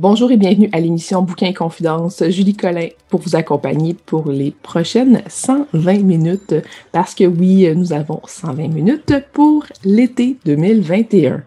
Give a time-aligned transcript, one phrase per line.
[0.00, 2.22] Bonjour et bienvenue à l'émission Bouquin Confidence.
[2.30, 6.54] Julie Collin pour vous accompagner pour les prochaines 120 minutes
[6.90, 11.42] parce que oui, nous avons 120 minutes pour l'été 2021.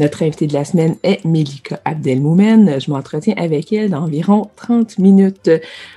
[0.00, 2.78] Notre invitée de la semaine est Melika Abdelmoumen.
[2.78, 5.50] Je m'entretiens avec elle d'environ 30 minutes.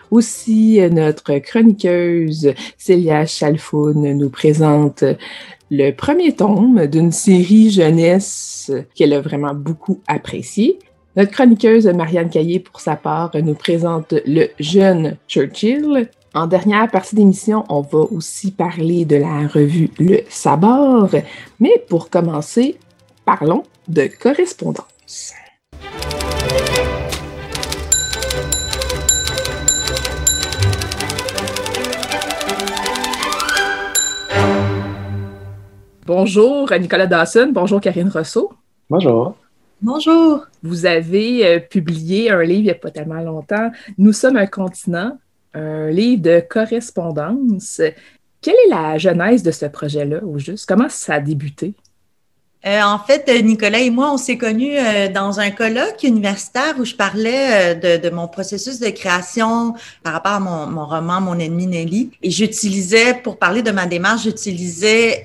[0.09, 5.03] Aussi, notre chroniqueuse Célia Chalfoun nous présente
[5.69, 10.79] le premier tome d'une série jeunesse qu'elle a vraiment beaucoup appréciée.
[11.17, 16.11] Notre chroniqueuse Marianne Caillé, pour sa part, nous présente le jeune Churchill.
[16.35, 21.09] En dernière partie d'émission, on va aussi parler de la revue Le Sabord.
[21.59, 22.77] Mais pour commencer,
[23.25, 25.33] parlons de correspondance.
[36.05, 38.51] Bonjour Nicolas Dawson, bonjour Karine Rousseau.
[38.87, 39.35] Bonjour.
[39.79, 40.47] Bonjour.
[40.63, 43.69] Vous avez euh, publié un livre il n'y a pas tellement longtemps,
[43.99, 45.19] Nous sommes un continent,
[45.53, 47.79] un livre de correspondance.
[48.41, 50.65] Quelle est la genèse de ce projet-là, au juste?
[50.67, 51.75] Comment ça a débuté?
[52.65, 56.83] Euh, en fait, Nicolas et moi, on s'est connus euh, dans un colloque universitaire où
[56.83, 61.67] je parlais de, mon processus de création par rapport à mon, mon roman Mon ennemi
[61.67, 62.09] Nelly.
[62.23, 65.23] Et j'utilisais, pour parler de ma démarche, j'utilisais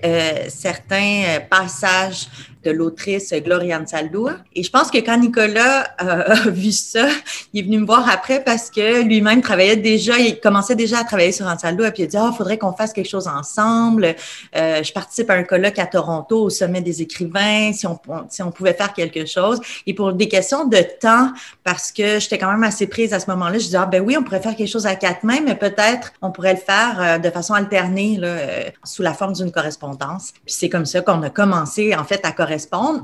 [0.50, 2.28] certains passages
[2.65, 4.37] de l'autrice Gloriane Saldua.
[4.55, 7.09] Et je pense que quand Nicolas euh, a vu ça,
[7.53, 11.05] il est venu me voir après parce que lui-même travaillait déjà, il commençait déjà à
[11.05, 13.27] travailler sur Ansaldo et puis il a dit, ah, il faudrait qu'on fasse quelque chose
[13.28, 14.15] ensemble.
[14.56, 18.43] Euh, je participe à un colloque à Toronto au sommet des écrivains, si on, si
[18.43, 19.61] on pouvait faire quelque chose.
[19.87, 21.33] Et pour des questions de temps,
[21.65, 24.17] parce que j'étais quand même assez prise à ce moment-là, je disais, ah, ben oui,
[24.17, 27.19] on pourrait faire quelque chose à quatre mains, mais peut-être on pourrait le faire euh,
[27.19, 28.37] de façon alternée, là,
[28.84, 30.33] sous la forme d'une correspondance.
[30.44, 32.33] Puis c'est comme ça qu'on a commencé, en fait, à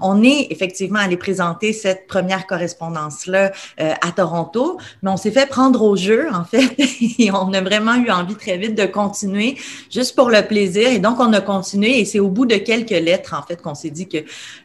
[0.00, 5.46] on est effectivement allé présenter cette première correspondance-là euh, à Toronto, mais on s'est fait
[5.46, 6.74] prendre au jeu, en fait,
[7.18, 9.56] et on a vraiment eu envie très vite de continuer,
[9.90, 10.88] juste pour le plaisir.
[10.88, 13.74] Et donc, on a continué, et c'est au bout de quelques lettres, en fait, qu'on
[13.74, 14.18] s'est dit que,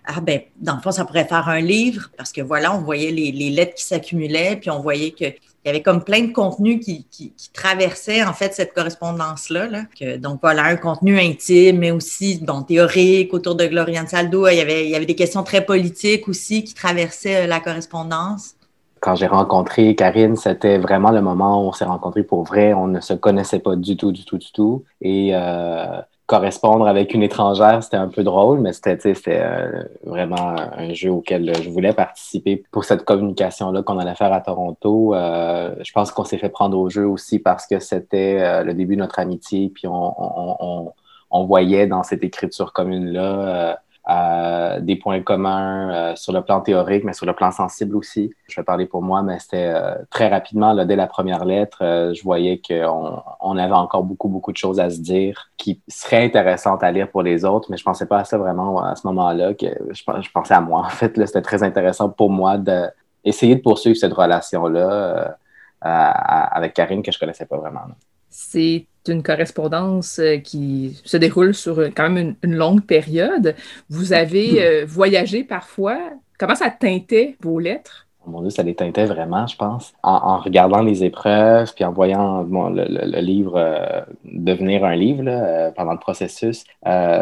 [0.05, 3.11] ah ben, dans le fond, ça pourrait faire un livre, parce que voilà, on voyait
[3.11, 5.25] les, les lettres qui s'accumulaient, puis on voyait que
[5.63, 9.67] il y avait comme plein de contenus qui, qui, traversaient en fait cette correspondance-là.
[9.67, 10.17] Là.
[10.17, 14.47] donc voilà, un contenu intime, mais aussi bon, théorique autour de Gloriane Saldo.
[14.47, 17.61] Il y, avait, il y avait des questions très politiques aussi qui traversaient euh, la
[17.61, 18.55] correspondance.
[18.99, 22.73] Quand j'ai rencontré Karine, c'était vraiment le moment où on s'est rencontrés pour vrai.
[22.73, 24.83] On ne se connaissait pas du tout, du tout, du tout.
[25.01, 26.01] Et euh,
[26.33, 31.53] correspondre avec une étrangère, c'était un peu drôle, mais c'était euh, vraiment un jeu auquel
[31.61, 35.13] je voulais participer pour cette communication-là qu'on allait faire à Toronto.
[35.13, 38.73] Euh, je pense qu'on s'est fait prendre au jeu aussi parce que c'était euh, le
[38.73, 40.91] début de notre amitié, puis on,
[41.29, 47.13] on voyait dans cette écriture commune-là des points communs euh, sur le plan théorique, mais
[47.13, 48.33] sur le plan sensible aussi.
[48.47, 51.79] Je vais parler pour moi, mais c'était euh, très rapidement, là, dès la première lettre,
[51.81, 55.81] euh, je voyais qu'on on avait encore beaucoup, beaucoup de choses à se dire qui
[55.87, 58.95] seraient intéressantes à lire pour les autres, mais je pensais pas à ça vraiment à
[58.95, 59.53] ce moment-là.
[59.53, 60.81] que je, pensais à moi.
[60.81, 65.37] En fait, c'était très intéressant pour moi d'essayer de, de poursuivre cette relation-là
[65.81, 67.81] avec Karine que je connaissais pas vraiment.
[68.29, 73.55] C'est une correspondance euh, qui se déroule sur quand même une, longue période.
[73.89, 75.97] Vous avez euh, voyagé parfois.
[76.39, 78.07] Comment ça teintait vos lettres?
[78.25, 79.93] Oh mon Dieu, ça les teintait vraiment, je pense.
[80.01, 85.99] En, regardant les épreuves, puis en voyant le, livre euh, devenir un livre pendant le
[85.99, 86.63] processus,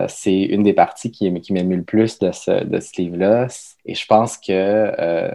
[0.07, 3.47] c'est une des parties qui, qui m'émue le plus de ce, de ce livre-là.
[3.87, 5.31] Et je pense que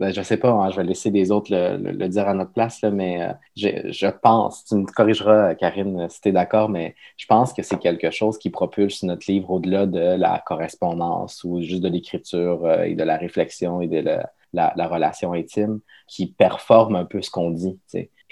[0.00, 2.82] ben, je sais pas, hein, je vais laisser des autres le, dire à notre place,
[2.84, 7.52] mais euh, je, pense, tu me corrigeras, Karine, si tu es d'accord, mais je pense
[7.52, 11.88] que c'est quelque chose qui propulse notre livre au-delà de la correspondance ou juste de
[11.88, 14.02] l'écriture euh, et de la réflexion et de
[14.54, 17.78] la, relation intime, qui performe un peu ce qu'on dit.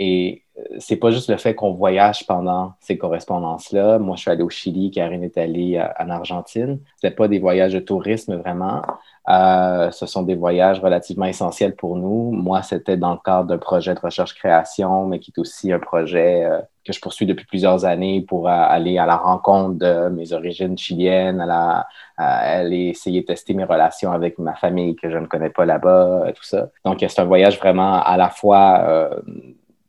[0.01, 0.37] Euh,
[0.79, 3.99] c'est pas juste le fait qu'on voyage pendant ces correspondances-là.
[3.99, 6.81] Moi, je suis allé au Chili, Karine est allée en Argentine.
[6.97, 8.83] C'était pas des voyages de tourisme vraiment.
[9.29, 12.31] Euh, ce sont des voyages relativement essentiels pour nous.
[12.33, 16.45] Moi, c'était dans le cadre d'un projet de recherche-création, mais qui est aussi un projet
[16.45, 20.79] euh, que je poursuis depuis plusieurs années pour aller à la rencontre de mes origines
[20.79, 25.51] chiliennes, à, aller essayer de tester mes relations avec ma famille que je ne connais
[25.51, 26.71] pas là-bas, tout ça.
[26.87, 29.11] Donc, c'est un voyage vraiment à la fois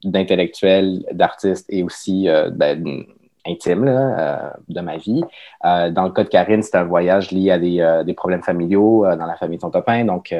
[0.06, 3.06] euh, d'intellectuel, d'artiste et aussi ben,
[3.46, 5.24] intime euh, de ma vie.
[5.66, 9.06] Euh, dans le cas de Karine, c'était un voyage lié à des, euh, problèmes familiaux
[9.06, 10.04] dans la famille de son copain.
[10.06, 10.36] Donc,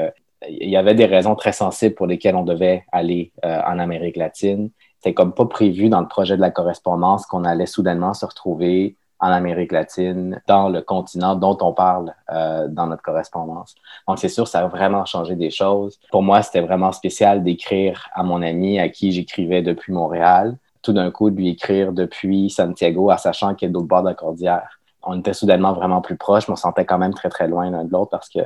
[0.50, 4.70] il y avait des raisons très sensibles pour lesquelles on devait aller en Amérique latine.
[4.98, 8.98] C'était comme pas prévu dans le projet de la correspondance qu'on allait soudainement se retrouver
[9.20, 13.76] en Amérique latine, dans le continent dont on parle dans notre correspondance.
[14.08, 16.00] Donc, c'est sûr, ça a vraiment changé des choses.
[16.12, 20.94] Pour moi, c'était vraiment spécial d'écrire à mon ami à qui j'écrivais depuis Montréal tout
[20.94, 24.08] d'un coup de lui écrire depuis Santiago, en sachant qu'il y a d'autres bords de
[24.08, 24.79] la cordillère.
[25.04, 27.86] On était soudainement vraiment plus proches, mais on sentait quand même très, très loin l'un
[27.86, 28.40] de l'autre parce que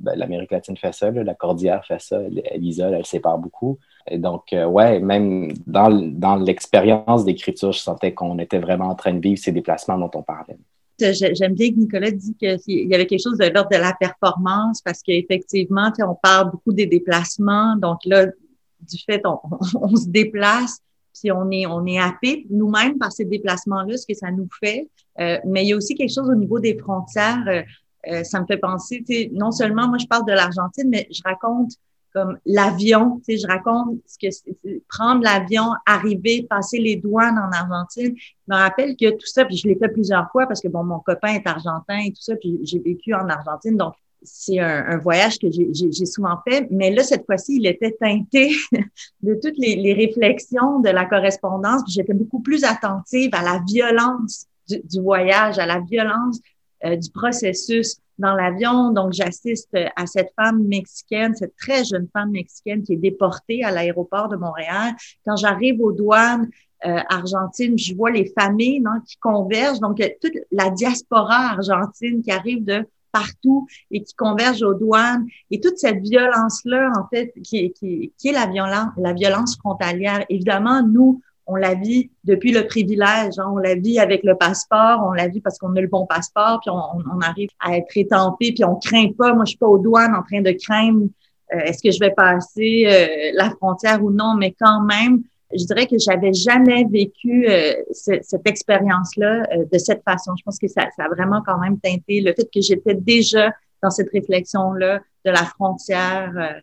[0.00, 3.78] ben, l'Amérique latine fait ça, la cordillère fait ça, elle, isole, elle sépare beaucoup.
[4.06, 8.94] Et donc, euh, ouais, même dans, dans l'expérience d'écriture, je sentais qu'on était vraiment en
[8.94, 10.58] train de vivre ces déplacements dont on parlait.
[10.98, 14.80] J'aime bien que Nicolas dit qu'il y avait quelque chose de l'ordre de la performance
[14.80, 17.76] parce qu'effectivement, on parle beaucoup des déplacements.
[17.76, 20.78] Donc là, du fait, on se déplace,
[21.18, 24.88] puis on est, on est happé nous-mêmes par ces déplacements-là, ce que ça nous fait.
[25.20, 27.44] Euh, mais il y a aussi quelque chose au niveau des frontières.
[27.46, 27.62] Euh,
[28.10, 31.72] euh ça me fait penser, non seulement moi je parle de l'Argentine, mais je raconte
[32.14, 37.36] comme l'avion, tu sais, je raconte ce que c'est, prendre l'avion, arriver, passer les douanes
[37.36, 38.14] en Argentine.
[38.16, 40.84] Je me rappelle que tout ça, puis je l'ai fait plusieurs fois parce que bon,
[40.84, 44.98] mon copain est argentin et tout ça, puis j'ai vécu en Argentine, donc c'est un,
[44.98, 48.50] voyage que j'ai souvent fait, mais là, cette fois-ci, il était teinté
[49.22, 51.82] de toutes les, réflexions de la correspondance.
[51.88, 56.40] J'étais beaucoup plus attentive à la violence du, voyage, à la violence
[56.84, 58.90] euh, du processus dans l'avion.
[58.90, 63.70] Donc, j'assiste à cette femme mexicaine, cette très jeune femme mexicaine qui est déportée à
[63.70, 64.94] l'aéroport de Montréal.
[65.26, 66.48] Quand j'arrive aux douanes,
[66.86, 69.80] euh, argentine, je vois les familles non, qui convergent.
[69.80, 75.24] Donc, toute la diaspora argentine qui arrive de partout et qui convergent aux douanes.
[75.50, 80.26] Et toute cette violence-là, en fait, qui qui, qui est la, violence, la violence frontalière.
[80.28, 83.50] Évidemment, nous, on la vit depuis le privilège, hein.
[83.52, 86.58] on la vit avec le passeport, on la vit parce qu'on a le bon passeport,
[86.60, 89.34] puis on, on, arrive à être étampé, puis on craint pas.
[89.34, 91.06] Moi, je suis pas aux douanes en train de craindre
[91.52, 95.64] euh, est-ce que je vais passer euh, la frontière ou non, mais quand même, je
[95.64, 100.34] dirais que j'avais jamais vécu euh, cette expérience-là euh, de cette façon.
[100.36, 103.52] Je pense que ça, a vraiment quand même teinté le fait que j'étais déjà
[103.82, 106.32] dans cette réflexion-là de la frontière.
[106.36, 106.60] Euh,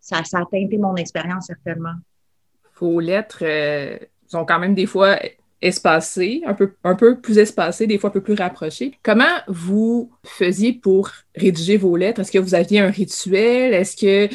[0.00, 1.94] ça, a teinté mon expérience certainement.
[2.80, 3.44] Vos lettres
[4.26, 5.18] sont quand même des fois
[5.60, 8.96] espacées, un peu, un peu plus espacées, des fois un peu plus rapprochées.
[9.02, 12.20] Comment vous faisiez pour rédiger vos lettres?
[12.20, 13.74] Est-ce que vous aviez un rituel?
[13.74, 14.34] Est-ce que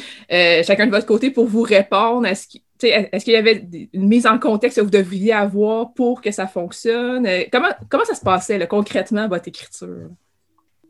[0.62, 4.38] chacun de votre côté, pour vous répondre, que est-ce qu'il y avait une mise en
[4.38, 7.26] contexte que vous devriez avoir pour que ça fonctionne?
[7.26, 10.08] Euh, comment, comment ça se passait concrètement, votre écriture?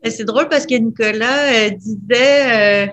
[0.03, 2.91] Ben, c'est drôle parce que Nicolas euh, disait, euh,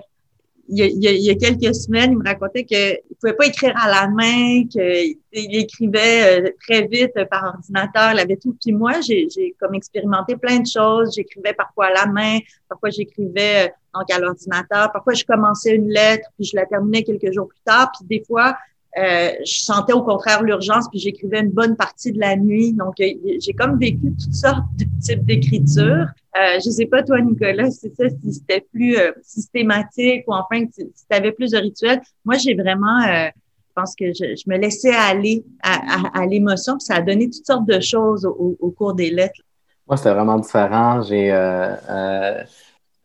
[0.69, 4.07] il, y a, quelques semaines, il me racontait qu'il ne pouvait pas écrire à la
[4.07, 8.55] main, qu'il écrivait très vite par ordinateur, il avait tout.
[8.61, 9.27] Puis moi, j'ai
[9.59, 11.13] comme expérimenté plein de choses.
[11.15, 16.27] J'écrivais parfois à la main, parfois j'écrivais donc à l'ordinateur, parfois je commençais une lettre,
[16.35, 17.91] puis je la terminais quelques jours plus tard.
[17.91, 18.55] Puis des fois,
[18.95, 22.73] euh, je sentais au contraire l'urgence, puis j'écrivais une bonne partie de la nuit.
[22.73, 23.05] Donc, euh,
[23.39, 26.05] j'ai comme vécu toutes sortes de types d'écriture.
[26.37, 30.65] Euh, je sais pas, toi, Nicolas, c'est ça, si c'était plus euh, systématique ou enfin,
[30.71, 32.01] si tu avais plus de rituels.
[32.23, 37.29] Moi, j'ai vraiment, je pense que je, me laissais aller à, l'émotion, ça a donné
[37.29, 39.41] toutes sortes de choses au, au cours des lettres.
[39.87, 41.01] Moi, c'était vraiment différent.
[41.01, 41.31] J'ai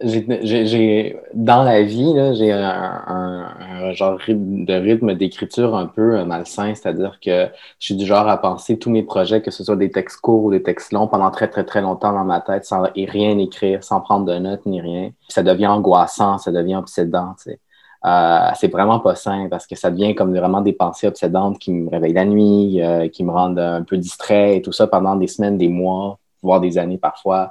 [0.01, 2.63] j'ai dans la vie, j'ai un,
[3.07, 7.49] un, genre de rythme d'écriture un peu euh, malsain, c'est-à-dire que
[7.81, 10.45] je suis du genre à penser tous mes projets, que ce soit des textes courts
[10.45, 13.83] ou des textes longs, pendant très, très, très longtemps dans ma tête, sans rien écrire,
[13.83, 15.11] sans prendre de notes ni rien.
[15.29, 17.61] ça devient angoissant, ça devient obsédant, tu sais.
[18.05, 21.73] Euh, c'est vraiment pas sain parce que ça devient comme vraiment des pensées obsédantes qui
[21.73, 25.17] me réveillent la nuit, euh, qui me rendent un peu distrait et tout ça pendant
[25.17, 27.51] des semaines, des mois, voire des années parfois.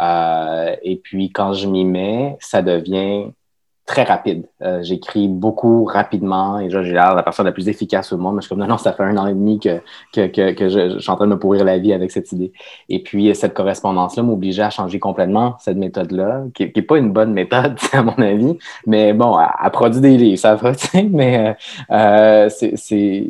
[0.00, 3.26] Euh, et puis, quand je m'y mets, ça devient
[3.86, 4.46] très rapide.
[4.62, 8.36] Euh, j'écris beaucoup rapidement et j'ai l'air la personne la plus efficace au monde.
[8.36, 9.80] Mais je suis comme, non, non, ça fait un an et demi que,
[10.12, 12.52] que, que, que je, suis en train de me pourrir la vie avec cette idée.
[12.88, 17.34] Et puis, cette correspondance-là m'obligeait à changer complètement cette méthode-là, qui n'est pas une bonne
[17.34, 18.56] méthode, à mon avis.
[18.86, 21.02] Mais bon, à, produire des livres, ça va, tu sais.
[21.02, 21.54] Mais
[21.90, 23.26] euh, c'est,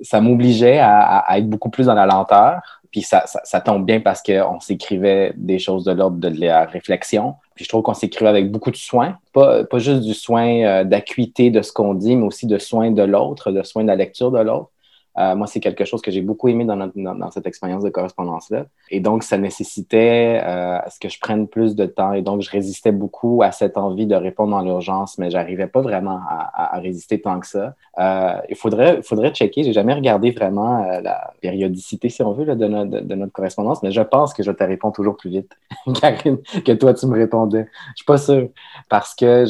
[0.00, 2.80] ça m'obligeait à, à, être beaucoup plus dans la lenteur.
[2.94, 7.64] Puis ça, tombe bien parce qu'on s'écrivait des choses de l'ordre de la réflexion puis
[7.64, 11.50] je trouve qu'on s'écrit avec beaucoup de soin, pas, pas juste du soin euh, d'acuité
[11.50, 14.32] de ce qu'on dit, mais aussi de soin de l'autre, de soin de la lecture
[14.32, 14.70] de l'autre.
[15.18, 18.66] Euh, moi, c'est quelque chose que j'ai beaucoup aimé dans, dans, cette expérience de correspondance-là.
[18.90, 22.12] Et donc, ça nécessitait euh, à ce que je prenne plus de temps.
[22.12, 25.82] Et donc, je résistais beaucoup à cette envie de répondre dans l'urgence, mais j'arrivais pas
[25.82, 27.74] vraiment à, à, résister tant que ça.
[27.98, 29.62] Euh, il faudrait, faudrait checker.
[29.62, 33.32] J'ai jamais regardé vraiment euh, la périodicité, si on veut, là, de, notre, de, notre
[33.32, 35.52] correspondance, mais je pense que je te réponds toujours plus vite,
[36.00, 37.68] Karine, que toi, tu me répondais.
[37.90, 38.48] Je suis pas sûr
[38.88, 39.44] parce que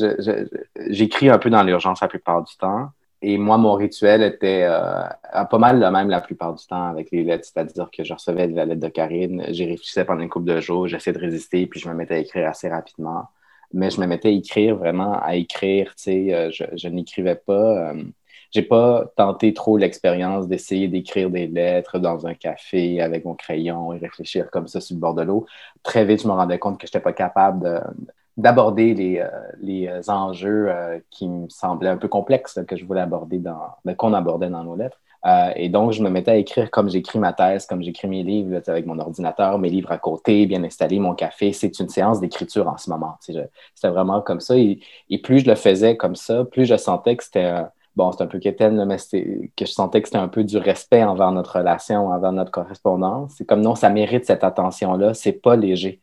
[0.90, 2.88] j'écris un peu dans l'urgence la plupart du temps.
[3.26, 7.10] Et moi, mon rituel était euh, pas mal le même la plupart du temps avec
[7.10, 10.44] les lettres, c'est-à-dire que je recevais la lettre de Karine, j'y réfléchissais pendant une couple
[10.44, 13.28] de jours, j'essayais de résister, puis je me mettais à écrire assez rapidement.
[13.72, 17.92] Mais je me mettais à écrire vraiment, à écrire, tu sais, euh, je, n'écrivais pas.
[17.92, 18.04] Euh,
[18.50, 23.94] j'ai pas tenté trop l'expérience d'essayer d'écrire des lettres dans un café avec mon crayon
[23.94, 25.46] et réfléchir comme ça sur le bord de l'eau.
[25.82, 27.80] Très vite, je me rendais compte que je n'étais pas capable de,
[28.36, 29.28] d'aborder les, euh,
[29.60, 33.74] les, euh, enjeux euh, qui me semblaient un peu complexes que je voulais aborder dans
[33.96, 35.00] qu'on abordait dans nos lettres.
[35.56, 38.60] et donc, je me mettais à écrire comme j'écris ma thèse, comme j'écris mes livres,
[38.66, 41.52] avec mon ordinateur, mes livres à côté, bien installé, mon café.
[41.52, 43.16] C'est une séance d'écriture en ce moment.
[43.20, 44.56] C'était vraiment comme ça.
[44.56, 44.80] Et,
[45.22, 47.54] plus je le faisais comme ça, plus je sentais que c'était
[47.96, 48.96] bon, c'est un peu quétaine, mais
[49.56, 53.34] que je sentais que c'était un peu du respect envers notre relation, envers notre correspondance.
[53.36, 56.00] C'est comme non, ça mérite cette attention-là, c'est pas léger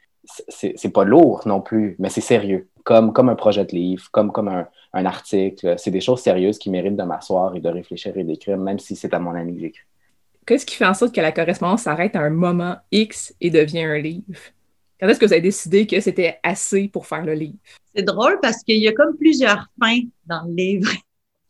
[0.47, 2.67] c'est pas lourd non plus, mais c'est sérieux.
[2.83, 5.75] Comme, comme un projet de livre, comme, comme un, un article.
[5.77, 8.95] C'est des choses sérieuses qui méritent de m'asseoir et de réfléchir et d'écrire, même si
[8.95, 9.85] c'est à mon ami que j'écris.
[10.45, 13.83] Qu'est-ce qui fait en sorte que la correspondance s'arrête à un moment X et devient
[13.83, 14.39] un livre?
[14.99, 17.57] Quand est-ce que vous avez décidé que c'était assez pour faire le livre?
[17.95, 20.91] C'est drôle parce qu'il y a comme plusieurs fins dans le livre.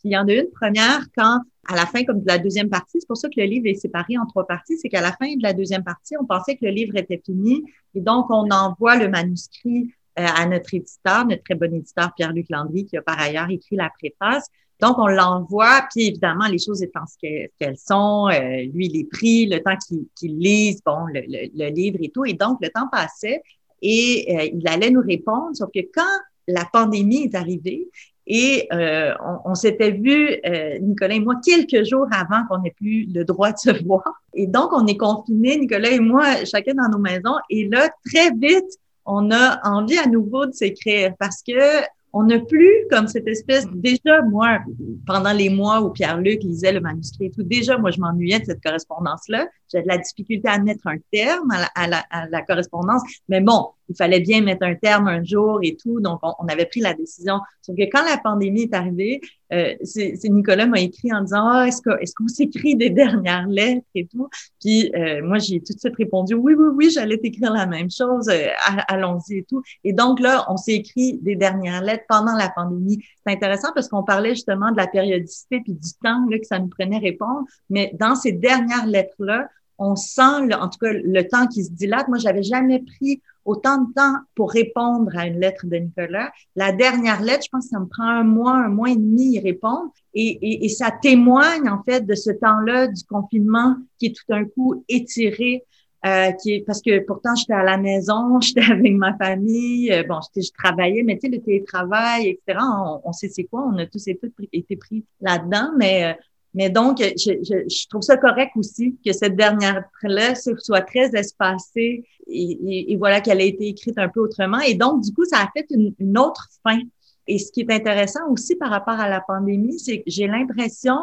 [0.03, 2.99] Il y en a une première quand à la fin, comme de la deuxième partie,
[2.99, 5.27] c'est pour ça que le livre est séparé en trois parties, c'est qu'à la fin
[5.27, 8.97] de la deuxième partie, on pensait que le livre était fini et donc on envoie
[8.97, 13.19] le manuscrit euh, à notre éditeur, notre très bon éditeur Pierre-Luc Landry, qui a par
[13.19, 14.47] ailleurs écrit la préface.
[14.81, 17.15] Donc, on l'envoie, puis évidemment, les choses étant ce
[17.59, 19.77] qu'elles sont, euh, lui, il est pris, le temps
[20.15, 22.25] qu'il lise, bon, le, le, livre et tout.
[22.25, 23.41] Et donc, le temps passait
[23.81, 27.89] et euh, il allait nous répondre, sauf que quand la pandémie est arrivée,
[28.27, 29.13] et euh,
[29.45, 33.51] on, s'était vu, euh, Nicolas et moi, quelques jours avant qu'on n'ait plus le droit
[33.51, 34.03] de se voir.
[34.33, 37.37] Et donc, on est confinés, Nicolas et moi, chacun dans nos maisons.
[37.49, 42.39] Et là, très vite, on a envie à nouveau de s'écrire parce que on n'a
[42.39, 43.65] plus comme cette espèce.
[43.73, 44.59] Déjà, moi,
[45.07, 48.45] pendant les mois où Pierre-Luc lisait le manuscrit et tout, déjà, moi, je m'ennuyais de
[48.45, 49.47] cette correspondance-là.
[49.71, 53.01] J'avais de la difficulté à mettre un terme à la, à la correspondance.
[53.29, 55.99] Mais bon, il fallait bien mettre un terme un jour et tout.
[55.99, 57.39] Donc, on, avait pris la décision.
[57.61, 59.21] Sauf que quand la pandémie est arrivée,
[59.51, 63.85] euh, c'est Nicolas m'a écrit en disant ah, est-ce qu'on est s'écrit des dernières lettres
[63.95, 64.29] et tout?
[64.61, 67.91] Puis euh, moi, j'ai tout de suite répondu oui, oui, oui, j'allais t'écrire la même
[67.91, 68.29] chose.
[68.29, 68.47] Euh,
[68.87, 69.61] allons-y et tout.
[69.83, 73.03] Et donc là, on s'est écrit des dernières lettres pendant la pandémie.
[73.25, 76.59] C'est intéressant parce qu'on parlait justement de la périodicité puis du temps là, que ça
[76.59, 77.43] nous prenait répondre.
[77.69, 79.49] Mais dans ces dernières lettres-là,
[79.81, 82.07] on sent, en tout cas, le temps qui se dilate.
[82.07, 86.31] Moi, j'avais jamais pris autant de temps pour répondre à une lettre de Nicolas.
[86.55, 89.35] La dernière lettre, je pense que ça me prend un mois, un mois et demi
[89.35, 89.91] y répondre.
[90.13, 94.45] Et, et, ça témoigne, en fait, de ce temps-là du confinement qui est tout d'un
[94.45, 95.63] coup étiré.
[96.03, 100.01] Euh, qui est, parce que pourtant j'étais à la maison, j'étais avec ma famille, euh,
[100.01, 103.77] bon, je travaillais, mais tu sais, le télétravail, etc., on, on sait c'est quoi, on
[103.77, 106.13] a tous et toutes été pris là-dedans, mais euh,
[106.53, 112.03] mais donc, je, je, je, trouve ça correct aussi que cette dernière-là soit très espacée
[112.27, 114.59] et, et, voilà qu'elle a été écrite un peu autrement.
[114.59, 116.79] Et donc, du coup, ça a fait une, une, autre fin.
[117.27, 120.97] Et ce qui est intéressant aussi par rapport à la pandémie, c'est que j'ai l'impression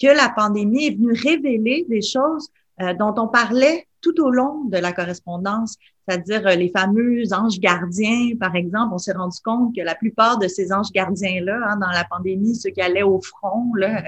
[0.00, 2.48] que la pandémie est venue révéler des choses
[2.80, 5.74] euh, dont on parlait tout au long de la correspondance,
[6.06, 8.94] c'est-à-dire euh, les fameux anges gardiens, par exemple.
[8.94, 12.54] On s'est rendu compte que la plupart de ces anges gardiens-là, hein, dans la pandémie,
[12.54, 14.04] ceux qui allaient au front, là,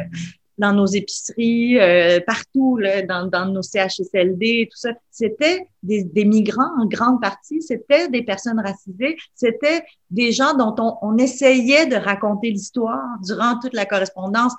[0.60, 4.90] dans nos épiceries, euh, partout, là, dans, nos CHSLD, tout ça.
[5.10, 11.16] C'était des, migrants en grande partie, c'était des personnes racisées, c'était des gens dont on,
[11.16, 14.52] essayait de raconter l'histoire durant toute la correspondance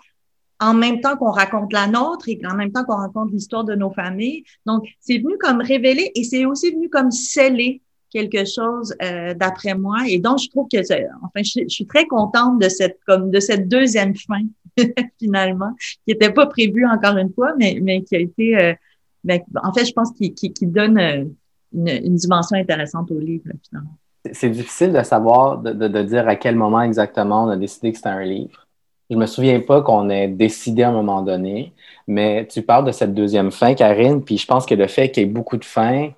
[0.60, 3.76] en même temps qu'on raconte la nôtre et en même temps qu'on raconte l'histoire de
[3.76, 4.44] nos familles.
[4.66, 7.82] Donc, c'est venu comme révéler et c'est aussi venu comme sceller
[8.12, 9.98] quelque chose euh, d'après moi.
[10.08, 10.80] Et donc, je trouve que,
[11.24, 14.42] enfin, je, suis très contente de cette, comme de cette deuxième fin,
[15.20, 18.74] finalement, qui n'était pas prévue encore une fois, mais, mais qui a été, euh,
[19.24, 21.26] ben, en fait, je pense qu'il qui, qui donne euh,
[21.74, 23.98] une, dimension intéressante au livre, finalement.
[24.32, 27.92] C'est difficile de savoir, de, de, de, dire à quel moment exactement on a décidé
[27.92, 28.68] que c'était un livre.
[29.10, 31.74] Je me souviens pas qu'on ait décidé à un moment donné,
[32.08, 35.24] mais tu parles de cette deuxième fin, Karine, puis je pense que le fait qu'il
[35.24, 36.12] y ait beaucoup de fins,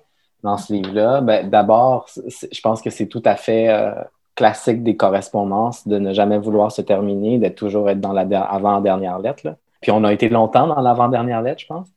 [0.44, 3.94] dans ce livre-là, ben, d'abord, je pense que c'est tout à fait euh,
[4.34, 9.18] classique des correspondances de ne jamais vouloir se terminer, d'être toujours être dans la avant-dernière
[9.18, 9.56] lettre.
[9.80, 11.88] Puis on a été longtemps dans l'avant-dernière lettre, je pense.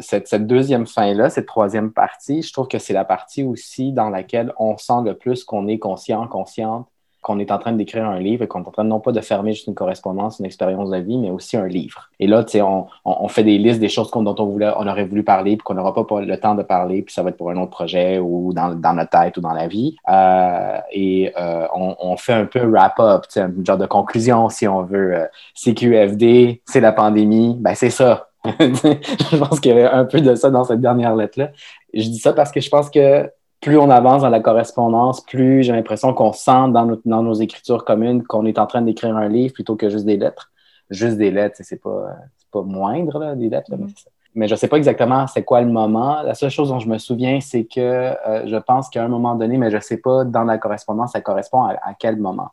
[0.00, 4.08] Cette, cette deuxième fin-là, cette troisième partie, je trouve que c'est la partie aussi dans
[4.08, 6.88] laquelle on sent le plus qu'on est conscient, consciente
[7.24, 9.20] qu'on est en train d'écrire un livre et qu'on est en train non pas de
[9.20, 12.10] fermer juste une correspondance, une expérience de vie, mais aussi un livre.
[12.20, 14.86] Et là, tu sais, on, on, fait des listes des choses dont on, voulait, on
[14.86, 17.38] aurait voulu parler, puis qu'on n'aura pas le temps de parler, puis ça va être
[17.38, 19.96] pour un autre projet ou dans, dans notre tête ou dans la vie.
[20.08, 24.82] Euh, et euh, on, on, fait un peu wrap-up, un genre de conclusion, si on
[24.82, 25.16] veut.
[25.16, 28.28] Euh, CQFD, c'est la pandémie, ben c'est ça.
[28.44, 31.52] je pense qu'il y avait un peu de ça dans cette dernière lettre-là.
[31.94, 33.30] Je dis ça parce que je pense que
[33.64, 37.86] plus on avance dans la correspondance, plus j'ai l'impression qu'on sent dans, dans, nos écritures
[37.86, 40.52] communes qu'on est en train d'écrire un livre plutôt que juste des lettres.
[40.90, 42.14] Juste des lettres, c'est pas,
[42.52, 44.06] pas moindre, là, des lettres, mais, mm-hmm.
[44.34, 46.20] mais, je sais pas exactement c'est quoi le moment.
[46.20, 49.34] La seule chose dont je me souviens, c'est que euh, je pense qu'à un moment
[49.34, 52.50] donné, mais je sais pas dans la correspondance, ça correspond à, quel moment.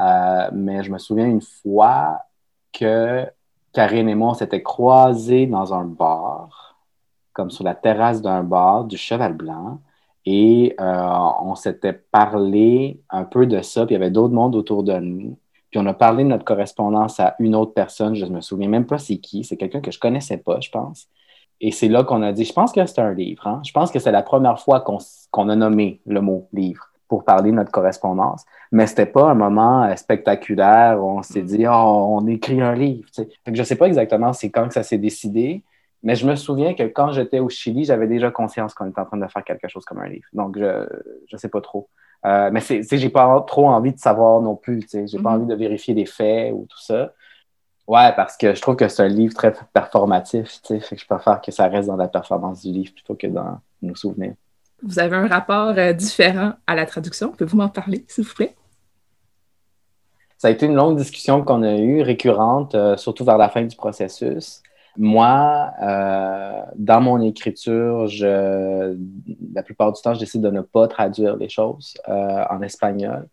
[0.00, 2.20] Euh, mais je me souviens une fois
[2.74, 3.24] que
[3.72, 6.76] Karine et moi, on s'était croisés dans un bar,
[7.32, 9.80] comme sur la terrasse d'un bar du Cheval Blanc.
[10.24, 14.54] Et euh, on s'était parlé un peu de ça, puis il y avait d'autres mondes
[14.54, 15.36] autour de nous.
[15.70, 18.68] Puis on a parlé de notre correspondance à une autre personne, je ne me souviens
[18.68, 21.08] même pas c'est qui, c'est quelqu'un que je connaissais pas, je pense.
[21.60, 23.46] Et c'est là qu'on a dit, je pense que c'est un livre.
[23.46, 23.62] Hein?
[23.64, 27.50] Je pense que c'est la première fois qu'on a nommé le mot livre pour parler
[27.50, 28.44] de notre correspondance.
[28.72, 32.74] Mais c'était pas un moment euh, spectaculaire où on s'est dit, oh, on écrit un
[32.74, 33.08] livre.
[33.46, 35.62] Je ne sais pas exactement c'est quand que ça s'est décidé,
[36.02, 39.06] mais je me souviens que quand j'étais au Chili, j'avais déjà conscience qu'on était en
[39.06, 40.26] train de faire quelque chose comme un livre.
[40.32, 40.86] Donc, je
[41.32, 41.88] ne sais pas trop.
[42.24, 44.86] Euh, mais c'est, j'ai pas trop envie de savoir non plus.
[44.90, 45.26] J'ai n'ai pas mm-hmm.
[45.34, 47.12] envie de vérifier les faits ou tout ça.
[47.88, 50.60] Ouais, parce que je trouve que c'est un livre très performatif.
[50.66, 53.58] Fait que je préfère que ça reste dans la performance du livre plutôt que dans
[53.82, 54.34] nos souvenirs.
[54.84, 57.30] Vous avez un rapport euh, différent à la traduction?
[57.30, 58.54] Pouvez-vous m'en parler, s'il vous plaît?
[60.38, 63.62] Ça a été une longue discussion qu'on a eue, récurrente, euh, surtout vers la fin
[63.62, 64.62] du processus.
[64.98, 68.96] Moi, euh, dans mon écriture, je,
[69.54, 73.28] la plupart du temps, je décide de ne pas traduire les choses euh, en espagnol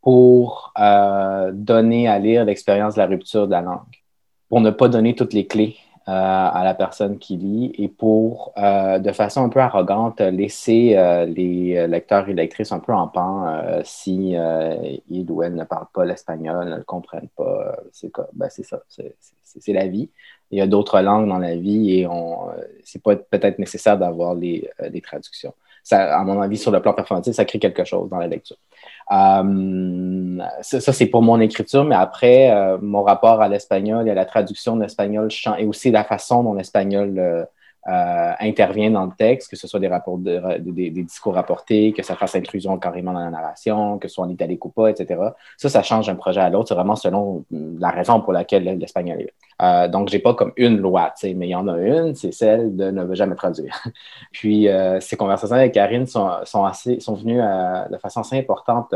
[0.00, 4.02] pour euh, donner à lire l'expérience de la rupture de la langue,
[4.48, 5.76] pour ne pas donner toutes les clés
[6.08, 10.92] euh, à la personne qui lit et pour, euh, de façon un peu arrogante, laisser
[10.94, 14.36] euh, les lecteurs et lectrices un peu en pan si
[15.08, 17.76] ils ou elles ne parlent pas l'espagnol, ne le comprennent pas.
[17.90, 18.82] C'est ben ça,
[19.42, 20.08] c'est la vie.
[20.52, 22.50] Il y a d'autres langues dans la vie et on
[22.84, 25.54] c'est pas peut-être nécessaire d'avoir les, les traductions.
[25.82, 28.56] Ça, à mon avis, sur le plan performatif, ça crée quelque chose dans la lecture.
[29.12, 34.14] Euh, ça, c'est pour mon écriture, mais après, euh, mon rapport à l'espagnol et à
[34.14, 37.46] la traduction de l'espagnol et aussi la façon dont l'espagnol
[37.88, 41.92] euh, euh, intervient dans le texte, que ce soit des, rapports de, des, discours rapportés,
[41.92, 44.90] que ça fasse intrusion carrément dans la narration, que ce soit en italique ou pas,
[44.90, 45.20] etc.
[45.56, 46.68] Ça, ça change d'un projet à l'autre.
[46.68, 50.76] C'est vraiment selon la raison pour laquelle l'espagnol est euh, donc, j'ai pas comme une
[50.76, 53.82] loi, mais il y en a une, c'est celle de ne jamais traduire.
[54.32, 57.40] Puis, euh, ces conversations avec Karine sont, sont, assez, sont venues
[57.90, 58.92] de façon assez importante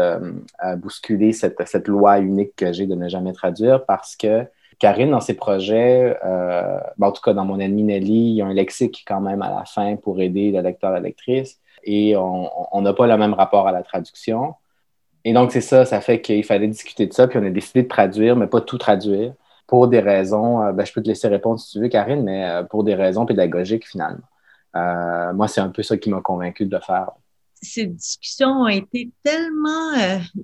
[0.59, 4.45] à bousculer cette, cette loi unique que j'ai de ne jamais traduire parce que
[4.81, 8.43] Karine, dans ses projets, euh, ben, en tout cas dans mon ennemi Nelly, il y
[8.43, 11.61] a un lexique quand même à la fin pour aider le lecteur la lectrice.
[11.85, 14.55] Et on n'a pas le même rapport à la traduction.
[15.25, 17.83] Et donc, c'est ça, ça fait qu'il fallait discuter de ça, puis on a décidé
[17.83, 19.35] de traduire, mais pas tout traduire,
[19.67, 22.49] pour des raisons, euh, ben, je peux te laisser répondre si tu veux, Karine, mais
[22.49, 24.25] euh, pour des raisons pédagogiques finalement.
[24.75, 27.11] moi, c'est un peu ça qui m'a convaincu de le faire.
[27.55, 29.93] Ces discussions ont été tellement,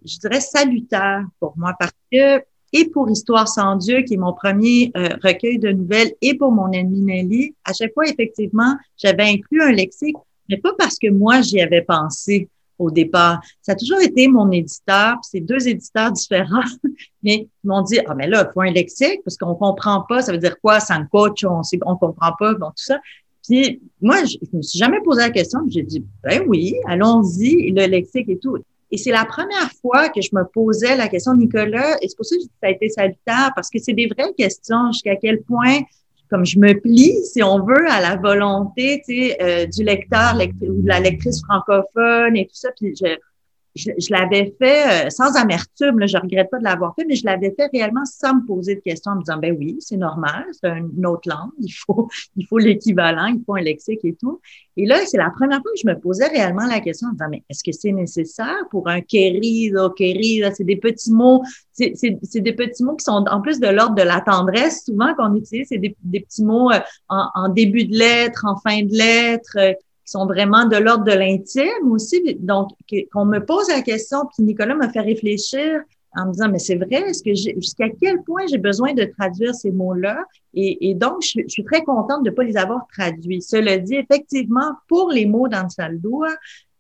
[0.05, 2.42] je dirais, salutaires pour moi parce que
[2.76, 6.52] et pour Histoire sans Dieu, qui est mon premier euh, recueil de nouvelles, et pour
[6.52, 10.16] mon ennemi Nelly, à chaque fois, effectivement, j'avais inclus un lexique,
[10.48, 13.40] mais pas parce que moi, j'y avais pensé au départ.
[13.62, 16.68] Ça a toujours été mon éditeur, c'est deux éditeurs différents,
[17.22, 20.20] mais ils m'ont dit, ah, mais là, il faut un lexique, parce qu'on comprend pas,
[20.20, 23.00] ça veut dire quoi, sans coach, on sait, on comprend pas, bon, tout ça.
[23.42, 27.70] Puis, moi, je, je me suis jamais posé la question, j'ai dit, ben oui, allons-y,
[27.70, 28.58] le lexique et tout.
[28.90, 32.25] Et c'est la première fois que je me posais la question, Nicolas, et c'est pour
[32.25, 35.81] ça que ça a été salutaire, parce que c'est des vraies questions, jusqu'à quel point
[36.31, 40.35] comme je me plie, si on veut, à la volonté, tu sais, euh, du lecteur
[40.35, 42.70] ou de la lectrice francophone et tout ça.
[42.79, 43.16] Puis je,
[43.76, 47.24] je, l'avais fait euh, sans amertume, là, je regrette pas de l'avoir fait, mais je
[47.24, 50.46] l'avais fait réellement sans me poser de questions, en me disant, ben oui, c'est normal,
[50.52, 54.40] c'est une autre langue, il faut, il faut l'équivalent, il faut un lexique et tout.
[54.78, 57.16] Et là, c'est la première fois que je me posais réellement la question en me
[57.16, 61.94] disant, mais est-ce que c'est nécessaire pour un querido, querida, c'est des petits mots, c'est,
[62.34, 65.68] des petits mots qui sont en plus de l'ordre de la tendresse, souvent qu'on utilise,
[65.68, 69.72] c'est des, petits mots euh, en, en, début de lettre, en fin de lettre, euh,
[70.06, 72.36] qui sont vraiment de l'ordre de l'intime aussi.
[72.40, 72.70] Donc,
[73.12, 75.82] qu'on me pose la question, puis Nicolas m'a fait réfléchir
[76.14, 79.54] en me disant, mais c'est vrai, est-ce que jusqu'à quel point j'ai besoin de traduire
[79.54, 80.24] ces mots-là?
[80.54, 83.42] Et, donc, je, suis très contente de ne pas les avoir traduits.
[83.42, 86.28] Cela dit, effectivement, pour les mots dans le saldoua,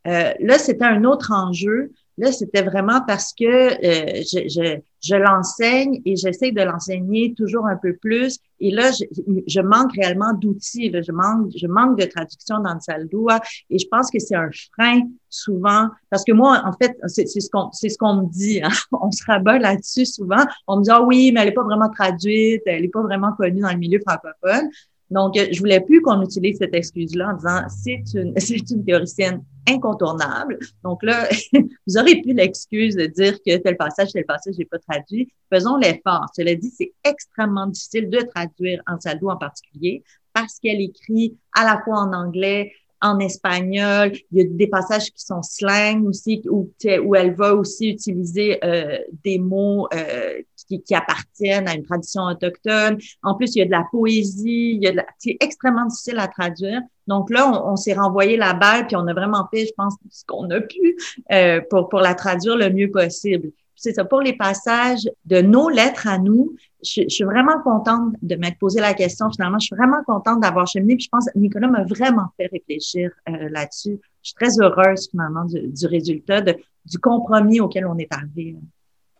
[0.06, 1.92] euh, là, c'était un autre enjeu.
[2.18, 7.66] Là, c'était vraiment parce que euh, je, je, je l'enseigne et j'essaie de l'enseigner toujours
[7.66, 8.38] un peu plus.
[8.58, 9.04] Et là, je,
[9.46, 10.90] je manque réellement d'outils.
[10.90, 13.40] Je manque, je manque de traduction dans le saldoua.
[13.68, 15.88] Et je pense que c'est un frein souvent.
[16.08, 18.62] Parce que moi, en fait, c'est ce qu'on c'est ce qu'on me dit.
[18.62, 18.70] Hein.
[18.92, 20.44] On se rabat là-dessus souvent.
[20.66, 23.32] On me dit, ah oui, mais elle n'est pas vraiment traduite, elle n'est pas vraiment
[23.32, 24.70] connue dans le milieu francophone.
[25.10, 29.42] Donc, je voulais plus qu'on utilise cette excuse-là en disant c'est une, c'est une théoricienne
[29.68, 30.58] incontournable.
[30.84, 31.28] Donc là,
[31.86, 35.32] vous aurez plus l'excuse de dire que tel passage, tel passage, j'ai pas traduit.
[35.52, 36.26] Faisons l'effort.
[36.34, 41.64] Cela dit, c'est extrêmement difficile de traduire en saldo en particulier parce qu'elle écrit à
[41.64, 44.12] la fois en anglais, en espagnol.
[44.32, 46.70] Il y a des passages qui sont slang aussi, où,
[47.14, 52.98] elle va aussi utiliser euh, des mots euh, qui, qui, appartiennent à une tradition autochtone.
[53.22, 56.18] En plus, il y a de la poésie, il y a de c'est extrêmement difficile
[56.18, 56.80] à traduire.
[57.06, 59.94] Donc là, on, on s'est renvoyé la balle, puis on a vraiment fait, je pense,
[60.10, 60.96] ce qu'on a pu
[61.32, 65.68] euh, pour, pour la traduire le mieux possible c'est ça, pour les passages de nos
[65.68, 69.30] lettres à nous, je, suis vraiment contente de m'être posé la question.
[69.30, 70.96] Finalement, je suis vraiment contente d'avoir cheminé.
[70.96, 74.00] Puis je pense que Nicolas m'a vraiment fait réfléchir euh, là-dessus.
[74.22, 78.56] Je suis très heureuse finalement du, résultat, du compromis auquel on est arrivé.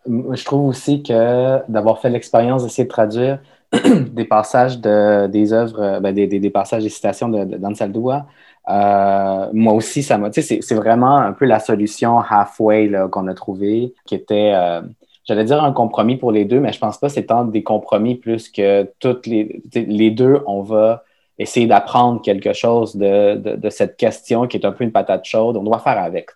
[0.06, 3.40] Je trouve aussi que d'avoir fait l'expérience d'essayer de traduire
[4.12, 7.56] des passages de, des œuvres, ben, des, passages des citations de, de
[8.68, 10.30] euh, moi aussi, ça m'a.
[10.32, 14.82] C'est vraiment un peu la solution halfway qu'on a trouvé, qui était, euh,
[15.24, 17.62] j'allais dire un compromis pour les deux, mais je pense pas que c'est tant des
[17.62, 21.04] compromis plus que toutes les, les deux, on va
[21.38, 25.56] essayer d'apprendre quelque chose de, de, cette question qui est un peu une patate chaude.
[25.56, 26.30] On doit faire avec.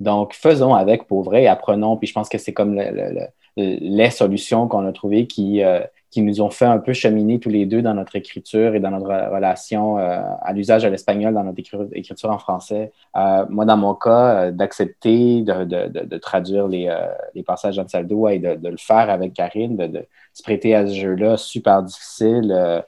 [0.00, 1.96] Donc, faisons avec pour vrai apprenons.
[1.96, 2.80] Puis je pense que c'est comme
[3.56, 5.80] les solutions qu'on a trouvées qui, euh,
[6.14, 8.92] qui nous ont fait un peu cheminer tous les deux dans notre écriture et dans
[8.92, 11.58] notre relation euh, à l'usage de l'espagnol dans notre
[11.92, 12.92] écriture en français.
[13.16, 16.88] Euh, moi, dans mon cas, euh, d'accepter de, traduire les,
[17.34, 21.36] les passages d'Ansaldo et de, le faire avec Karine, de, se prêter à ce jeu-là
[21.36, 22.84] super difficile,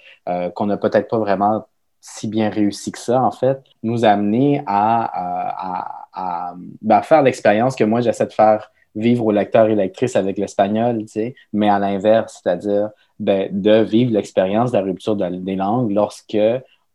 [0.55, 1.67] qu'on n'a peut-être pas vraiment
[2.01, 7.75] si bien réussi que ça, en fait, nous amener à, à, à, ben, faire l'expérience
[7.75, 11.69] que moi, j'essaie de faire vivre au lecteur et lectrice avec l'espagnol, tu sais, mais
[11.69, 16.39] à l'inverse, c'est-à-dire ben, de vivre l'expérience de la rupture des langues lorsque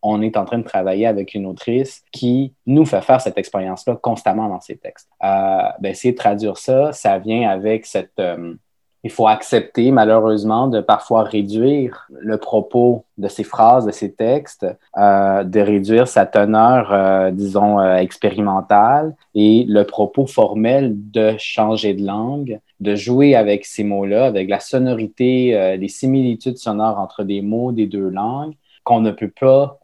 [0.03, 3.95] on est en train de travailler avec une autrice qui nous fait faire cette expérience-là
[4.01, 5.09] constamment dans ses textes.
[5.23, 8.55] Euh, ben, de traduire ça, ça vient avec cette, euh,
[9.03, 14.65] il faut accepter malheureusement de parfois réduire le propos de ces phrases, de ces textes,
[14.97, 21.93] euh, de réduire sa teneur, euh, disons, euh, expérimentale et le propos formel de changer
[21.95, 27.23] de langue, de jouer avec ces mots-là, avec la sonorité, euh, les similitudes sonores entre
[27.23, 29.79] des mots des deux langues qu'on ne peut pas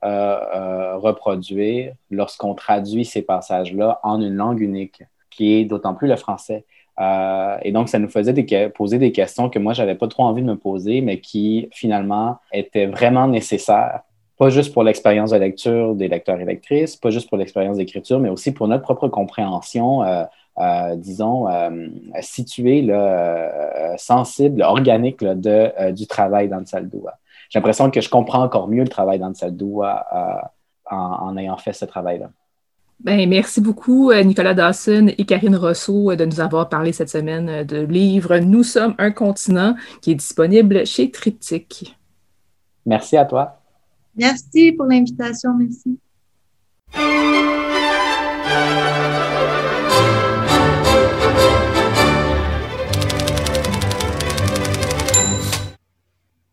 [0.98, 6.66] reproduire lorsqu'on traduit ces passages-là en une langue unique, qui est d'autant plus le français.
[7.00, 8.34] Euh, et donc, ça nous faisait
[8.70, 12.38] poser des questions que moi, j'avais pas trop envie de me poser, mais qui finalement
[12.52, 14.02] étaient vraiment nécessaires,
[14.38, 18.20] pas juste pour l'expérience de lecture des lecteurs et lectrices, pas juste pour l'expérience d'écriture,
[18.20, 20.24] mais aussi pour notre propre compréhension, euh,
[20.60, 21.48] euh, disons,
[22.22, 22.88] située,
[23.98, 26.66] sensible, organique de, du travail dans le.
[27.50, 29.36] J'ai l'impression que je comprends encore mieux le travail dans le
[30.90, 32.30] en, en ayant fait ce travail-là.
[33.00, 37.10] Ben, merci beaucoup, euh, Nicolas Dawson et Karine Rousseau, euh, de nous avoir parlé cette
[37.10, 41.96] semaine euh, de livre Nous sommes un continent qui est disponible chez Triptyque.
[42.88, 43.62] Merci à toi.
[44.16, 45.52] Merci pour l'invitation.
[45.54, 46.00] Merci.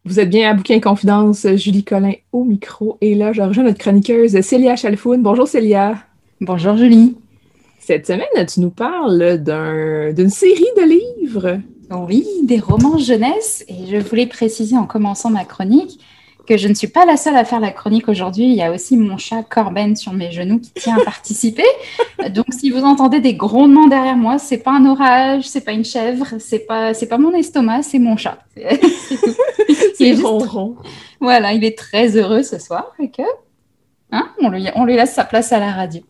[0.04, 2.98] Vous êtes bien à Bouquin Confidence, Julie Collin au micro.
[3.00, 5.22] Et là, je rejoins notre chroniqueuse Célia Chalfoun.
[5.22, 6.04] Bonjour Célia.
[6.40, 7.16] Bonjour Julie.
[7.78, 11.60] Cette semaine, tu nous parles d'une série de livres.
[11.92, 13.64] Oui, des romans jeunesse.
[13.68, 16.00] Et je voulais préciser en commençant ma chronique
[16.48, 18.46] que je ne suis pas la seule à faire la chronique aujourd'hui.
[18.46, 21.64] Il y a aussi mon chat Corben sur mes genoux qui tient à participer.
[22.30, 25.84] Donc, si vous entendez des grondements derrière moi, c'est pas un orage, c'est pas une
[25.84, 28.38] chèvre, c'est pas, c'est pas mon estomac, c'est mon chat.
[29.96, 30.76] C'est ronron.
[31.20, 33.22] Voilà, il est très heureux ce soir et que,
[34.10, 36.02] hein, on lui, on lui laisse sa place à la radio.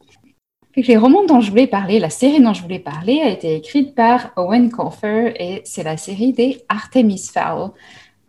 [0.77, 3.95] Les romans dont je voulais parler, la série dont je voulais parler, a été écrite
[3.95, 7.71] par Owen Colfer et c'est la série des Artemis Fowl.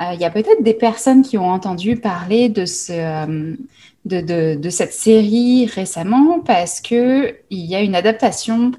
[0.02, 3.56] Euh, il y a peut-être des personnes qui ont entendu parler de, ce, euh,
[4.06, 8.72] de, de, cette série récemment parce qu'il y a une adaptation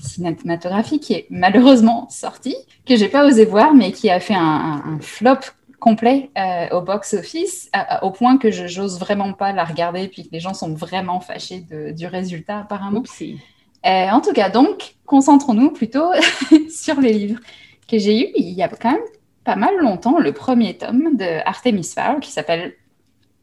[0.00, 2.56] cinématographique qui est malheureusement sortie,
[2.86, 5.38] que j'ai pas osé voir, mais qui a fait un flop
[5.82, 7.68] complet euh, au box-office,
[8.02, 11.18] au point que je n'ose vraiment pas la regarder, puis que les gens sont vraiment
[11.18, 13.02] fâchés de, du résultat apparemment.
[13.20, 16.12] Euh, en tout cas, donc, concentrons-nous plutôt
[16.70, 17.40] sur les livres
[17.88, 18.32] que j'ai eus.
[18.36, 19.00] Il y a quand même
[19.42, 22.74] pas mal longtemps le premier tome de Artemis Fowl qui s'appelle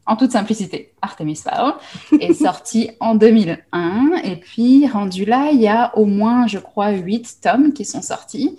[0.06, 1.74] en toute simplicité Artemis Fowl
[2.20, 6.92] est sorti en 2001 et puis rendu là il y a au moins je crois
[6.92, 8.56] huit tomes qui sont sortis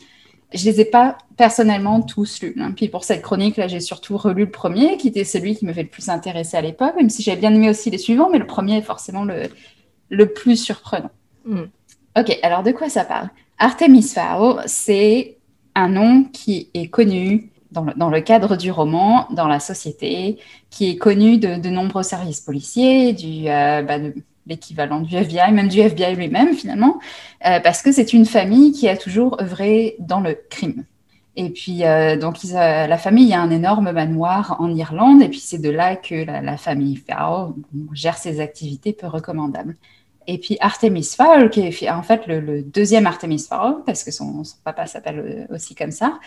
[0.54, 2.72] je les ai pas personnellement tous lus hein.
[2.76, 5.74] puis pour cette chronique là j'ai surtout relu le premier qui était celui qui me
[5.74, 8.38] fait le plus intéresser à l'époque même si j'avais bien aimé aussi les suivants mais
[8.38, 9.44] le premier est forcément le,
[10.10, 11.12] le plus surprenant
[11.46, 11.64] mm.
[12.18, 13.30] ok alors de quoi ça parle?
[13.58, 15.38] Artemis Fowl c'est
[15.76, 20.38] un nom qui est connu dans le, dans le, cadre du roman, dans la société,
[20.70, 24.14] qui est connu de, de nombreux services policiers, du, euh, bah, de
[24.52, 27.00] l'équivalent du FBI, même du FBI lui-même finalement,
[27.46, 30.84] euh, parce que c'est une famille qui a toujours œuvré dans le crime.
[31.38, 35.30] Et puis, euh, donc, ils, euh, la famille a un énorme manoir en Irlande, et
[35.30, 37.54] puis c'est de là que la, famille Fowl
[37.94, 39.78] gère ses activités peu recommandables.
[40.28, 44.44] Et puis Artemis Fowl, qui est en fait le, deuxième Artemis Fowl, parce que son,
[44.44, 46.20] son papa s'appelle aussi comme ça,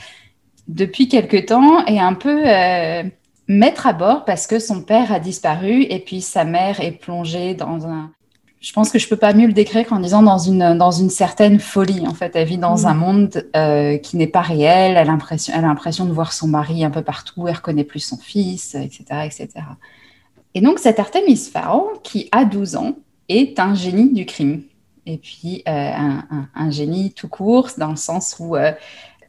[0.69, 3.05] depuis quelque temps est un peu euh,
[3.47, 7.55] mettre à bord parce que son père a disparu et puis sa mère est plongée
[7.55, 8.11] dans un.
[8.61, 11.11] Je pense que je peux pas mieux le décrire qu'en disant dans une, dans une
[11.11, 12.07] certaine folie.
[12.07, 12.87] En fait, elle vit dans mmh.
[12.87, 14.93] un monde euh, qui n'est pas réel.
[14.93, 17.47] Elle a l'impression, elle a l'impression de voir son mari un peu partout.
[17.47, 19.49] Elle reconnaît plus son fils, etc., etc.
[20.55, 22.97] Et donc cette Artemis Fowl, qui a 12 ans,
[23.29, 24.63] est un génie du crime.
[25.05, 28.73] Et puis euh, un, un, un, génie tout court, dans le sens où euh,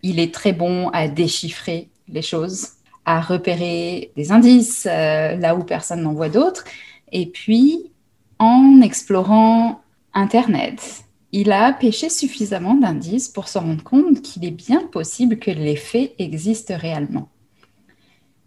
[0.02, 2.75] il est très bon à déchiffrer les choses,
[3.06, 6.66] à repérer des indices euh, là où personne n'en voit d'autres.
[7.12, 7.92] Et puis,
[8.40, 9.82] en explorant
[10.14, 15.52] Internet, il a pêché suffisamment d'indices pour se rendre compte qu'il est bien possible que
[15.52, 17.30] les faits existent réellement.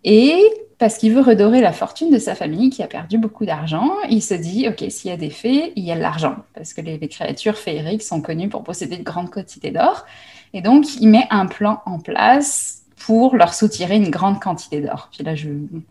[0.04, 0.42] Et
[0.78, 4.22] parce qu'il veut redorer la fortune de sa famille qui a perdu beaucoup d'argent, il
[4.22, 6.80] se dit, OK, s'il y a des faits, il y a de l'argent, parce que
[6.80, 10.06] les, les, créatures féeriques sont connues pour posséder de grandes quantités d'or.
[10.54, 15.08] Et donc, il met un plan en place pour leur soutirer une grande quantité d'or.
[15.12, 15.48] Puis là, je,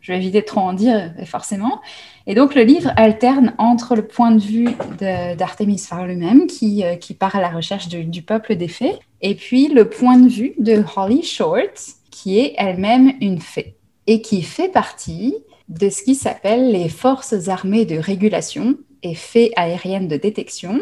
[0.08, 1.82] vais éviter de trop en dire, forcément.
[2.26, 6.96] Et donc, le livre alterne entre le point de vue d'Artemis Fowl lui-même, qui, euh,
[6.96, 10.54] qui, part à la recherche du peuple des fées, et puis le point de vue
[10.60, 13.76] de Holly Short, qui est elle-même une fée,
[14.08, 15.36] et qui fait partie
[15.70, 20.80] de ce qui s'appelle les forces armées de régulation et fées aériennes de détection,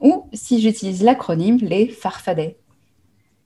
[0.00, 2.56] ou, si j'utilise l'acronyme, les farfadets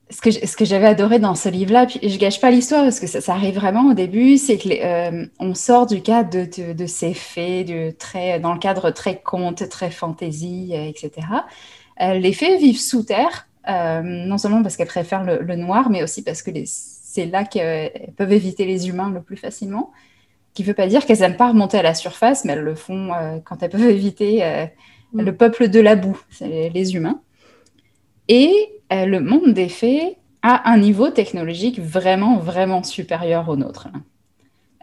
[0.09, 2.99] ce que, ce que j'avais adoré dans ce livre-là, puis je gâche pas l'histoire parce
[2.99, 6.29] que ça, ça, arrive vraiment au début, c'est que les, euh, on sort du cadre
[6.29, 10.87] de, de, de, ces faits, de très, dans le cadre très conte, très fantaisie, euh,
[10.87, 11.27] etc.
[12.01, 15.89] Euh, les fées vivent sous terre, euh, non seulement parce qu'elles préfèrent le, le, noir,
[15.89, 19.91] mais aussi parce que c'est là qu'elles peuvent éviter les humains le plus facilement.
[20.53, 22.73] Qui ne veut pas dire qu'elles n'aiment pas remonter à la surface, mais elles le
[22.73, 23.11] font
[23.45, 24.67] quand elles peuvent éviter
[25.13, 25.21] mm.
[25.21, 27.21] le peuple de la boue, les humains.
[28.27, 33.89] Et euh, le monde des fées a un niveau technologique vraiment, vraiment supérieur au nôtre.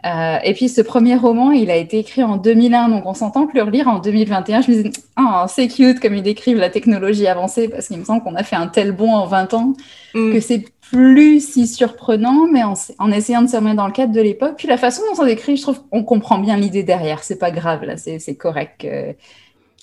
[0.05, 3.47] Euh, et puis ce premier roman, il a été écrit en 2001, donc on s'entend
[3.47, 6.69] que le relire en 2021, je me disais, oh, c'est cute comme ils décrivent la
[6.69, 9.73] technologie avancée, parce qu'il me semble qu'on a fait un tel bond en 20 ans
[10.13, 10.33] mm.
[10.33, 14.13] que c'est plus si surprenant, mais en, en, essayant de se remettre dans le cadre
[14.13, 14.53] de l'époque.
[14.57, 17.49] Puis la façon dont on décrit, je trouve qu'on comprend bien l'idée derrière, c'est pas
[17.49, 18.85] grave, là, c'est correct.
[18.85, 19.13] Euh...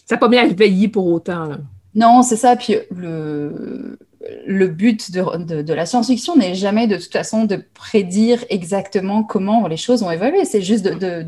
[0.07, 1.47] Ça n'a pas bien veiller pour autant.
[1.47, 1.59] Là.
[1.95, 2.57] Non, c'est ça.
[2.57, 3.99] Puis le,
[4.47, 9.23] le but de, de, de la science-fiction n'est jamais de toute façon de prédire exactement
[9.23, 10.45] comment les choses vont évoluer.
[10.45, 11.27] C'est juste de, de,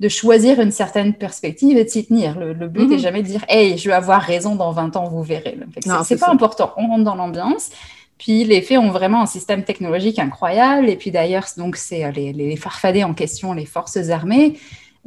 [0.00, 2.38] de, choisir une certaine perspective et de s'y tenir.
[2.38, 3.02] Le, le but n'est mm -hmm.
[3.02, 5.58] jamais de dire Hey, je vais avoir raison dans 20 ans, vous verrez.
[6.04, 6.32] C'est pas ça.
[6.32, 6.72] important.
[6.76, 7.70] On rentre dans l'ambiance.
[8.18, 10.88] Puis les faits ont vraiment un système technologique incroyable.
[10.88, 14.58] Et puis d'ailleurs, donc c'est les, les farfadets en question, les forces armées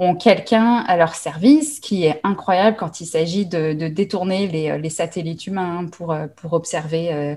[0.01, 4.79] ont quelqu'un à leur service qui est incroyable quand il s'agit de, de, détourner les,
[4.79, 7.35] les, satellites humains pour, pour observer euh,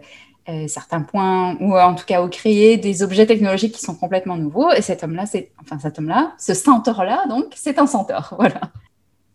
[0.49, 4.39] euh, certains points, ou en tout cas au créer des objets technologiques qui sont complètement
[4.39, 4.73] nouveaux.
[4.73, 8.61] Et cet homme-là, c'est, enfin cet homme-là, ce centaure-là, donc, c'est un centaure, voilà.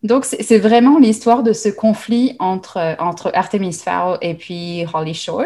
[0.01, 5.45] Donc c'est vraiment l'histoire de ce conflit entre, entre Artemis Fowl et puis Holly Short,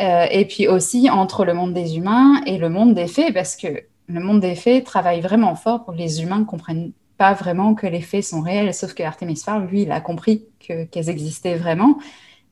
[0.00, 3.56] euh, et puis aussi entre le monde des humains et le monde des fées, parce
[3.56, 7.34] que le monde des fées travaille vraiment fort pour que les humains ne comprennent pas
[7.34, 11.10] vraiment que les fées sont réelles, sauf que Artemis Fowl, lui, il a compris qu'elles
[11.10, 11.98] existaient vraiment.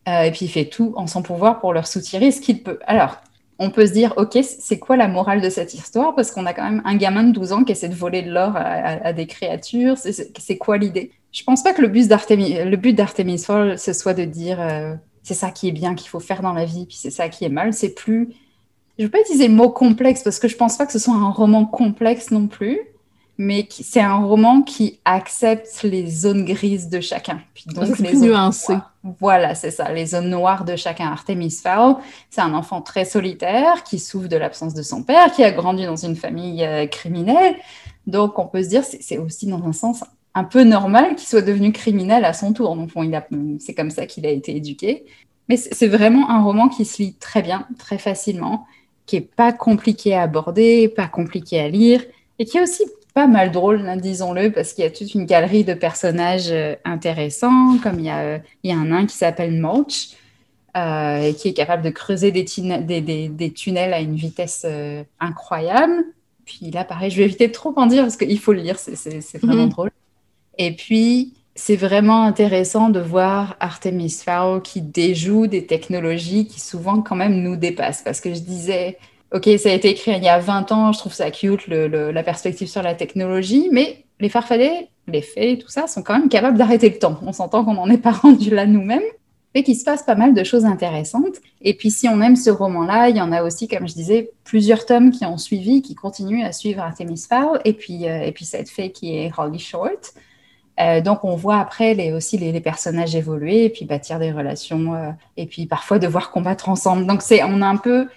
[0.09, 2.79] Euh, et puis il fait tout en son pouvoir pour leur soutirer ce qu'il peut.
[2.87, 3.19] Alors,
[3.59, 6.14] on peut se dire, OK, c'est quoi la morale de cette histoire?
[6.14, 8.31] Parce qu'on a quand même un gamin de 12 ans qui essaie de voler de
[8.31, 9.97] l'or à, des créatures.
[9.97, 11.12] C'est quoi l'idée?
[11.33, 15.51] Je pense pas que le but d'Artemis, Fowl, ce soit de dire, euh, c'est ça
[15.51, 17.73] qui est bien, qu'il faut faire dans la vie, puis c'est ça qui est mal.
[17.73, 18.35] C'est plus...
[18.98, 20.98] Je ne veux pas utiliser le mot complexe, parce que je pense pas que ce
[20.98, 22.80] soit un roman complexe non plus
[23.38, 27.40] mais c'est un roman qui accepte les zones grises de chacun.
[27.54, 28.74] Puis donc, c'est plus nuancé.
[29.20, 31.09] Voilà, c'est ça, les zones noires de chacun.
[31.09, 31.96] Artemis Fowl,
[32.30, 35.85] c'est un enfant très solitaire qui souffre de l'absence de son père, qui a grandi
[35.85, 37.56] dans une famille euh, criminelle.
[38.06, 40.02] Donc, on peut se dire, c'est aussi dans un sens
[40.35, 42.74] un peu normal qu'il soit devenu criminel à son tour.
[42.74, 42.90] Donc,
[43.61, 45.04] c'est comme ça qu'il a été éduqué.
[45.48, 48.66] Mais c'est vraiment un roman qui se lit très bien, très facilement,
[49.07, 52.03] qui est pas compliqué à aborder, pas compliqué à lire,
[52.38, 52.83] et qui est aussi
[53.14, 56.75] pas mal drôle, hein, disons-le, parce qu'il y a toute une galerie de personnages euh,
[56.85, 60.11] intéressants, comme il y a, euh, il y a un nain qui s'appelle Mulch,
[60.77, 62.45] euh, et qui est capable de creuser des,
[63.01, 64.66] des, des, tunnels à une vitesse
[65.19, 66.05] incroyable.
[66.45, 68.79] Puis là, pareil, je vais éviter de trop en dire, parce qu'il faut le lire,
[68.79, 69.71] c'est vraiment mhm.
[69.71, 69.90] drôle.
[70.59, 77.01] Et puis, c'est vraiment intéressant de voir Artemis Fowl qui déjoue des technologies qui souvent
[77.03, 78.03] quand même nous dépassent.
[78.03, 78.99] Parce que je disais,
[79.35, 82.23] ok, ça a été écrit il y a 20 ans, je trouve ça cute, la
[82.23, 86.59] perspective sur la technologie, mais les farfadets, les faits, tout ça, sont quand même capables
[86.59, 87.19] d'arrêter le temps.
[87.23, 89.03] On s'entend qu'on n'en est pas rendu là nous-mêmes,
[89.57, 91.37] et qu'il se passe pas mal de choses intéressantes.
[91.62, 94.31] Et puis, si on aime ce roman-là, il y en a aussi, comme je disais,
[94.45, 98.33] plusieurs tomes qui ont suivi, qui continuent à suivre Artemis Fowl, et puis, euh, et
[98.33, 100.12] puis cette fée qui est Holly Short.
[100.79, 104.95] Euh, donc, on voit après les, aussi les, personnages évoluer et puis bâtir des relations
[104.95, 107.07] euh, et puis parfois devoir combattre ensemble.
[107.07, 108.09] Donc, c'est, on a un peu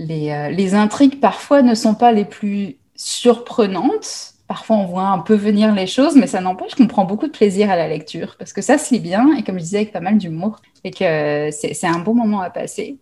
[0.00, 4.34] euh, les, intrigues parfois ne sont pas les plus surprenantes.
[4.48, 7.32] Parfois, on voit un peu venir les choses, mais ça n'empêche qu'on prend beaucoup de
[7.32, 9.92] plaisir à la lecture parce que ça se lit bien et comme je disais, avec
[9.92, 12.98] pas mal d'humour et que c'est un bon moment à passer.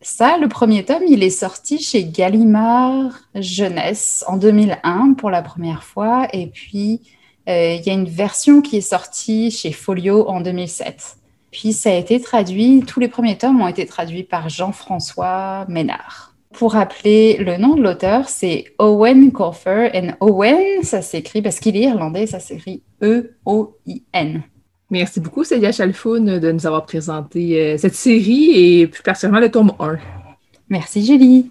[0.00, 5.82] Ça, le premier tome, il est sorti chez Gallimard Jeunesse en 2001 pour la première
[5.82, 7.02] fois et puis
[7.46, 11.16] il y a une version qui est sortie chez Folio en 2007.
[11.52, 16.34] Puis ça a été traduit, tous les premiers tomes ont été traduits par Jean-François Ménard.
[16.52, 19.90] Pour rappeler le nom de l'auteur, c'est Owen Colfer.
[19.94, 24.42] Et Owen, ça s'écrit, parce qu'il est irlandais, ça s'écrit E-O-I-N.
[24.90, 29.50] Merci beaucoup, Célia Chalfoun, de nous avoir présenté euh, cette série et plus particulièrement le
[29.50, 29.98] tome 1.
[30.68, 31.50] Merci, Julie.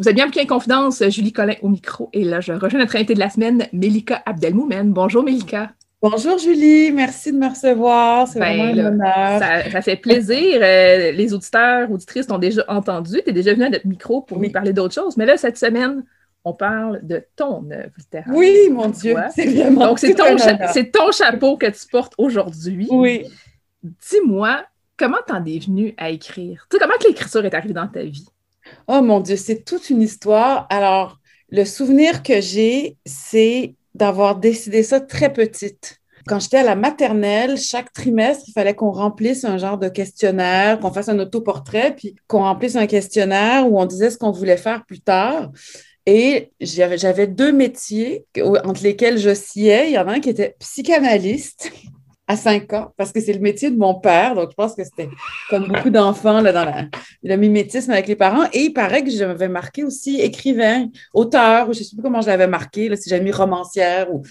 [0.00, 2.08] Vous êtes bien Bouquin Confidence, Julie Collin au micro.
[2.14, 4.94] Et là, je rejoins notre invité de la semaine, Melika Abdelmoumen.
[4.94, 5.72] Bonjour, Melika.
[6.00, 6.90] Bonjour, Julie.
[6.90, 8.26] Merci de me recevoir.
[8.26, 9.70] C'est ben, vraiment un honneur.
[9.70, 10.58] Ça, fait plaisir.
[10.62, 13.20] Euh, les auditeurs, auditrices t'ont déjà entendu.
[13.22, 15.18] Tu es déjà venu à notre micro pour nous parler d'autres choses.
[15.18, 16.02] Mais là, cette semaine,
[16.46, 18.34] on parle de ton œuvre littéraire.
[18.34, 19.14] Oui, mon Dieu.
[19.34, 19.88] C'est vraiment.
[19.88, 22.88] Donc, c'est ton, ton, chapeau que tu portes aujourd'hui.
[22.90, 23.26] Oui.
[23.82, 24.62] Dis-moi,
[24.96, 26.66] comment t'en es venu à écrire?
[26.70, 28.24] Tu sais, comment l'écriture est arrivée dans ta vie?
[28.88, 30.66] Oh mon Dieu, c'est toute une histoire.
[30.70, 31.18] Alors,
[31.50, 36.00] le souvenir que j'ai, c'est d'avoir décidé ça très petite.
[36.26, 40.78] Quand j'étais à la maternelle, chaque trimestre, il fallait qu'on remplisse un genre de questionnaire,
[40.78, 44.56] qu'on fasse un autoportrait, puis qu'on remplisse un questionnaire où on disait ce qu'on voulait
[44.56, 45.50] faire plus tard.
[46.06, 48.26] Et j'avais deux métiers
[48.64, 49.88] entre lesquels je siais.
[49.88, 51.72] Il y en a un qui était psychanalyste.
[52.30, 54.36] À 5 ans parce que c'est le métier de mon père.
[54.36, 55.08] Donc, je pense que c'était
[55.48, 56.88] comme beaucoup d'enfants dans
[57.24, 58.44] le mimétisme avec les parents.
[58.52, 62.20] Et il paraît que j'avais marqué aussi écrivain, auteur, ou je ne sais plus comment
[62.20, 64.22] je l'avais marqué, si j'avais mis romancière ou.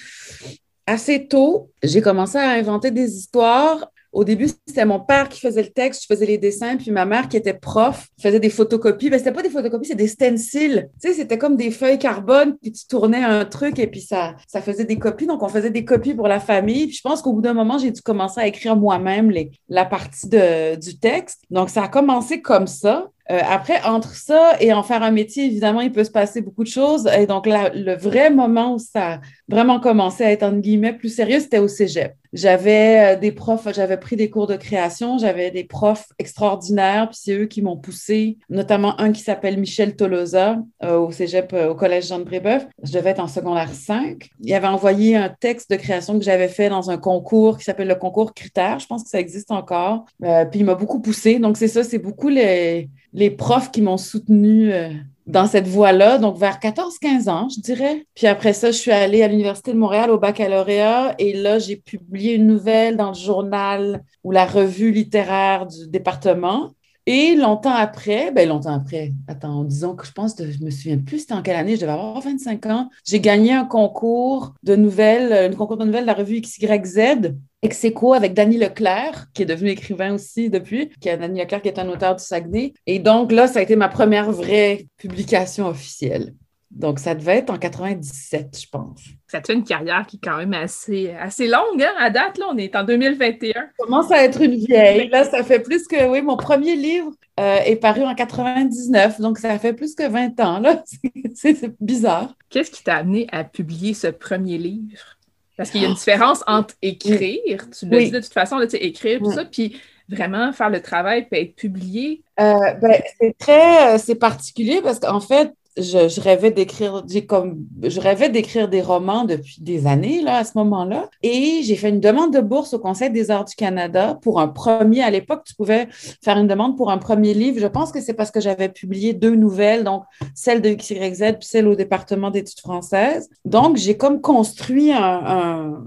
[0.88, 5.62] Assez tôt, j'ai commencé à inventer des histoires au début, c'était mon père qui faisait
[5.62, 9.10] le texte, je faisais les dessins, puis ma mère qui était prof faisait des photocopies.
[9.10, 10.90] Ben, c'était pas des photocopies, c'était des stencils.
[11.02, 14.36] Tu sais, c'était comme des feuilles carbone, puis tu tournais un truc et puis ça,
[14.48, 15.28] ça faisait des copies.
[15.28, 16.88] Donc, on faisait des copies pour la famille.
[16.88, 19.32] Puis je pense qu'au bout d'un moment, j'ai dû commencer à écrire moi-même
[19.68, 21.42] la partie de, du texte.
[21.50, 23.10] Donc, ça a commencé comme ça.
[23.32, 26.64] Euh, après, entre ça et en faire un métier, évidemment, il peut se passer beaucoup
[26.64, 27.08] de choses.
[27.16, 31.10] Et donc, le vrai moment où ça a vraiment commencé à être, entre guillemets, plus
[31.10, 32.16] sérieux, c'était au cégep.
[32.34, 37.20] J'avais euh, des profs, j'avais pris des cours de création, j'avais des profs extraordinaires, puis
[37.22, 41.76] c'est eux qui m'ont poussé, notamment un qui s'appelle Michel Tolosa euh, au cégep, au
[41.76, 42.68] collège Jean de Brébeuf.
[42.84, 44.30] Je devais être en secondaire 5.
[44.42, 47.88] Il avait envoyé un texte de création que j'avais fait dans un concours qui s'appelle
[47.88, 48.80] le concours Critères.
[48.80, 50.06] Je pense que ça existe encore.
[50.20, 51.40] puis il m'a beaucoup poussé.
[51.40, 54.90] Donc, c'est ça, c'est beaucoup les les profs qui m'ont soutenu euh,
[55.28, 58.06] dans cette voie-là, donc vers 14-15 ans, je dirais.
[58.16, 61.76] Puis après ça, je suis allée à l'Université de Montréal au baccalauréat et là, j'ai
[61.76, 66.72] publié une nouvelle dans le journal ou la revue littéraire du département.
[67.06, 71.00] Et longtemps après, ben longtemps après, attends, disons que je pense, que je me souviens
[71.00, 74.76] plus, c'était en quelle année, je devais avoir 25 ans, j'ai gagné un concours de
[74.76, 77.86] nouvelles, un concours de nouvelles de la revue XYZ ex
[78.16, 81.80] avec Danny Leclerc, qui est devenu écrivain aussi depuis, qui est Danny Leclerc qui est
[81.80, 82.74] un auteur du Saguenay.
[82.86, 86.34] Et donc là, ça a été ma première vraie publication officielle.
[86.72, 89.02] Donc, ça devait être en 97, je pense.
[89.28, 91.94] Ça fait une carrière qui est quand même assez, assez longue, hein?
[91.98, 93.54] À date, là, on est en 2021.
[93.54, 95.10] Ça commence à être une vieille.
[95.10, 99.40] Là, ça fait plus que, oui, mon premier livre euh, est paru en 99, donc
[99.40, 100.84] ça fait plus que 20 ans, là.
[101.34, 102.36] C'est bizarre.
[102.50, 105.18] Qu'est-ce qui t'a amené à publier ce premier livre?
[105.60, 108.66] Parce qu'il y a une différence entre écrire, tu l'as dit de toute façon, là,
[108.72, 112.24] écrire, tout ça, puis vraiment faire le travail puis être publié.
[112.40, 118.00] Euh, ben, c'est très, euh, c'est particulier parce qu'en fait, je, rêvais d'écrire, comme, je
[118.00, 121.10] rêvais d'écrire des romans depuis des années, là, à ce moment-là.
[121.24, 124.48] Et j'ai fait une demande de bourse au Conseil des arts du Canada pour un
[124.48, 125.88] premier, à l'époque, tu pouvais
[126.24, 127.60] faire une demande pour un premier livre.
[127.60, 130.04] Je pense que c'est parce que j'avais publié deux nouvelles, donc
[130.36, 133.30] celle de XYZ puis celle au département d'études françaises.
[133.46, 135.84] Donc, j'ai comme construit un,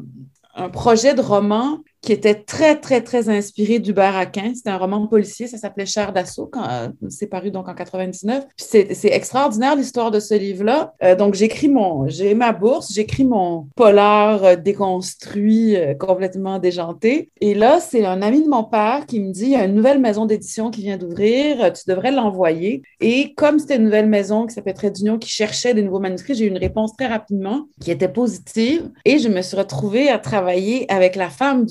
[0.55, 4.53] un projet de roman qui était très, très, très inspiré du Baraquin.
[4.55, 8.45] C'était un roman policier, ça s'appelait Cher d'assaut, euh, c'est paru donc en 99.
[8.57, 10.95] C'est extraordinaire l'histoire de ce livre-là.
[11.03, 17.31] Euh, donc, j'écris mon, j'ai ma bourse, j'écris mon polar euh, déconstruit, complètement déjanté.
[17.41, 19.75] Et là, c'est un ami de mon père qui me dit, il y a une
[19.75, 22.83] nouvelle maison d'édition qui vient d'ouvrir, tu devrais l'envoyer.
[23.01, 26.35] Et comme c'était une nouvelle maison qui s'appelait Trait d'Union, qui cherchait des nouveaux manuscrits,
[26.35, 28.91] j'ai eu une réponse très rapidement qui était positive.
[29.05, 31.65] Et je me suis retrouvée à travailler avec la femme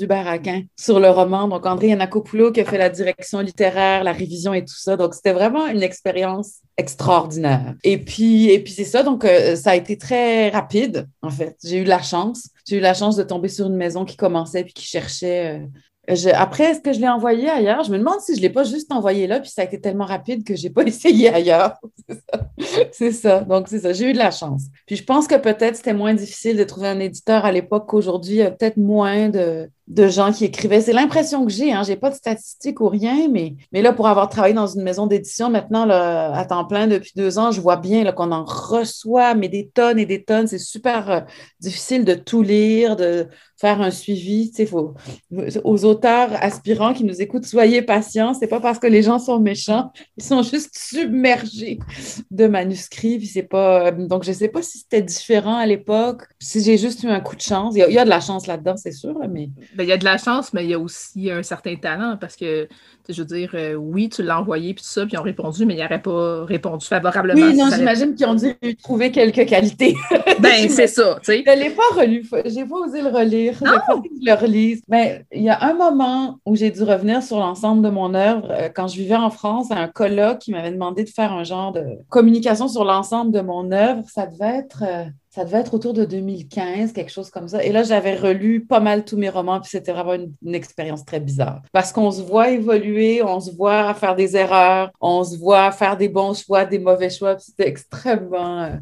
[0.78, 1.48] sur le roman.
[1.48, 4.98] Donc, André Yanakopoulou qui a fait la direction littéraire, la révision et tout ça.
[4.98, 7.76] Donc, c'était vraiment une expérience extraordinaire.
[7.84, 9.04] Et puis, et puis c'est ça.
[9.04, 11.56] Donc, euh, ça a été très rapide, en fait.
[11.64, 12.50] J'ai eu la chance.
[12.68, 15.66] J'ai eu la chance de tomber sur une maison qui commençait puis qui cherchait euh,
[16.08, 17.84] après, est-ce que je l'ai envoyé ailleurs?
[17.84, 19.80] Je me demande si je ne l'ai pas juste envoyé là, puis ça a été
[19.80, 21.78] tellement rapide que je n'ai pas essayé ailleurs.
[22.92, 23.42] c'est ça.
[23.42, 23.94] Donc, c'est ça.
[23.94, 24.64] J'ai eu de la chance.
[24.88, 28.34] Puis je pense que peut-être c'était moins difficile de trouver un éditeur à l'époque qu'aujourd'hui.
[28.34, 29.70] Il y a peut-être moins de,
[30.08, 30.82] gens qui écrivaient.
[30.82, 31.72] C'est l'impression que j'ai.
[31.72, 31.84] Hein.
[31.84, 34.82] Je n'ai pas de statistiques ou rien, mais, mais là, pour avoir travaillé dans une
[34.82, 39.36] maison d'édition maintenant à temps plein depuis deux ans, je vois bien qu'on en reçoit,
[39.36, 40.48] mais des tonnes et des tonnes.
[40.48, 41.20] C'est super euh,
[41.60, 43.28] difficile de tout lire, de
[43.62, 44.52] faire un suivi.
[44.68, 44.96] Faut,
[45.64, 48.34] aux auteurs aspirants qui nous écoutent, soyez patients.
[48.34, 51.80] C'est pas parce que les gens sont méchants, ils sont juste submergés
[52.32, 53.20] de manuscrits.
[53.50, 57.20] Pas, donc, je sais pas si c'était différent à l'époque, si j'ai juste eu un
[57.20, 57.76] coup de chance.
[57.76, 59.50] Il y a, de la chance là-dedans, c'est sûr, mais.
[59.76, 62.18] Ben, il y a de la chance, mais il y a aussi un certain talent
[62.20, 62.68] parce que
[63.12, 65.66] je veux dire, euh, oui, tu l'as envoyé, puis tout ça, puis ils ont répondu,
[65.66, 67.42] mais ils n'auraient pas répondu favorablement.
[67.42, 69.96] Oui, non, j'imagine qu'ils ont dû trouver quelques qualités.
[70.40, 71.44] ben, c'est ça, tu sais.
[71.46, 73.54] Je ne l'ai pas relu, j'ai pas osé le relire.
[73.60, 74.82] J'ai pas le relise.
[74.88, 78.48] Mais il y a un moment où j'ai dû revenir sur l'ensemble de mon œuvre,
[78.52, 81.72] euh, quand je vivais en France, un colloque qui m'avait demandé de faire un genre
[81.72, 84.04] de communication sur l'ensemble de mon œuvre.
[84.10, 84.84] Ça devait être.
[84.86, 87.64] Euh, ça devait être autour de 2015, quelque chose comme ça.
[87.64, 91.22] Et là, j'avais relu pas mal tous mes romans, puis c'était vraiment une, expérience très
[91.22, 91.62] bizarre.
[91.72, 95.96] Parce qu'on se voit évoluer, on se voit faire des erreurs, on se voit faire
[95.96, 98.64] des bons choix, des mauvais choix, c'était extrêmement...
[98.64, 98.76] Euh,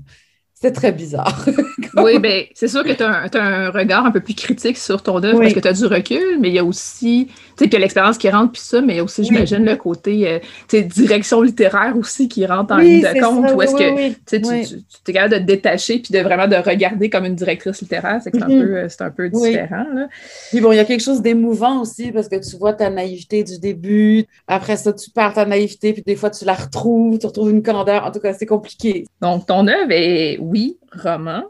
[0.61, 1.45] c'est très bizarre.
[1.97, 5.23] oui, bien, c'est sûr que tu as, un regard un peu plus critique sur ton
[5.23, 7.29] œuvre parce que tu as du recul, mais il y a aussi,
[7.59, 10.39] tu sais, puis l'expérience qui rentre, puis ça, mais aussi, j'imagine, le côté, euh,
[10.69, 15.11] tu sais, direction littéraire aussi qui rentre en ligne de compte, où est-ce que tu,
[15.11, 18.33] es capable de te détacher puis de vraiment de regarder comme une directrice littéraire, c'est
[18.33, 18.61] un, mm-hmm.
[18.61, 19.85] peu, euh, un peu différent.
[19.93, 20.07] Là.
[20.51, 23.43] Puis bon, il y a quelque chose d'émouvant aussi parce que tu vois ta naïveté
[23.43, 27.27] du début, après ça, tu perds ta naïveté, puis des fois, tu la retrouves, tu
[27.27, 28.05] retrouves une candeur.
[28.05, 29.05] En tout cas, c'est compliqué.
[29.21, 31.43] Donc, ton œuvre est, oui, roman.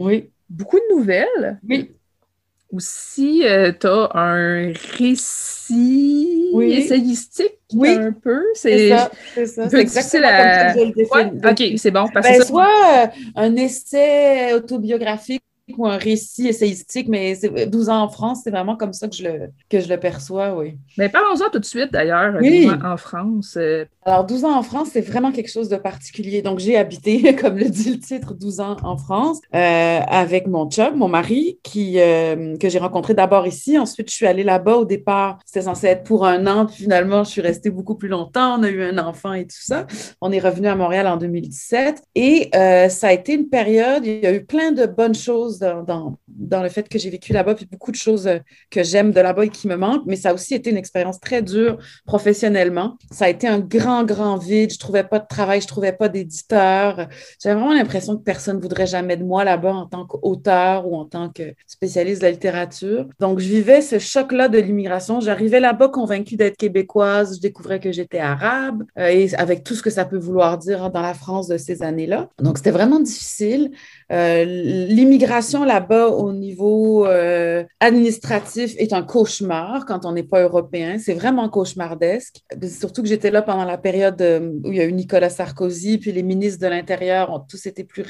[0.00, 0.30] Oui.
[0.50, 1.60] Beaucoup de nouvelles.
[1.68, 1.92] Oui.
[2.74, 8.42] Aussi, euh, tu as un récit essayistique un peu.
[8.54, 9.10] C'est ça.
[9.34, 9.70] C'est ça.
[9.70, 11.50] C'est exactement comme ça que je le.
[11.50, 12.06] OK, c'est bon.
[12.12, 13.06] Parce ben, que soit euh,
[13.36, 15.44] un essai autobiographique
[15.76, 17.34] ou un récit essayistique, mais
[17.66, 19.40] 12 ans en France, c'est vraiment comme ça que je le,
[19.70, 20.76] que je le perçois, oui.
[20.98, 22.68] Mais parlons-en tout de suite, d'ailleurs, oui.
[22.84, 23.56] en France.
[23.56, 26.42] Euh, Alors, 12 ans en France, c'est vraiment quelque chose de particulier.
[26.42, 30.68] Donc, j'ai habité, comme le dit le titre, 12 ans en France, euh, avec mon
[30.68, 33.78] chum, mon mari, qui, euh, que j'ai rencontré d'abord ici.
[33.78, 34.76] Ensuite, je suis allée là-bas.
[34.76, 38.08] Au départ, c'était censé être pour un an, puis finalement, je suis restée beaucoup plus
[38.08, 38.60] longtemps.
[38.60, 39.86] On a eu un enfant et tout ça.
[40.20, 42.02] On est revenu à Montréal en 2017.
[42.14, 46.16] Et ça a été une période, il y a eu plein de bonnes choses dans,
[46.62, 48.38] le fait que j'ai vécu là-bas, puis beaucoup de choses euh,
[48.70, 51.20] que j'aime de là-bas et qui me manquent, mais ça a aussi été une expérience
[51.20, 52.96] très dure professionnellement.
[53.10, 54.72] Ça a été un grand, grand vide.
[54.72, 57.08] Je trouvais pas de travail, je trouvais pas d'éditeur.
[57.42, 60.96] J'avais vraiment l'impression que personne ne voudrait jamais de moi là-bas en tant qu'auteur ou
[60.96, 63.06] en tant que spécialiste de la littérature.
[63.20, 65.20] Donc, je vivais ce choc-là de l'immigration.
[65.20, 67.36] J'arrivais là-bas convaincue d'être québécoise.
[67.36, 70.90] Je découvrais que j'étais arabe euh, et avec tout ce que ça peut vouloir dire
[70.90, 72.28] dans la France de ces années-là.
[72.38, 73.70] Donc, c'était vraiment difficile.
[74.12, 80.98] Euh, l'immigration là-bas au niveau euh, administratif est un cauchemar quand on n'est pas européen.
[80.98, 82.40] C'est vraiment cauchemardesque.
[82.68, 85.98] Surtout que j'étais là pendant la période euh, où il y a eu Nicolas Sarkozy,
[85.98, 88.04] puis les ministres de l'Intérieur ont tous été plus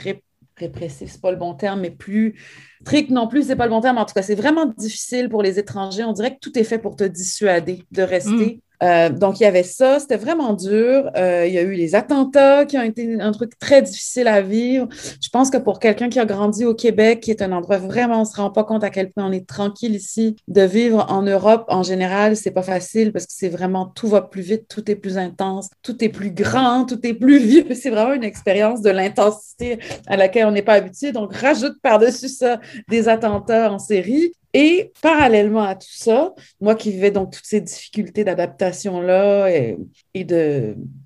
[0.57, 2.41] répressifs, c'est pas le bon terme, mais plus
[2.83, 3.99] strict non plus, c'est pas le bon terme.
[3.99, 6.05] En tout cas, c'est vraiment difficile pour les étrangers.
[6.05, 8.31] On dirait que tout est fait pour te dissuader de rester.
[8.57, 8.61] Mm.
[8.85, 11.11] Euh, donc, il y avait ça, c'était vraiment dur.
[11.17, 14.43] Euh, il y a eu les attentats qui ont été un truc très difficile à
[14.43, 14.89] vivre.
[15.23, 18.19] Je pense que pour quelqu'un qui a grandi au Québec, qui est un endroit vraiment,
[18.19, 21.07] on ne se rend pas compte à quel point on est tranquille ici, de vivre
[21.09, 24.69] en Europe en général, c'est pas facile parce que c'est vraiment tout va plus vite,
[24.69, 27.67] tout est plus intense, tout est plus grand, tout est plus vieux.
[27.75, 31.13] C'est vraiment une expérience de l'intensité à laquelle on n'est pas habitué.
[31.13, 34.33] Donc, rajoute par-dessus ça des attentats en série.
[34.55, 39.77] Et parallèlement à tout ça, moi qui vivais donc toutes ces difficultés d'adaptation-là et,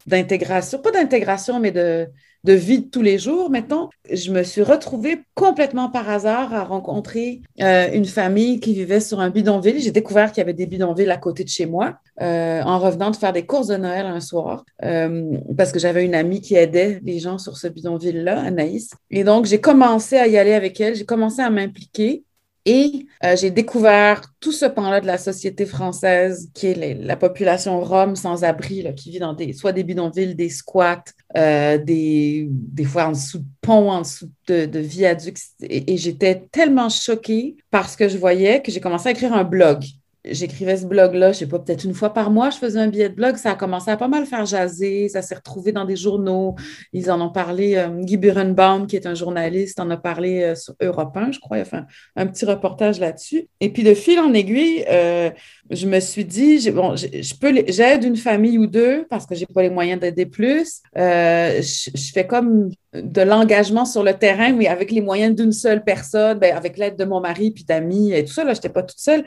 [0.06, 2.06] d'intégration, pas d'intégration, mais de,
[2.44, 6.62] de vie de tous les jours, mettons, je me suis retrouvée complètement par hasard à
[6.62, 9.80] rencontrer euh, une famille qui vivait sur un bidonville.
[9.80, 13.10] J'ai découvert qu'il y avait des bidonvilles à côté de chez moi euh, en revenant
[13.10, 16.54] de faire des courses de Noël un soir euh, parce que j'avais une amie qui
[16.54, 18.90] aidait les gens sur ce bidonville-là, Anaïs.
[19.10, 22.24] Et donc, j'ai commencé à y aller avec elle, j'ai commencé à m'impliquer.
[22.70, 27.80] Et euh, j'ai découvert tout ce pan-là de la société française, qui est la population
[27.80, 31.02] rome sans abri, qui vit dans des, soit des bidonvilles, des squats,
[31.34, 32.50] euh, des,
[32.84, 35.38] fois en dessous de ponts, en dessous de, de viaducs.
[35.62, 39.44] Et, et j'étais tellement choquée parce que je voyais que j'ai commencé à écrire un
[39.44, 39.82] blog
[40.30, 43.08] j'écrivais ce blog-là, je sais pas, peut-être une fois par mois, je faisais un billet
[43.08, 43.36] de blog.
[43.36, 45.08] Ça a commencé à pas mal faire jaser.
[45.08, 46.54] Ça s'est retrouvé dans des journaux.
[46.92, 47.76] Ils en ont parlé.
[47.76, 51.40] Euh, Guy Burenbaum, qui est un journaliste, en a parlé euh, sur Europe 1, je
[51.40, 51.64] crois.
[51.64, 51.78] Fait
[52.16, 53.48] un, petit reportage là-dessus.
[53.60, 55.30] Et puis, de fil en aiguille, euh,
[55.70, 59.70] je me suis dit, bon, j'aide une famille ou deux parce que j'ai pas les
[59.70, 60.82] moyens d'aider plus.
[60.94, 65.84] Je, je, fais comme de l'engagement sur le terrain, mais avec les moyens d'une seule
[65.84, 68.44] personne, ben, avec l'aide de mon mari puis d'amis et tout ça.
[68.44, 69.24] Là, j'étais pas toute seule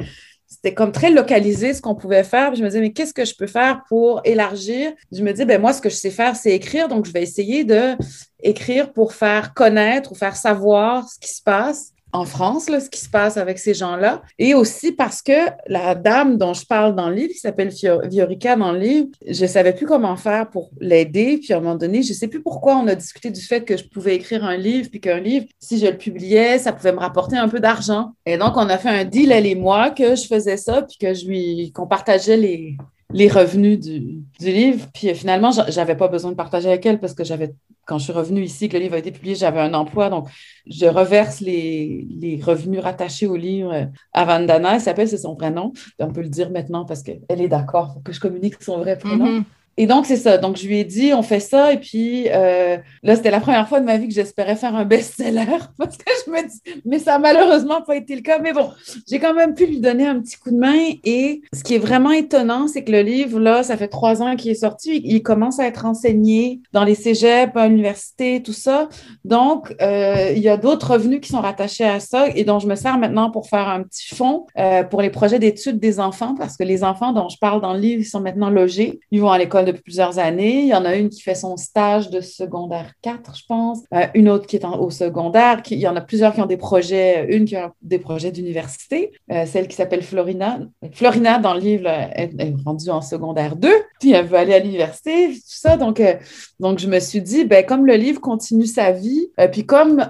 [0.52, 2.54] c'était comme très localisé ce qu'on pouvait faire.
[2.56, 4.92] je me disais, mais qu'est-ce que je peux faire pour élargir?
[5.10, 6.90] Je me dis, ben moi, ce que je sais faire, c'est écrire.
[6.90, 7.96] Donc, je vais essayer de
[8.44, 12.90] écrire pour faire connaître ou faire savoir ce qui se passe en France, là, ce
[12.90, 14.22] qui se passe avec ces gens-là.
[14.40, 17.72] Et aussi parce que la dame dont je parle dans le livre, qui s'appelle
[18.06, 21.40] Viorica dans le livre, je ne savais plus comment faire pour l'aider.
[21.42, 23.64] Puis à un moment donné, je ne sais plus pourquoi on a discuté du fait
[23.64, 26.94] que je pouvais écrire un livre, puis qu'un livre, si je le publiais, ça pouvait
[26.94, 28.12] me rapporter un peu d'argent.
[28.26, 30.98] Et donc, on a fait un deal, elle et moi, que je faisais ça, puis
[30.98, 32.78] que je lui, qu'on partageait les,
[33.14, 34.88] les revenus du, livre.
[34.94, 37.54] Puis euh, finalement, j'avais pas besoin de partager avec elle parce que j'avais,
[37.86, 40.10] quand je suis revenue ici, que le livre a été publié, j'avais un emploi.
[40.10, 40.28] Donc,
[40.66, 44.76] je reverse les, les revenus rattachés au livre à Vandana.
[44.76, 45.74] Elle s'appelle, c'est son prénom.
[46.00, 48.98] On peut le dire maintenant parce qu'elle est d'accord pour que je communique son vrai
[48.98, 49.40] prénom.
[49.40, 49.44] Mm-hmm.
[49.82, 50.38] Et donc, c'est ça.
[50.38, 51.74] Donc, je lui ai dit, on fait ça.
[51.74, 54.86] Et puis, euh, là, c'était la première fois de ma vie que j'espérais faire un
[54.86, 58.38] best-seller parce que je me dis, mais ça n'a malheureusement pas été le cas.
[58.38, 58.70] Mais bon,
[59.10, 60.78] j'ai quand même pu lui donner un petit coup de main.
[61.04, 64.36] Et ce qui est vraiment étonnant, c'est que le livre, là, ça fait trois ans
[64.36, 65.02] qu'il est sorti.
[65.04, 68.88] Il commence à être enseigné dans les cégeps, à l'université, tout ça.
[69.26, 72.68] Donc, euh, il y a d'autres revenus qui sont rattachés à ça et dont je
[72.68, 76.36] me sers maintenant pour faire un petit fonds euh, pour les projets d'études des enfants
[76.38, 79.00] parce que les enfants dont je parle dans le livre, ils sont maintenant logés.
[79.10, 80.62] Ils vont à l'école depuis plusieurs années.
[80.62, 83.80] Il y en a une qui fait son stage de secondaire 4, je pense.
[83.94, 85.62] Euh, une autre qui est au secondaire.
[85.70, 89.12] il y en a plusieurs qui ont des projets, une qui a des projets d'université,
[89.32, 90.60] euh, celle qui s'appelle Florina.
[90.94, 93.70] Florina, dans le livre, est rendue en secondaire 2,
[94.00, 95.78] puis elle veut aller à l'université, tout ça.
[95.78, 96.16] Donc, euh,
[96.60, 100.06] donc, je me suis dit, ben, comme le livre continue sa vie, puis comme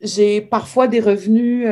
[0.00, 1.66] j'ai parfois des revenus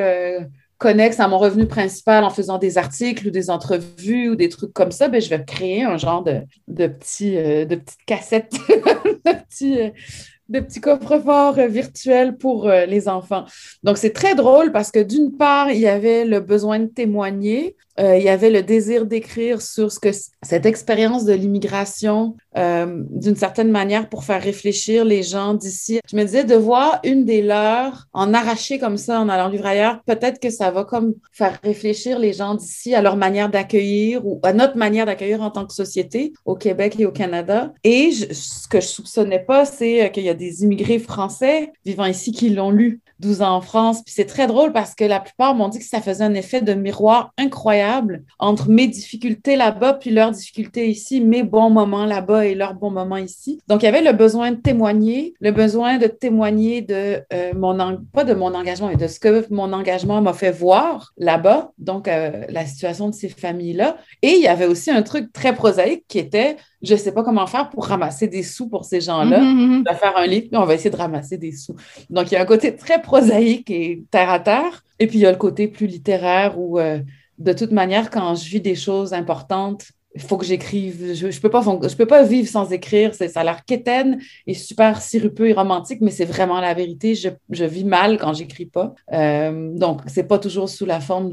[0.83, 4.72] connexes à mon revenu principal en faisant des articles ou des entrevues ou des trucs
[4.72, 9.33] comme ça, ben, je vais créer un genre de, de, petit, de petites cassettes, de
[9.33, 9.93] petits,
[10.53, 13.45] de petits coffres-forts euh, virtuels pour euh, les enfants.
[13.83, 17.76] Donc, c'est très drôle parce que d'une part, il y avait le besoin de témoigner,
[18.01, 20.11] euh, il y avait le désir d'écrire sur ce que
[20.43, 26.01] cette expérience de l'immigration, d'une certaine manière, pour faire réfléchir les gens d'ici.
[26.11, 29.66] Je me disais, de voir une des leurs en arracher comme ça, en allant vivre
[29.66, 34.26] ailleurs, peut-être que ça va comme faire réfléchir les gens d'ici à leur manière d'accueillir
[34.26, 37.72] ou à notre manière d'accueillir en tant que société au Québec et au Canada.
[37.84, 42.32] Et ce que je soupçonnais pas, c'est qu'il y a des immigrés français vivant ici
[42.32, 44.03] qui l'ont lu 12 ans en France.
[44.05, 46.61] Puis c'est très drôle parce que la plupart m'ont dit que ça faisait un effet
[46.61, 47.82] de miroir incroyable
[48.39, 52.91] entre mes difficultés là-bas puis leurs difficultés ici, mes bons moments là-bas et leurs bons
[52.91, 53.61] moments ici.
[53.68, 57.72] Donc il y avait le besoin de témoigner, le besoin de témoigner de euh, mon
[58.12, 61.72] pas de mon engagement, mais de ce que mon engagement m'a fait voir là-bas.
[61.78, 63.97] Donc euh, la situation de ces familles-là.
[64.22, 67.22] Et il y avait aussi un truc très prosaïque qui était je ne sais pas
[67.22, 69.41] comment faire pour ramasser des sous pour ces gens-là.
[69.41, 71.76] On va faire un livre, puis on va essayer de ramasser des sous.
[72.11, 74.85] Donc, il y a un côté très prosaïque et terre à terre.
[74.99, 76.99] Et puis, il y a le côté plus littéraire où, euh,
[77.43, 81.14] de toute manière, quand je vis des choses importantes, il faut que j'écrive.
[81.14, 83.14] Je ne peux, pas, vivre sans écrire.
[83.14, 87.14] Ça a l'air quétaine et super sirupeux et romantique, mais c'est vraiment la vérité.
[87.14, 88.95] Je, je vis mal quand j'écris pas.
[89.12, 91.32] Euh, donc, c'est pas toujours sous la forme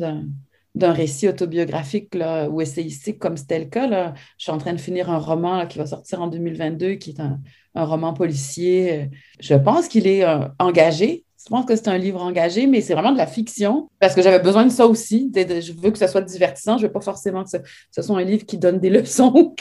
[0.75, 2.15] d'un récit autobiographique
[2.49, 4.13] ou essayistique comme c'était le cas.
[4.37, 7.19] Je suis en train de finir un roman qui va sortir en 2022, qui est
[7.19, 7.39] un,
[7.75, 9.09] roman policier.
[9.39, 11.23] Je pense qu'il est euh, engagé.
[11.45, 14.21] Je pense que c'est un livre engagé, mais c'est vraiment de la fiction parce que
[14.21, 15.31] j'avais besoin de ça aussi.
[15.33, 16.77] je veux que ce soit divertissant.
[16.77, 19.55] Je ne veux pas forcément que ce, soit un livre qui donne des leçons.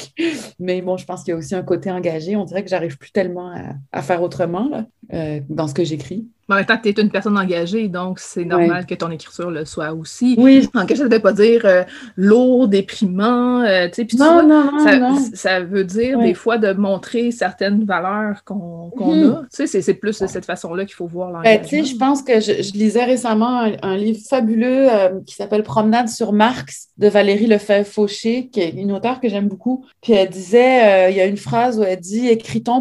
[0.58, 2.36] mais bon, je pense qu'il y a aussi un côté engagé.
[2.36, 3.52] On dirait que j'arrive plus tellement
[3.92, 6.26] à, faire autrement euh, dans ce que j'écris.
[6.50, 9.66] En même temps, tu es une personne engagée, donc c'est normal que ton écriture le
[9.66, 10.34] soit aussi.
[10.38, 10.66] Oui.
[10.74, 11.82] Engagé, ça ne veut pas dire euh,
[12.16, 13.60] lourd, déprimant.
[13.64, 13.88] Euh,
[14.18, 19.30] non, non, non, ça, ça, veut dire des fois de montrer certaines valeurs qu'on mhm.
[19.30, 19.42] a.
[19.54, 21.84] Tu sais, c'est plus de cette façon-là qu'il faut voir ben, l'engagement.
[21.84, 26.88] je pense que je, lisais récemment un, livre fabuleux euh, qui s'appelle Promenade sur Marx
[26.96, 29.84] de Valérie Lefebvre-Fauché, qui est une auteure que j'aime beaucoup.
[30.00, 32.30] Puis elle disait, il y a une phrase où elle dit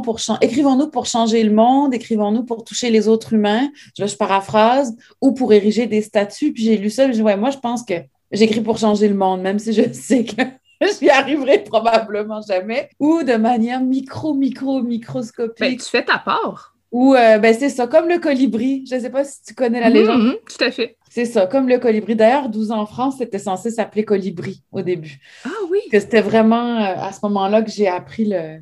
[0.04, 3.57] pour écrivons-nous pour changer le monde, écrivons-nous pour toucher les autres humains
[3.98, 6.54] je paraphrase, ou pour ériger des statuts.
[6.54, 7.96] Puis j'ai lu ça, je dis, ouais, moi, je pense que
[8.32, 10.42] j'écris pour changer le monde, même si je sais que
[10.82, 15.60] je n'y arriverai probablement jamais, ou de manière micro, micro, microscopique.
[15.60, 16.74] Ben, tu fais ta part.
[16.92, 18.86] Ou, euh, ben, c'est ça, comme le colibri.
[18.90, 20.38] Je ne sais pas si tu connais la légende.
[20.48, 20.98] Tout à fait.
[21.10, 22.16] C'est ça, comme le colibri.
[22.16, 25.20] D'ailleurs, 12 ans en France, c'était censé s'appeler colibri au début.
[25.46, 25.80] Ah oui.
[25.92, 28.60] Que c'était vraiment euh, à ce moment-là que j'ai appris le,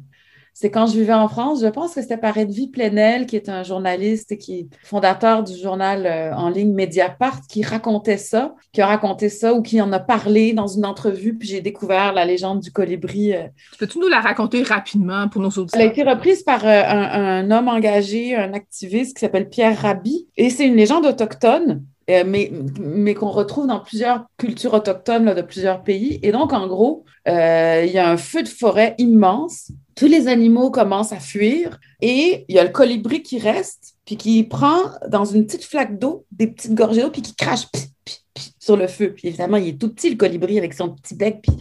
[0.57, 3.49] c'est quand je vivais en France, je pense que c'était par Edwy Plenel, qui est
[3.49, 8.79] un journaliste qui est fondateur du journal euh, en ligne Mediapart, qui racontait ça, qui
[8.79, 12.23] a raconté ça ou qui en a parlé dans une entrevue, puis j'ai découvert la
[12.23, 13.33] légende du colibri.
[13.33, 13.47] Euh.
[13.77, 15.81] Peux-tu nous la raconter rapidement pour nos auditeurs?
[15.81, 20.29] Elle a été reprise par euh, un, homme engagé, un activiste qui s'appelle Pierre Rabhi,
[20.37, 21.83] et c'est une légende autochtone.
[22.07, 22.49] mais,
[22.79, 26.17] mais qu'on retrouve dans plusieurs cultures autochtones de plusieurs pays.
[26.23, 30.71] Et donc, en gros, il y a un feu de forêt immense tous les animaux
[30.71, 35.25] commencent à fuir et il y a le colibri qui reste, puis qui prend dans
[35.25, 37.67] une petite flaque d'eau des petites gorgées d'eau, puis qui crache
[38.59, 39.13] sur le feu.
[39.15, 41.53] Puis évidemment, il est tout petit, le colibri, avec son petit bec, puis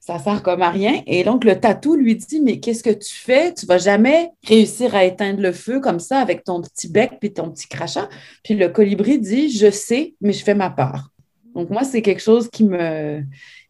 [0.00, 1.02] ça sert comme à rien.
[1.06, 3.54] Et donc, le tatou lui dit, mais qu'est-ce que tu fais?
[3.54, 7.32] Tu vas jamais réussir à éteindre le feu comme ça avec ton petit bec puis
[7.32, 8.08] ton petit crachat.
[8.42, 11.10] Puis le colibri dit, je sais, mais je fais ma part.
[11.54, 13.22] Donc, moi, c'est quelque chose qui me,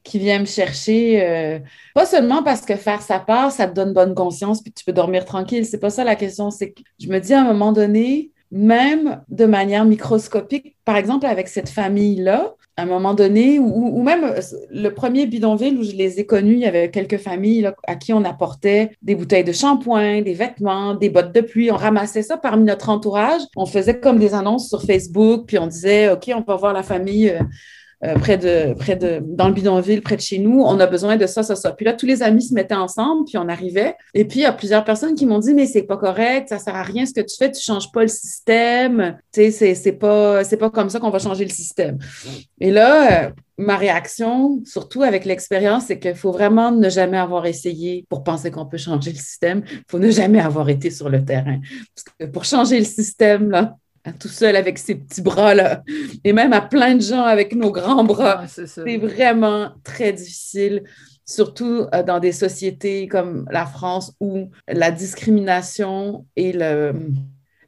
[0.02, 1.58] qui vient me chercher, euh,
[1.94, 4.92] pas seulement parce que faire sa part, ça te donne bonne conscience, puis tu peux
[4.92, 5.64] dormir tranquille.
[5.64, 6.50] C'est pas ça la question.
[6.50, 11.26] C'est que je me dis à un moment donné, même de manière microscopique, par exemple
[11.26, 14.40] avec cette famille-là, à un moment donné, ou, même euh,
[14.70, 18.12] le premier bidonville où je les ai connus, il y avait quelques familles à qui
[18.12, 21.70] on apportait des bouteilles de shampoing, des vêtements, des bottes de pluie.
[21.70, 23.42] On ramassait ça parmi notre entourage.
[23.56, 26.82] On faisait comme des annonces sur Facebook, puis on disait, OK, on va voir la
[26.82, 27.28] famille.
[27.28, 27.42] Euh,
[28.04, 31.16] euh, près de, près de, dans le bidonville, près de chez nous, on a besoin
[31.16, 31.70] de ça, ça, ça.
[31.70, 33.94] Puis là, tous les amis se mettaient ensemble, puis on arrivait.
[34.12, 36.58] Et puis, il y a plusieurs personnes qui m'ont dit, mais c'est pas correct, ça
[36.58, 39.18] sert à rien ce que tu fais, tu changes pas le système.
[39.32, 41.98] Tu sais, c'est pas, c'est pas comme ça qu'on va changer le système.
[42.58, 47.46] Et là, euh, ma réaction, surtout avec l'expérience, c'est qu'il faut vraiment ne jamais avoir
[47.46, 49.62] essayé pour penser qu'on peut changer le système.
[49.70, 51.60] Il faut ne jamais avoir été sur le terrain.
[51.94, 53.76] Parce que pour changer le système, là,
[54.18, 55.82] tout seul avec ses petits bras-là,
[56.24, 58.46] et même à plein de gens avec nos grands bras.
[58.48, 60.82] c'est vraiment très difficile,
[61.24, 66.94] surtout euh, dans des sociétés comme la France où la discrimination et le,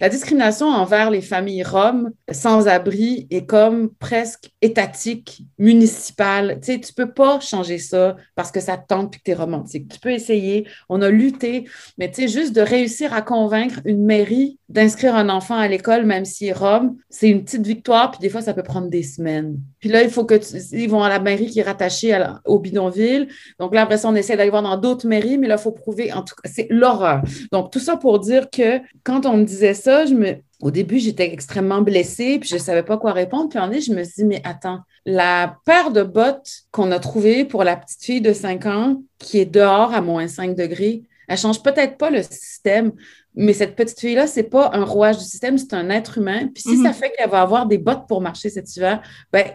[0.00, 6.58] la discrimination envers les familles roms sans-abri est comme presque étatique, municipale.
[6.60, 9.30] Tu sais, tu peux pas changer ça parce que ça te tente puis que tu
[9.30, 9.90] es romantique.
[9.90, 14.04] Tu peux essayer, on a lutté, mais tu sais, juste de réussir à convaincre une
[14.04, 18.18] mairie d'inscrire un enfant à l'école, même s'il est rom, c'est une petite victoire, puis
[18.18, 19.56] des fois, ça peut prendre des semaines.
[19.78, 20.34] Puis là, il faut que
[20.72, 23.28] ils vont à la mairie qui est rattachée au bidonville.
[23.60, 25.70] Donc là, après ça, on essaie d'aller voir dans d'autres mairies, mais là, il faut
[25.70, 27.22] prouver, en tout cas, c'est l'horreur.
[27.52, 30.14] Donc, tout ça pour dire que quand on me disait ça, je
[30.60, 33.48] au début, j'étais extrêmement blessée, puis je ne savais pas quoi répondre.
[33.50, 36.98] Puis en est, je me suis dit, mais attends, la paire de bottes qu'on a
[36.98, 41.02] trouvée pour la petite fille de 5 ans qui est dehors à moins 5 degrés,
[41.28, 42.92] elle change peut-être pas le système,
[43.34, 46.48] mais cette petite fille-là, c'est pas un rouage du système, c'est un être humain.
[46.54, 46.94] Puis si ça mhm.
[46.94, 49.46] fait qu'elle va avoir des bottes pour marcher cet hiver, ben,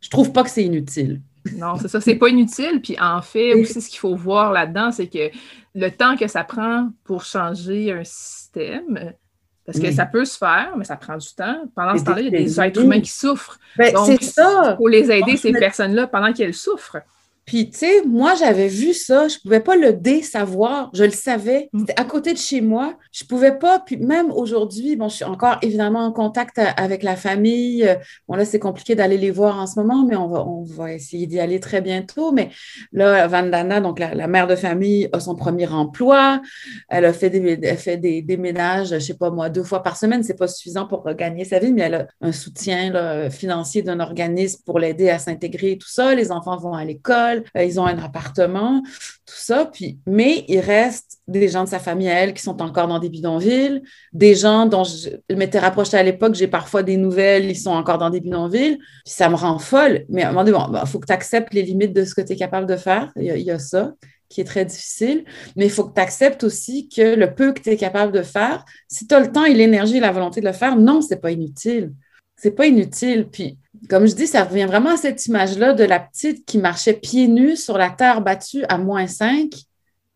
[0.00, 1.22] je trouve pas que c'est inutile.
[1.56, 2.80] Non, c'est ça, c'est pas inutile.
[2.82, 5.30] Puis en fait, aussi, ce qu'il faut voir là-dedans, c'est que
[5.74, 9.14] le temps que ça prend pour changer un système,
[9.64, 11.62] parce que ça peut se faire, mais ça prend du temps.
[11.74, 13.58] Pendant ce temps-là, il y a des êtres humains qui souffrent.
[13.76, 14.72] Ben, c'est ça.
[14.72, 16.98] Il faut les aider, ces personnes-là, pendant qu'elles souffrent.
[17.44, 21.68] Puis, tu sais, moi, j'avais vu ça, je pouvais pas le désavoir, je le savais,
[21.72, 21.80] mm.
[21.80, 25.24] c'était à côté de chez moi, je pouvais pas, puis même aujourd'hui, bon, je suis
[25.24, 27.88] encore évidemment en contact avec la famille,
[28.28, 30.92] bon, là, c'est compliqué d'aller les voir en ce moment, mais on va, on va
[30.92, 32.50] essayer d'y aller très bientôt, mais
[32.92, 36.40] là, Vandana, donc la, mère de famille, a son premier emploi,
[36.88, 39.82] elle a fait des, elle fait des, des ménages, je sais pas moi, deux fois
[39.82, 43.82] par semaine, c'est pas suffisant pour gagner sa vie, mais elle a un soutien financier
[43.82, 47.64] d'un organisme pour l'aider à s'intégrer et tout ça, les enfants vont à l'école, euh,
[47.64, 48.82] ils ont un appartement,
[49.26, 49.66] tout ça.
[49.66, 52.98] Puis, mais il reste des gens de sa famille à elle qui sont encore dans
[52.98, 57.56] des bidonvilles, des gens dont je m'étais rapprochée à l'époque, j'ai parfois des nouvelles, ils
[57.56, 58.78] sont encore dans des bidonvilles.
[58.78, 60.04] Puis ça me rend folle.
[60.08, 62.20] Mais à un moment donné, il faut que tu acceptes les limites de ce que
[62.20, 63.12] tu es capable de faire.
[63.16, 63.92] Il y, a, ça
[64.28, 65.24] qui est très difficile,
[65.56, 68.22] mais il faut que tu acceptes aussi que le peu que tu es capable de
[68.22, 71.02] faire, si tu as le temps et l'énergie et la volonté de le faire, non,
[71.02, 71.92] c'est pas inutile.
[72.42, 73.28] C'est pas inutile.
[73.30, 73.56] Puis
[73.88, 77.28] comme je dis, ça revient vraiment à cette image-là de la petite qui marchait pieds
[77.28, 79.48] nus sur la terre battue à moins 5.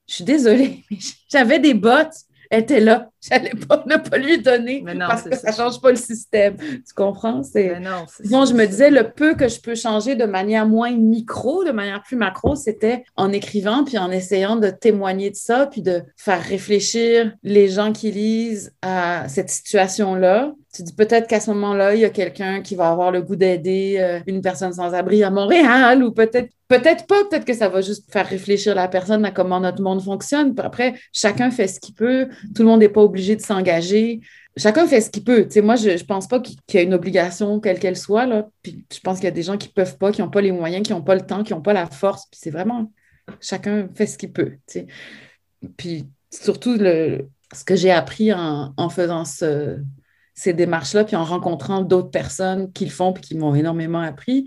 [0.08, 0.98] Je suis désolée, mais
[1.30, 2.14] j'avais des bottes.
[2.50, 3.10] Elle était là.
[3.20, 6.56] J'allais pas ne pas lui donner parce que ça ne change pas le système.
[6.56, 7.42] Tu comprends?
[7.42, 7.80] C'est...
[7.80, 11.72] Non, je me disais, le peu que je peux changer de manière moins micro, de
[11.72, 16.02] manière plus macro, c'était en écrivant puis en essayant de témoigner de ça puis de
[16.16, 21.94] faire réfléchir les gens qui lisent à cette situation-là tu dis peut-être qu'à ce moment-là,
[21.94, 25.22] il y a quelqu'un qui va avoir le goût d'aider euh, une personne sans abri
[25.22, 29.24] à Montréal ou peut-être peut-être pas, peut-être que ça va juste faire réfléchir la personne
[29.24, 30.54] à comment notre monde fonctionne.
[30.58, 32.28] après, chacun fait ce qu'il peut.
[32.54, 34.20] Tout le monde n'est pas obligé de s'engager.
[34.56, 35.48] Chacun fait ce qu'il peut.
[35.62, 38.26] Moi, je ne pense pas qu'il y a une obligation, quelle qu'elle soit.
[38.26, 38.48] Là.
[38.62, 40.40] Puis je pense qu'il y a des gens qui ne peuvent pas, qui n'ont pas
[40.40, 42.26] les moyens, qui n'ont pas le temps, qui n'ont pas la force.
[42.30, 42.92] Puis c'est vraiment
[43.40, 44.52] chacun fait ce qu'il peut.
[44.66, 44.86] Tu sais.
[45.76, 49.78] Puis surtout, le, ce que j'ai appris en, en faisant ce,
[50.36, 54.44] ces démarches-là, puis en rencontrant d'autres personnes qui le font, puis qui m'ont énormément appris.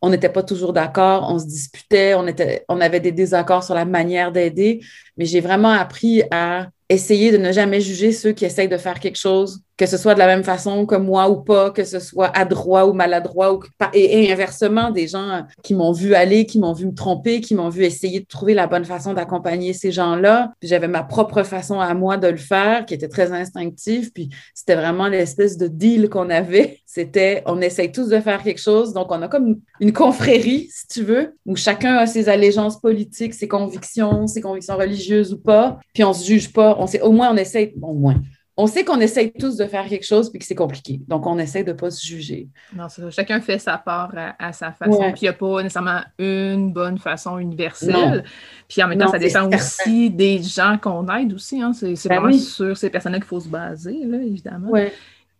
[0.00, 3.74] On n'était pas toujours d'accord, on se disputait, on, était, on avait des désaccords sur
[3.74, 4.80] la manière d'aider,
[5.16, 9.00] mais j'ai vraiment appris à essayer de ne jamais juger ceux qui essayent de faire
[9.00, 11.98] quelque chose que ce soit de la même façon que moi ou pas, que ce
[11.98, 13.60] soit adroit ou maladroit, ou,
[13.92, 17.68] et, inversement, des gens qui m'ont vu aller, qui m'ont vu me tromper, qui m'ont
[17.68, 20.52] vu essayer de trouver la bonne façon d'accompagner ces gens-là.
[20.62, 24.12] J'avais ma propre façon à moi de le faire, qui était très instinctive.
[24.12, 26.78] Puis c'était vraiment l'espèce de deal qu'on avait.
[26.94, 28.92] C'était, on essaye tous de faire quelque chose.
[28.92, 33.34] Donc on a comme une confrérie, si tu veux, où chacun a ses allégeances politiques,
[33.34, 35.80] ses convictions, ses convictions religieuses ou pas.
[35.92, 36.76] Puis on se juge pas.
[36.78, 38.14] On sait, au moins on essaye, au moins
[38.56, 41.00] on sait qu'on essaye tous de faire quelque chose puis que c'est compliqué.
[41.08, 42.48] Donc, on essaie de ne pas se juger.
[42.74, 43.10] Non, ça.
[43.10, 45.12] Chacun fait sa part à, sa façon.
[45.12, 48.24] Puis, il n'y a pas nécessairement une bonne façon universelle.
[48.68, 51.60] Puis, en même temps, ça dépend aussi des gens qu'on aide aussi.
[51.60, 51.72] Hein.
[51.72, 54.68] C'est ben vraiment sur ces personnes-là qu'il faut se baser, là, évidemment.
[54.70, 54.82] Oui.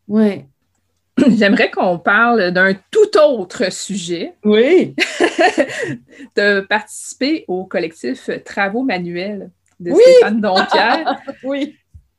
[0.09, 0.45] Oui.
[1.37, 4.35] j'aimerais qu'on parle d'un tout autre sujet.
[4.45, 4.95] Oui.
[6.37, 9.51] de participer au collectif Travaux manuels
[9.81, 11.21] de Stéphane Dompierre.
[11.45, 11.77] oui.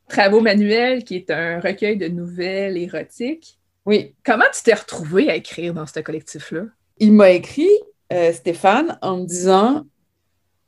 [0.08, 3.58] Travaux manuels, qui est un recueil de nouvelles érotiques.
[3.84, 4.14] Oui.
[4.24, 6.62] Comment tu t'es retrouvée à écrire dans ce collectif-là?
[6.98, 7.70] Il m'a écrit,
[8.12, 9.84] euh, Stéphane, en me disant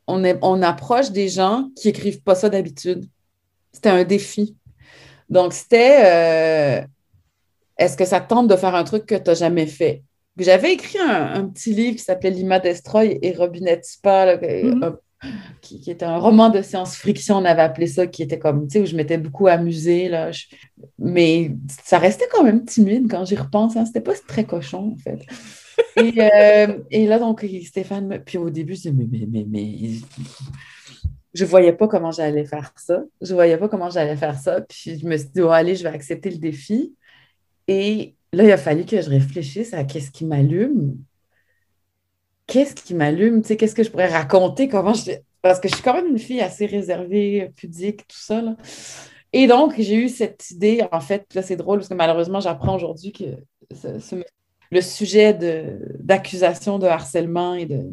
[0.07, 3.05] on, est, on approche des gens qui écrivent pas ça d'habitude.
[3.73, 4.57] C'était un défi.
[5.29, 6.87] Donc, c'était euh,
[7.77, 10.03] est-ce que ça tente de faire un truc que tu n'as jamais fait?
[10.39, 14.39] J'avais écrit un, petit livre qui s'appelait Lima Destroy et Robinette Spa.
[15.61, 18.81] Qui, était un roman de science-fiction, on avait appelé ça, qui était comme, tu sais,
[18.81, 20.09] où je m'étais beaucoup amusée.
[20.09, 20.31] Là.
[20.99, 21.53] Mais
[21.83, 23.77] ça restait quand même timide quand j'y repense.
[23.77, 23.85] Hein.
[23.87, 25.21] C'était pas très cochon, en fait.
[25.97, 29.91] Euh, et, là, donc, Stéphane, puis au début, je disais, mais, mais, mais, mais,
[31.35, 33.05] je voyais pas comment j'allais faire ça.
[33.21, 34.61] Je voyais pas comment j'allais faire ça.
[34.61, 36.95] Puis je me suis dit, oh, allez, je vais accepter le défi.
[37.69, 40.97] Et là, il a fallu que je réfléchisse à qu'est-ce qui m'allume.
[42.49, 43.43] Qu'est-ce qui m'allume?
[43.43, 44.69] Tu qu'est-ce que je pourrais raconter?
[44.69, 45.13] Comment je...
[45.43, 48.43] Parce que je suis quand même une fille assez réservée, pudique, tout ça.
[49.33, 52.75] Et donc, j'ai eu cette idée, en fait, là, c'est drôle parce que malheureusement, j'apprends
[52.75, 53.25] aujourd'hui que
[54.71, 55.39] le sujet
[56.01, 57.93] d'accusation de harcèlement et de,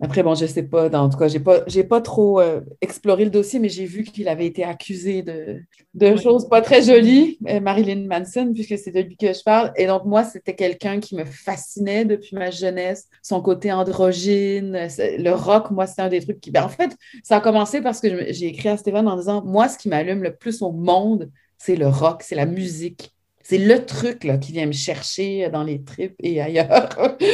[0.00, 0.90] après, bon, je ne sais pas.
[0.98, 4.02] En tout cas, je n'ai pas, pas trop euh, exploré le dossier, mais j'ai vu
[4.02, 5.60] qu'il avait été accusé de,
[5.94, 9.72] de choses pas très jolies, euh, Marilyn Manson, puisque c'est de lui que je parle.
[9.76, 15.30] Et donc, moi, c'était quelqu'un qui me fascinait depuis ma jeunesse, son côté androgyne, le
[15.30, 16.50] rock, moi, c'est un des trucs qui...
[16.50, 19.68] Ben, en fait, ça a commencé parce que j'ai écrit à Stéphane en disant, moi,
[19.68, 23.14] ce qui m'allume le plus au monde, c'est le rock, c'est la musique.
[23.46, 26.88] C'est le truc là, qui vient me chercher dans les tripes et ailleurs.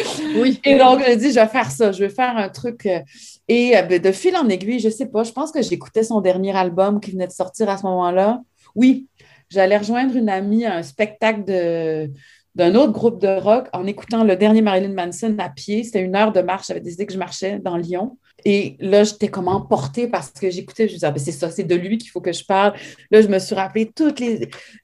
[0.36, 0.60] oui.
[0.64, 2.84] Et donc, je dit, je vais faire ça, je vais faire un truc.
[2.86, 2.98] Euh,
[3.46, 6.02] et euh, ben, de fil en aiguille, je ne sais pas, je pense que j'écoutais
[6.02, 8.40] son dernier album qui venait de sortir à ce moment-là.
[8.74, 9.06] Oui,
[9.50, 12.10] j'allais rejoindre une amie à un spectacle de,
[12.56, 15.84] d'un autre groupe de rock en écoutant le dernier Marilyn Manson à pied.
[15.84, 16.66] C'était une heure de marche.
[16.66, 18.18] J'avais décidé que je marchais dans Lyon.
[18.44, 21.50] Et là, j'étais comme emportée parce que j'écoutais, je me disais, ah, ben, c'est ça,
[21.50, 22.74] c'est de lui qu'il faut que je parle.
[23.10, 24.14] Là, je me suis rappelé tous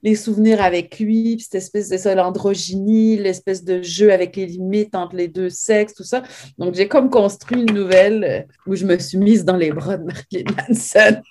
[0.03, 4.45] les, souvenirs avec lui, puis cette espèce de ça, l'androgynie, l'espèce de jeu avec les
[4.45, 6.23] limites entre les deux sexes, tout ça.
[6.57, 9.97] Donc, j'ai comme construit une nouvelle euh, où je me suis mise dans les bras
[9.97, 11.21] de Marilyn Manson.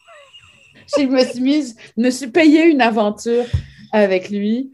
[0.96, 3.44] je me suis mise, je me suis payé une aventure
[3.92, 4.70] avec lui.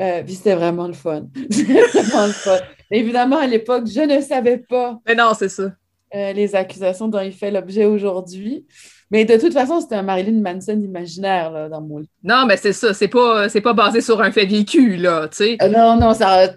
[0.00, 1.26] Euh, puis c'était vraiment le fun.
[1.50, 2.58] vraiment le fun.
[2.90, 4.98] Évidemment, à l'époque, je ne savais pas.
[5.06, 5.72] Mais non, c'est ça.
[6.14, 8.64] Euh, les accusations dont il fait l'objet aujourd'hui.
[9.10, 12.10] Mais de toute façon, c'était un Marilyn Manson imaginaire là, dans mon livre.
[12.22, 12.94] Non, mais c'est ça.
[12.94, 15.56] C'est pas, c'est pas basé sur un fait vécu, là, tu sais.
[15.62, 16.48] Euh, non, non, ça,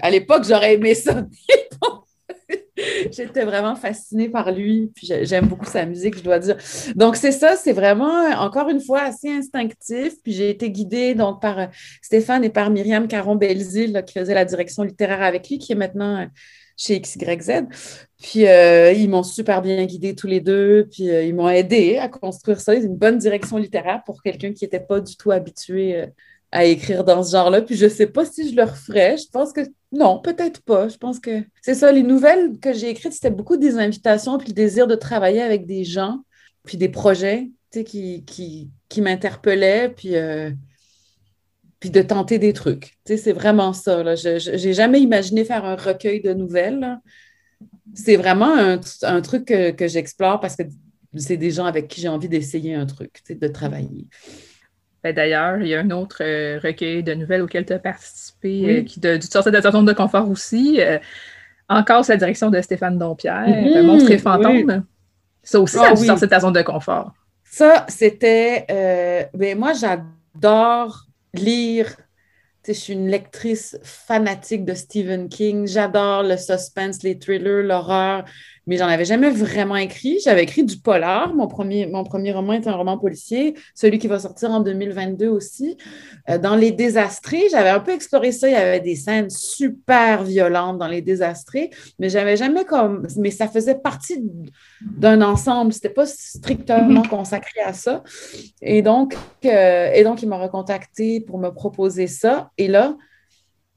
[0.00, 1.24] à l'époque, j'aurais aimé ça.
[3.10, 6.56] J'étais vraiment fascinée par lui, puis j'aime beaucoup sa musique, je dois dire.
[6.94, 10.14] Donc, c'est ça, c'est vraiment, encore une fois, assez instinctif.
[10.22, 11.66] Puis j'ai été guidée donc, par euh,
[12.02, 16.26] Stéphane et par Myriam Caron-Belzile, qui faisait la direction littéraire avec lui, qui est maintenant
[16.78, 17.66] chez XYZ.
[18.22, 21.98] Puis euh, ils m'ont super bien guidé tous les deux, puis euh, ils m'ont aidé
[21.98, 22.74] à construire ça.
[22.74, 26.06] Une bonne direction littéraire pour quelqu'un qui n'était pas du tout habitué euh,
[26.52, 27.62] à écrire dans ce genre-là.
[27.62, 29.16] Puis je ne sais pas si je le referais.
[29.18, 29.60] Je pense que
[29.92, 30.88] non, peut-être pas.
[30.88, 31.92] Je pense que c'est ça.
[31.92, 35.66] Les nouvelles que j'ai écrites, c'était beaucoup des invitations, puis le désir de travailler avec
[35.66, 36.20] des gens,
[36.64, 39.90] puis des projets qui, qui, qui m'interpellaient.
[39.90, 40.14] Puis
[41.80, 42.98] puis de tenter des trucs.
[43.04, 44.14] Tu sais, c'est vraiment ça.
[44.14, 46.98] Je n'ai jamais imaginé faire un recueil de nouvelles.
[47.94, 50.64] C'est vraiment un, truc que, j'explore parce que
[51.16, 54.06] c'est des gens avec qui j'ai envie d'essayer un truc, tu sais, de travailler.
[55.02, 58.80] Ben, d'ailleurs, il y a un autre euh, recueil de nouvelles auquel tu as participé,
[58.80, 60.80] euh, qui de, du sortir de ta zone de confort aussi.
[60.80, 60.98] Euh,
[61.68, 64.84] encore sous la direction de Stéphane Dompierre, mmh, Monstre et fantôme.
[65.42, 67.12] Ça aussi, ça ah, de ta zone de confort.
[67.44, 68.66] Ça, c'était.
[69.34, 71.96] ben, moi, j'adore lire.
[72.66, 75.66] je suis une lectrice fanatique de Stephen King.
[75.66, 78.24] J'adore le suspense, les thrillers, l'horreur,
[78.68, 80.20] mais j'en avais jamais vraiment écrit.
[80.22, 81.34] J'avais écrit du polar.
[81.34, 85.26] Mon premier, mon premier roman est un roman policier, celui qui va sortir en 2022
[85.26, 85.78] aussi.
[86.28, 88.46] Euh, dans Les Désastrés, j'avais un peu exploré ça.
[88.46, 93.06] Il y avait des scènes super violentes dans Les Désastrés, mais j'avais jamais comme.
[93.16, 94.22] Mais ça faisait partie
[94.82, 95.72] d'un ensemble.
[95.72, 98.04] C'était pas strictement consacré à ça.
[98.60, 99.16] Et donc,
[99.46, 102.50] euh, et donc il m'a recontacté pour me proposer ça.
[102.58, 102.98] Et là,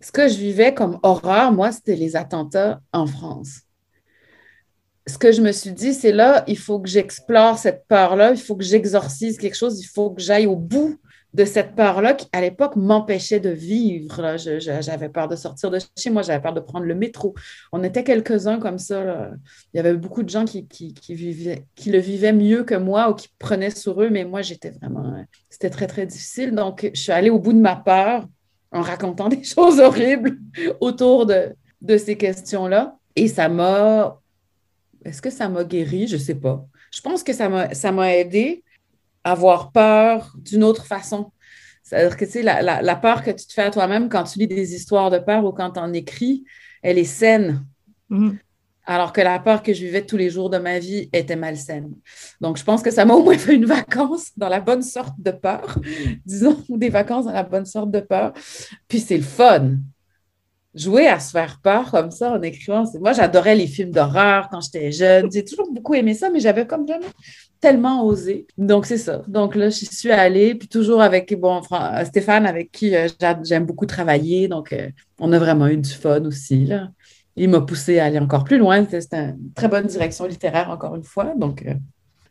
[0.02, 3.62] ce que je vivais comme horreur, moi, c'était les attentats en France
[5.08, 8.40] ce que je me suis dit, c'est là, il faut que j'explore cette peur-là, il
[8.40, 11.00] faut que j'exorcise quelque chose, il faut que j'aille au bout
[11.34, 14.36] de cette peur-là qui, à l'époque, m'empêchait de vivre.
[14.38, 17.34] J'avais peur de sortir de chez moi, j'avais peur de prendre le métro.
[17.72, 19.32] On était quelques-uns comme ça.
[19.74, 20.68] Il y avait beaucoup de gens qui,
[21.08, 25.26] le vivaient mieux que moi ou qui prenaient sur eux, mais moi, j'étais vraiment...
[25.50, 26.54] C'était très, très difficile.
[26.54, 28.28] Donc, je suis allée au bout de ma peur
[28.72, 30.38] en racontant des choses horribles
[30.82, 32.98] autour de ces questions-là.
[33.16, 34.21] Et ça m'a...
[35.04, 36.08] Est-ce que ça m'a guéri?
[36.08, 36.66] Je ne sais pas.
[36.92, 38.64] Je pense que ça m'a aidé
[39.24, 41.32] à avoir peur d'une autre façon.
[41.84, 44.40] C'est-à-dire que, tu sais, la, la, peur que tu te fais à toi-même quand tu
[44.40, 46.44] lis des histoires de peur ou quand tu en écris,
[46.82, 47.66] elle est saine.
[48.10, 48.38] Mm-hmm.
[48.86, 51.94] Alors que la peur que je vivais tous les jours de ma vie était malsaine.
[52.40, 55.16] Donc, je pense que ça m'a au moins fait une vacance dans la bonne sorte
[55.20, 55.78] de peur,
[56.26, 58.34] disons, des vacances dans la bonne sorte de peur.
[58.88, 59.78] Puis c'est le fun.
[60.74, 62.86] Jouer à se faire peur comme ça en écrivant.
[63.00, 65.30] Moi, j'adorais les films d'horreur quand j'étais jeune.
[65.32, 67.08] J'ai toujours beaucoup aimé ça, mais j'avais comme jamais
[67.62, 68.48] tellement osé.
[68.58, 69.22] Donc, c'est ça.
[69.28, 71.62] Donc là, je suis allée, puis toujours avec bon,
[72.06, 73.08] Stéphane, avec qui euh,
[73.44, 74.48] j'aime beaucoup travailler.
[74.48, 76.70] Donc, euh, on a vraiment eu du fun aussi.
[77.36, 78.86] Il m'a poussé à aller encore plus loin.
[78.90, 81.34] C'était une très bonne direction littéraire, encore une fois.
[81.38, 81.74] Donc, euh,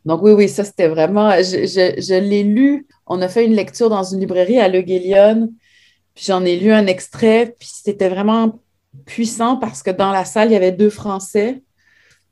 [0.05, 1.31] oui, oui, ça, c'était vraiment.
[1.31, 2.87] Je, l'ai lu.
[3.07, 5.49] On a fait une lecture dans une librairie à Le Guélion.
[6.15, 7.55] Puis j'en ai lu un extrait.
[7.59, 8.61] Puis c'était vraiment
[9.05, 11.63] puissant parce que dans la salle, il y avait deux Français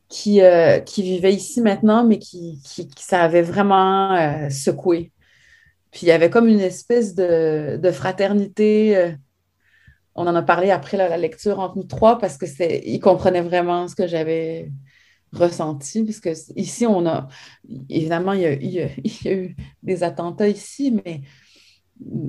[0.09, 5.11] qui, euh, qui vivaient ici maintenant, mais qui, qui, ça avait vraiment euh, secoué.
[5.91, 9.15] Puis il y avait comme une espèce de, de fraternité
[10.19, 13.41] on en a parlé après la, lecture entre nous trois parce que c'est, ils comprenaient
[13.41, 14.69] vraiment ce que j'avais
[15.31, 17.29] ressenti, puisque ici, on a,
[17.89, 21.21] évidemment, il y a, eu des attentats ici, mais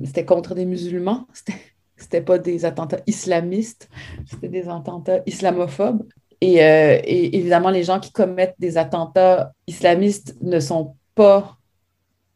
[0.05, 1.27] c'était contre des musulmans,
[1.97, 3.89] c'était, pas des attentats islamistes,
[4.29, 6.03] c'était des attentats islamophobes.
[6.41, 11.57] Et, euh, et, évidemment, les gens qui commettent des attentats islamistes ne sont pas,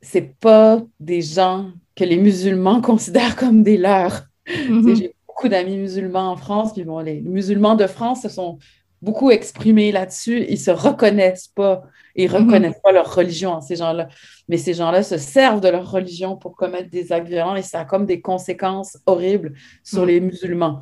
[0.01, 4.25] c'est pas des gens que les musulmans considèrent comme des leurs.
[4.47, 8.57] Mm-hmm beaucoup d'amis musulmans en France, puis bon, les musulmans de France se sont
[9.01, 10.45] beaucoup exprimés là-dessus.
[10.47, 11.83] Ils se reconnaissent pas,
[12.15, 12.45] ils mhm.
[12.45, 14.07] reconnaissent pas leur religion, ces gens-là.
[14.47, 17.81] Mais ces gens-là se servent de leur religion pour commettre des actes violents et ça
[17.81, 19.53] a comme des conséquences horribles
[19.83, 20.07] sur mhm.
[20.07, 20.79] les musulmans.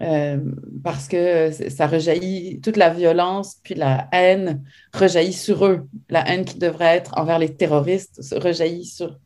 [0.00, 0.38] Euh,
[0.84, 4.62] parce que ça rejaillit, toute la violence, puis la haine
[4.92, 5.88] rejaillit sur eux.
[6.08, 9.18] La haine qui devrait être envers les terroristes rejaillit sur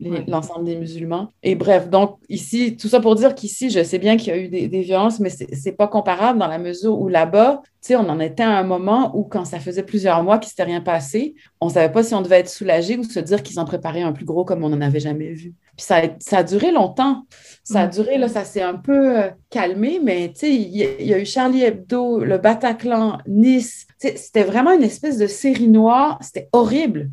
[0.00, 1.32] l'ensemble des musulmans.
[1.42, 4.38] Et bref, donc ici, tout ça pour dire qu'ici, je sais bien qu'il y a
[4.38, 8.08] eu des, violences, mais c'est pas comparable dans la mesure où là-bas, tu sais, on
[8.08, 11.34] en était à un moment où quand ça faisait plusieurs mois qu'il s'était rien passé,
[11.60, 14.12] on savait pas si on devait être soulagé ou se dire qu'ils en préparaient un
[14.12, 15.54] plus gros comme on n'en avait jamais vu.
[15.76, 17.24] Puis ça, ça a duré longtemps.
[17.62, 21.14] Ça a duré, là, ça s'est un peu euh, calmé, mais tu sais, il y,
[21.14, 23.86] a eu Charlie Hebdo, le Bataclan, Nice.
[23.98, 26.18] C'était vraiment une espèce de série noire.
[26.20, 27.10] C'était horrible.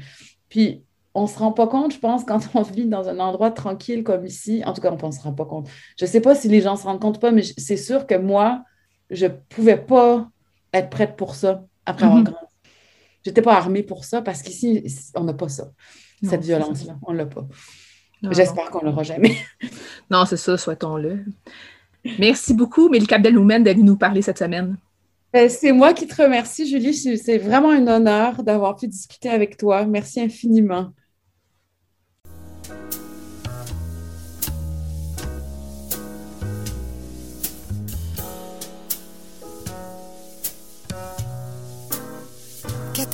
[0.49, 0.84] Puis
[1.15, 4.03] on ne se rend pas compte, je pense, quand on vit dans un endroit tranquille
[4.03, 4.61] comme ici.
[4.65, 5.67] En tout cas, on ne se rend pas compte.
[5.97, 8.05] Je ne sais pas si les gens se rendent compte ou pas, mais c'est sûr
[8.05, 8.63] que moi,
[9.09, 10.29] je ne pouvais pas
[10.73, 12.25] être prête pour ça après avoir mhm.
[12.25, 12.45] grandi.
[13.23, 14.83] Je n'étais pas armée pour ça parce qu'ici,
[15.15, 15.71] on n'a pas ça,
[16.21, 16.97] cette violence-là.
[17.07, 17.47] On ne l'a pas.
[18.31, 19.35] J'espère qu'on ne l'aura jamais.
[20.11, 21.25] non, c'est ça, souhaitons-le.
[22.19, 24.77] Merci beaucoup, Mélie Abdeloumen, d'être nous parler cette semaine.
[25.33, 26.93] Ben, c'est moi qui te remercie, Julie.
[26.93, 29.85] C'est vraiment un honneur d'avoir pu discuter avec toi.
[29.85, 30.91] Merci infiniment.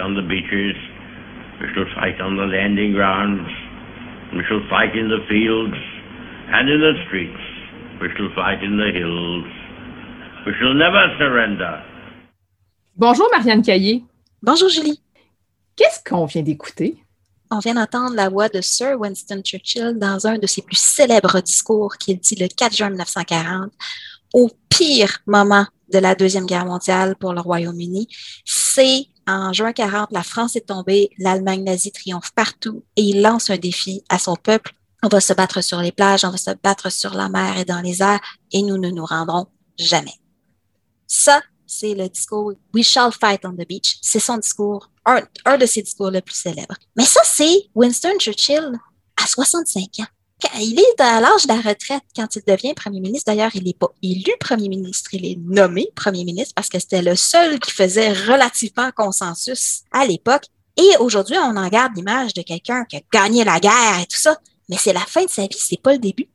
[0.00, 0.76] On the beaches,
[1.60, 3.48] we shall fight on the landing grounds,
[4.32, 5.76] we shall fight in the fields
[6.48, 7.42] and in the streets,
[8.00, 9.44] we shall fight in the hills,
[10.46, 11.82] we shall never surrender.
[12.96, 14.04] Bonjour Marianne Caillé.
[14.42, 15.00] Bonjour Julie.
[15.76, 16.98] Qu'est-ce qu'on vient d'écouter?
[17.50, 21.40] On vient d'entendre la voix de Sir Winston Churchill dans un de ses plus célèbres
[21.40, 23.72] discours qu'il dit le 4 juin 1940,
[24.32, 28.08] au pire moment de la Deuxième Guerre mondiale pour le Royaume-Uni.
[28.44, 33.50] C'est en juin 40, la France est tombée, l'Allemagne nazie triomphe partout et il lance
[33.50, 34.74] un défi à son peuple.
[35.02, 37.64] On va se battre sur les plages, on va se battre sur la mer et
[37.64, 38.20] dans les airs
[38.52, 39.46] et nous ne nous rendrons
[39.78, 40.14] jamais.
[41.06, 43.98] Ça, c'est le discours We shall fight on the beach.
[44.02, 46.76] C'est son discours, un, un de ses discours les plus célèbres.
[46.96, 48.72] Mais ça, c'est Winston Churchill
[49.22, 50.13] à 65 ans.
[50.60, 53.32] Il est à l'âge de la retraite quand il devient premier ministre.
[53.32, 57.02] D'ailleurs, il n'est pas élu premier ministre, il est nommé premier ministre parce que c'était
[57.02, 60.46] le seul qui faisait relativement consensus à l'époque.
[60.76, 64.18] Et aujourd'hui, on en garde l'image de quelqu'un qui a gagné la guerre et tout
[64.18, 64.38] ça.
[64.68, 66.28] Mais c'est la fin de sa vie, c'est pas le début.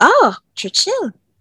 [0.00, 0.92] Or, Churchill,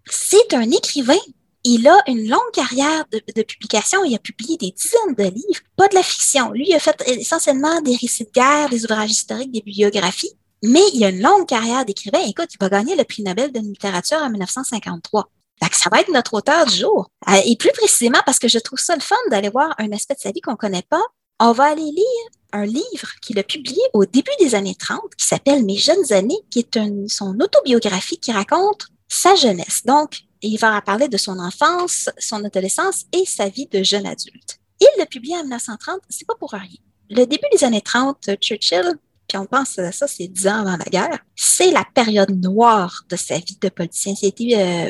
[0.06, 1.20] c'est un écrivain.
[1.64, 4.04] Il a une longue carrière de, de, publication.
[4.04, 6.52] Il a publié des dizaines de livres, pas de la fiction.
[6.52, 10.34] Lui, il a fait essentiellement des récits de guerre, des ouvrages historiques, des bibliographies.
[10.64, 12.22] Mais il a une longue carrière d'écrivain.
[12.26, 15.30] Écoute, il va gagner le prix Nobel de littérature en 1953.
[15.62, 17.10] Donc, ça va être notre auteur du jour.
[17.28, 20.16] Euh, et plus précisément, parce que je trouve ça le fun d'aller voir un aspect
[20.16, 21.04] de sa vie qu'on connaît pas,
[21.42, 25.26] on va aller lire un livre qu'il a publié au début des années 30 qui
[25.26, 29.84] s'appelle Mes jeunes années, qui est son autobiographie qui raconte sa jeunesse.
[29.86, 34.60] Donc, il va parler de son enfance, son adolescence et sa vie de jeune adulte.
[34.80, 36.70] Il l'a publié en 1930, c'est pas pour rien.
[37.10, 38.94] Le début des années 30, Churchill,
[39.34, 43.04] puis on pense à ça, c'est dix ans avant la guerre, c'est la période noire
[43.10, 44.14] de sa vie de politicien.
[44.22, 44.90] Il a été, euh,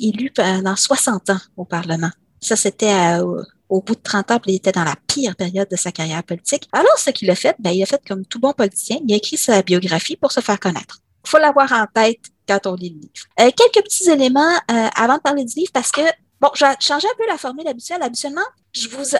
[0.00, 2.10] élu pendant 60 ans au Parlement.
[2.40, 5.74] Ça, c'était euh, au bout de 30 ans, il était dans la pire période de
[5.74, 6.68] sa carrière politique.
[6.72, 9.16] Alors, ce qu'il a fait, ben, il a fait comme tout bon politicien, il a
[9.16, 11.00] écrit sa biographie pour se faire connaître.
[11.24, 13.26] Il faut l'avoir en tête quand on lit le livre.
[13.40, 14.60] Euh, quelques petits éléments
[14.94, 16.02] avant de parler du livre, parce que,
[16.40, 18.02] bon, je vais changer un peu la formule habituelle.
[18.04, 19.16] Habituellement, je vous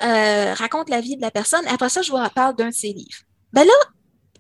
[0.57, 2.93] raconte la vie de la personne, et après ça, je vous parle d'un de ses
[2.93, 3.23] livres.
[3.53, 3.73] Ben là,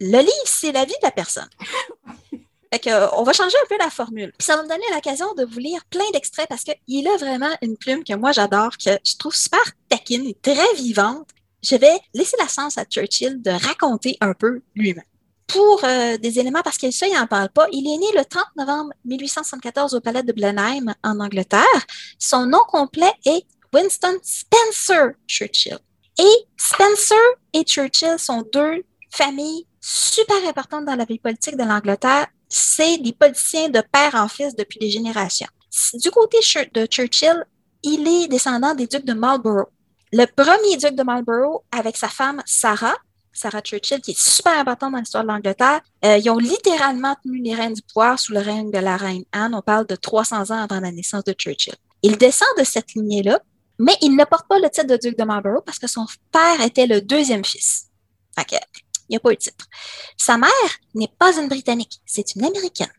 [0.01, 1.49] le livre, c'est la vie de la personne.
[2.73, 4.33] Fait que, euh, on va changer un peu la formule.
[4.39, 7.55] Puis ça va me donner l'occasion de vous lire plein d'extraits parce qu'il a vraiment
[7.61, 11.29] une plume que moi j'adore, que je trouve super taquine et très vivante.
[11.63, 15.05] Je vais laisser la chance à Churchill de raconter un peu lui-même.
[15.47, 18.25] Pour euh, des éléments, parce que ça, il n'en parle pas, il est né le
[18.25, 21.63] 30 novembre 1874 au palais de Blenheim, en Angleterre.
[22.19, 25.79] Son nom complet est Winston Spencer Churchill.
[26.19, 27.17] Et Spencer
[27.53, 33.13] et Churchill sont deux familles super importantes dans la vie politique de l'Angleterre c'est des
[33.13, 35.49] politiciens de père en fils depuis des générations.
[35.95, 36.39] Du côté
[36.75, 37.47] de Churchill,
[37.83, 39.71] il est descendant des ducs de Marlborough.
[40.13, 42.97] Le premier duc de Marlborough, avec sa femme Sarah,
[43.33, 47.41] Sarah Churchill, qui est super importante dans l'histoire de l'Angleterre, euh, ils ont littéralement tenu
[47.41, 49.55] les rênes du pouvoir sous le règne de la reine Anne.
[49.55, 51.75] On parle de 300 ans avant la naissance de Churchill.
[52.03, 53.41] Il descend de cette lignée-là,
[53.79, 56.61] mais il ne porte pas le titre de duc de Marlborough parce que son père
[56.61, 57.87] était le deuxième fils.
[58.37, 58.59] Il
[59.13, 59.67] n'y a pas eu de titre.
[60.17, 60.51] Sa mère
[60.95, 62.93] n'est pas une Britannique, c'est une Américaine.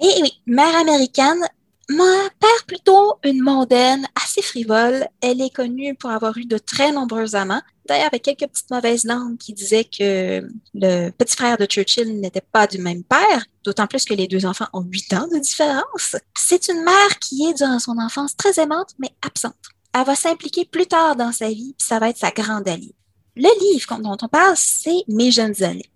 [0.00, 1.40] Et oui, mère américaine,
[1.88, 5.06] ma père plutôt une mondaine, assez frivole.
[5.20, 7.62] Elle est connue pour avoir eu de très nombreux amants.
[7.86, 12.40] D'ailleurs, avec quelques petites mauvaises langues qui disaient que le petit frère de Churchill n'était
[12.40, 16.16] pas du même père, d'autant plus que les deux enfants ont huit ans de différence.
[16.36, 19.54] C'est une mère qui est, durant son enfance, très aimante, mais absente.
[19.92, 22.96] Elle va s'impliquer plus tard dans sa vie, puis ça va être sa grande alliée.
[23.36, 25.90] Le livre dont on parle, c'est Mes jeunes années.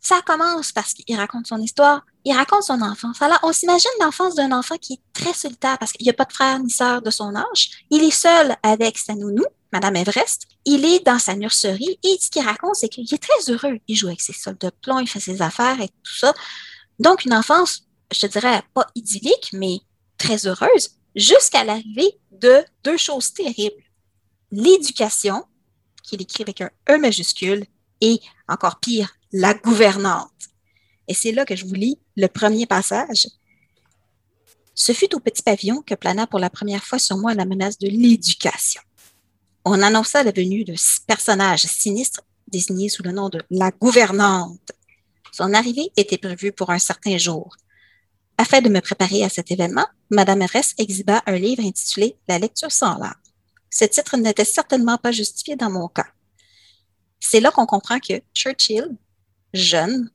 [0.00, 3.22] Ça commence parce qu'il raconte son histoire, il raconte son enfance.
[3.22, 6.26] Alors, on s'imagine l'enfance d'un enfant qui est très solitaire parce qu'il n'y a pas
[6.26, 7.70] de frère ni sœur de son âge.
[7.90, 10.46] Il est seul avec sa nounou, Madame Everest.
[10.66, 13.78] Il est dans sa nurserie et ce qu'il raconte, c'est qu'il est très heureux.
[13.88, 16.34] Il joue avec ses soldes de plomb, il fait ses affaires et tout ça.
[16.98, 17.84] Donc, une enfance,
[18.14, 19.80] je dirais, pas idyllique, mais
[20.18, 23.82] très heureuse, jusqu'à l'arrivée de deux choses terribles.
[24.52, 25.44] L'éducation
[26.04, 27.64] qu'il écrit avec un E majuscule,
[28.00, 30.30] et encore pire, la gouvernante.
[31.08, 33.28] Et c'est là que je vous lis le premier passage.
[34.74, 37.78] Ce fut au petit pavillon que plana pour la première fois sur moi la menace
[37.78, 38.82] de l'éducation.
[39.64, 40.74] On annonça la venue de
[41.06, 44.72] personnage sinistre désigné sous le nom de la gouvernante.
[45.32, 47.56] Son arrivée était prévue pour un certain jour.
[48.36, 52.72] Afin de me préparer à cet événement, Madame Everest exhiba un livre intitulé La lecture
[52.72, 53.14] sans larmes
[53.74, 56.06] ce titre n'était certainement pas justifié dans mon cas.
[57.18, 58.96] C'est là qu'on comprend que Churchill,
[59.52, 60.10] jeune,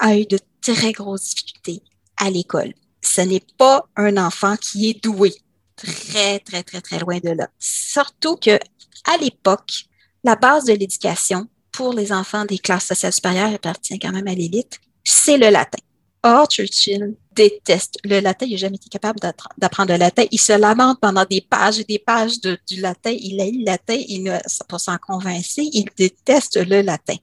[0.00, 1.82] a eu de très grosses difficultés
[2.16, 2.74] à l'école.
[3.02, 5.32] Ce n'est pas un enfant qui est doué.
[5.76, 7.48] Très, très, très, très loin de là.
[7.60, 8.58] Surtout que,
[9.04, 9.84] à l'époque,
[10.24, 14.34] la base de l'éducation pour les enfants des classes sociales supérieures appartient quand même à
[14.34, 15.78] l'élite, c'est le latin.
[16.26, 18.46] Or, Churchill déteste le latin.
[18.46, 19.20] Il n'a jamais été capable
[19.58, 20.24] d'apprendre le latin.
[20.30, 23.10] Il se lamente pendant des pages et des pages du latin.
[23.10, 24.00] Il a le latin.
[24.08, 25.46] Il ne pas s'en convaincre.
[25.58, 27.16] Il déteste le latin.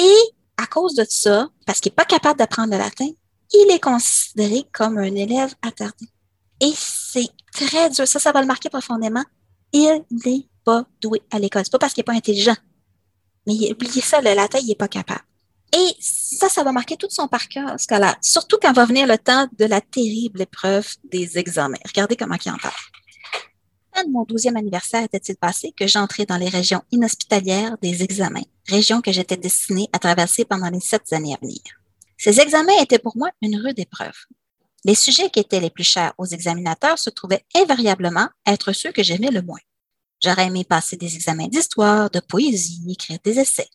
[0.00, 0.18] Et
[0.56, 3.08] à cause de ça, parce qu'il n'est pas capable d'apprendre le latin,
[3.52, 6.06] il est considéré comme un élève attardé.
[6.60, 8.08] Et c'est très dur.
[8.08, 9.24] Ça, ça va le marquer profondément.
[9.74, 11.64] Il n'est pas doué à l'école.
[11.64, 12.56] C'est pas parce qu'il n'est pas intelligent.
[13.46, 15.20] Mais oubliez ça, le latin, il n'est pas capable.
[15.72, 19.46] Et ça, ça va marquer tout son parcours scolaire, surtout quand va venir le temps
[19.58, 21.78] de la terrible épreuve des examens.
[21.86, 22.74] Regardez comment il en parle.
[23.92, 29.02] peine mon douzième anniversaire était-il passé que j'entrais dans les régions inhospitalières des examens, régions
[29.02, 31.60] que j'étais destinée à traverser pendant les sept années à venir?
[32.16, 34.16] Ces examens étaient pour moi une rude épreuve.
[34.84, 39.02] Les sujets qui étaient les plus chers aux examinateurs se trouvaient invariablement être ceux que
[39.02, 39.58] j'aimais le moins.
[40.22, 43.68] J'aurais aimé passer des examens d'histoire, de poésie, écrire des essais.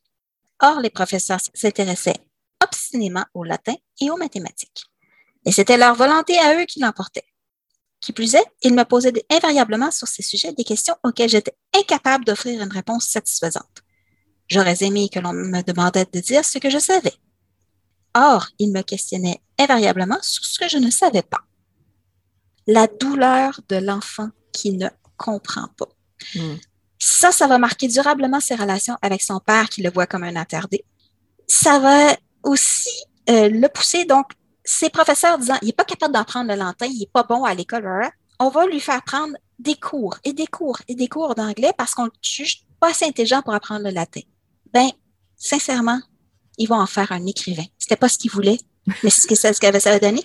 [0.62, 2.26] Or, les professeurs s'intéressaient
[2.64, 4.86] obstinément au latin et aux mathématiques.
[5.46, 7.26] Et c'était leur volonté à eux qui l'emportait.
[8.00, 12.26] Qui plus est, ils me posaient invariablement sur ces sujets des questions auxquelles j'étais incapable
[12.26, 13.84] d'offrir une réponse satisfaisante.
[14.48, 17.14] J'aurais aimé que l'on me demandait de dire ce que je savais.
[18.14, 21.44] Or, ils me questionnaient invariablement sur ce que je ne savais pas.
[22.68, 25.90] La douleur de l'enfant qui ne comprend pas.
[26.36, 26.56] Hmm.
[27.06, 30.38] Ça, ça va marquer durablement ses relations avec son père qui le voit comme un
[30.38, 30.86] attardé.
[31.48, 32.90] Ça va aussi
[33.30, 34.28] euh, le pousser, donc,
[34.64, 37.54] ses professeurs disant, il n'est pas capable d'apprendre le latin, il n'est pas bon à
[37.54, 38.10] l'école,
[38.40, 41.94] on va lui faire prendre des cours et des cours et des cours d'anglais parce
[41.94, 44.22] qu'on ne juge pas assez intelligent pour apprendre le latin.
[44.74, 44.90] Ben,
[45.36, 46.00] sincèrement,
[46.58, 47.66] ils vont en faire un écrivain.
[47.78, 48.60] C'était pas ce qu'il voulait,
[49.04, 50.24] mais c'est ce qu'avait ça donné.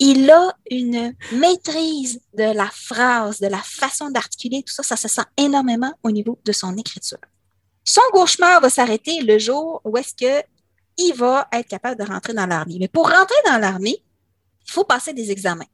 [0.00, 5.08] Il a une maîtrise de la phrase, de la façon d'articuler, tout ça, ça se
[5.08, 7.18] sent énormément au niveau de son écriture.
[7.84, 10.46] Son gauchemar va s'arrêter le jour où est-ce que
[10.98, 12.76] il va être capable de rentrer dans l'armée.
[12.78, 14.02] Mais pour rentrer dans l'armée,
[14.66, 15.64] il faut passer des examens.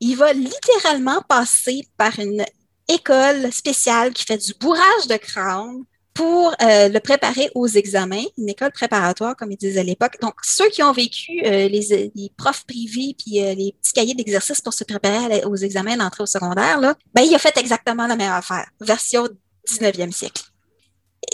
[0.00, 2.44] Il va littéralement passer par une
[2.88, 5.84] école spéciale qui fait du bourrage de crâne
[6.14, 10.18] pour euh, le préparer aux examens, une école préparatoire, comme ils disaient à l'époque.
[10.20, 14.60] Donc, ceux qui ont vécu euh, les, profs privés puis euh, les petits cahiers d'exercice
[14.60, 18.16] pour se préparer aux examens d'entrée au secondaire, là, ben, il a fait exactement la
[18.16, 19.26] même affaire, version
[19.68, 20.42] 19e siècle.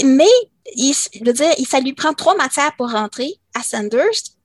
[0.05, 0.27] Mais,
[0.77, 0.95] il,
[1.25, 4.37] veut dire, ça lui prend trois matières pour rentrer à Sandhurst.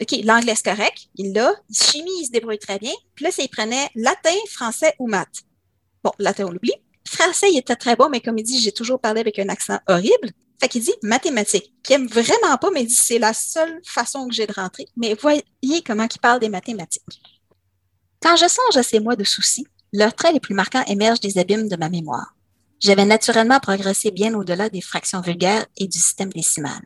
[0.00, 1.52] OK, l'anglais, c'est correct, il l'a.
[1.72, 2.92] Chimie, il se débrouille très bien.
[3.14, 5.42] Puis là, il prenait latin, français ou maths.
[6.04, 6.74] Bon, latin, on l'oublie.
[7.06, 9.78] Français, il était très bon, mais comme il dit, j'ai toujours parlé avec un accent
[9.88, 10.30] horrible.
[10.60, 14.28] Fait qu'il dit mathématiques, qu'il aime vraiment pas, mais il dit c'est la seule façon
[14.28, 14.86] que j'ai de rentrer.
[14.96, 15.42] Mais voyez
[15.84, 17.20] comment il parle des mathématiques.
[18.20, 21.38] Quand je songe à ces mois de soucis, leurs traits les plus marquants émergent des
[21.38, 22.36] abîmes de ma mémoire.
[22.78, 26.80] J'avais naturellement progressé bien au-delà des fractions vulgaires et du système décimal.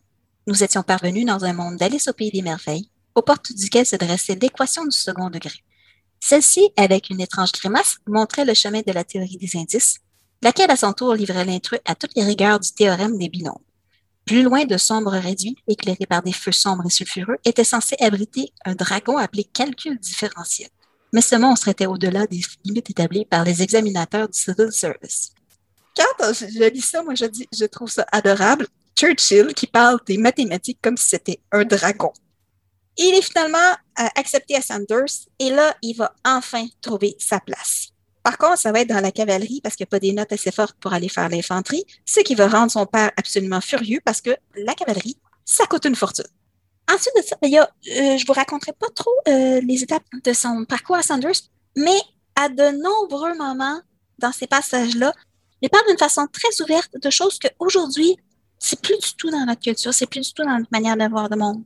[0.47, 3.97] Nous étions parvenus dans un monde d'Alice au pays des merveilles, aux portes duquel se
[3.97, 5.62] dressait l'équation du second degré.
[6.20, 9.98] Celle-ci, avec une étrange grimace, montrait le chemin de la théorie des indices,
[10.47, 13.55] laquelle à son tour livrait l'intrus à toutes les rigueurs du théorème des binômes.
[14.24, 18.52] Plus loin de sombres réduits, éclairés par des feux sombres et sulfureux, était censé abriter
[18.64, 20.70] un dragon appelé calcul différentiel.
[21.12, 25.32] Mais ce monstre était au-delà des limites établies par les examinateurs du Civil Service
[26.18, 28.66] quand je lis ça, moi, je dis, je trouve ça adorable.
[28.97, 32.12] Churchill qui parle des mathématiques comme si c'était un dragon.
[32.97, 37.89] Il est finalement euh, accepté à Sanders et là, il va enfin trouver sa place.
[38.26, 40.32] Par contre, ça va être dans la cavalerie parce qu'il n'y a pas des notes
[40.32, 44.20] assez fortes pour aller faire l'infanterie, ce qui va rendre son père absolument furieux parce
[44.20, 46.24] que la cavalerie, ça coûte une fortune.
[46.92, 50.32] Ensuite de ça, il y euh, je vous raconterai pas trop euh, les étapes de
[50.32, 51.40] son parcours à Sanders,
[51.76, 52.00] mais
[52.34, 53.80] à de nombreux moments
[54.18, 55.12] dans ces passages-là,
[55.62, 58.16] il parle d'une façon très ouverte de choses qu'aujourd'hui,
[58.58, 61.08] c'est plus du tout dans notre culture, c'est plus du tout dans notre manière de
[61.08, 61.62] voir le monde.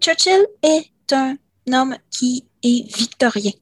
[0.00, 1.36] Churchill est un
[1.70, 3.52] homme qui est victorien.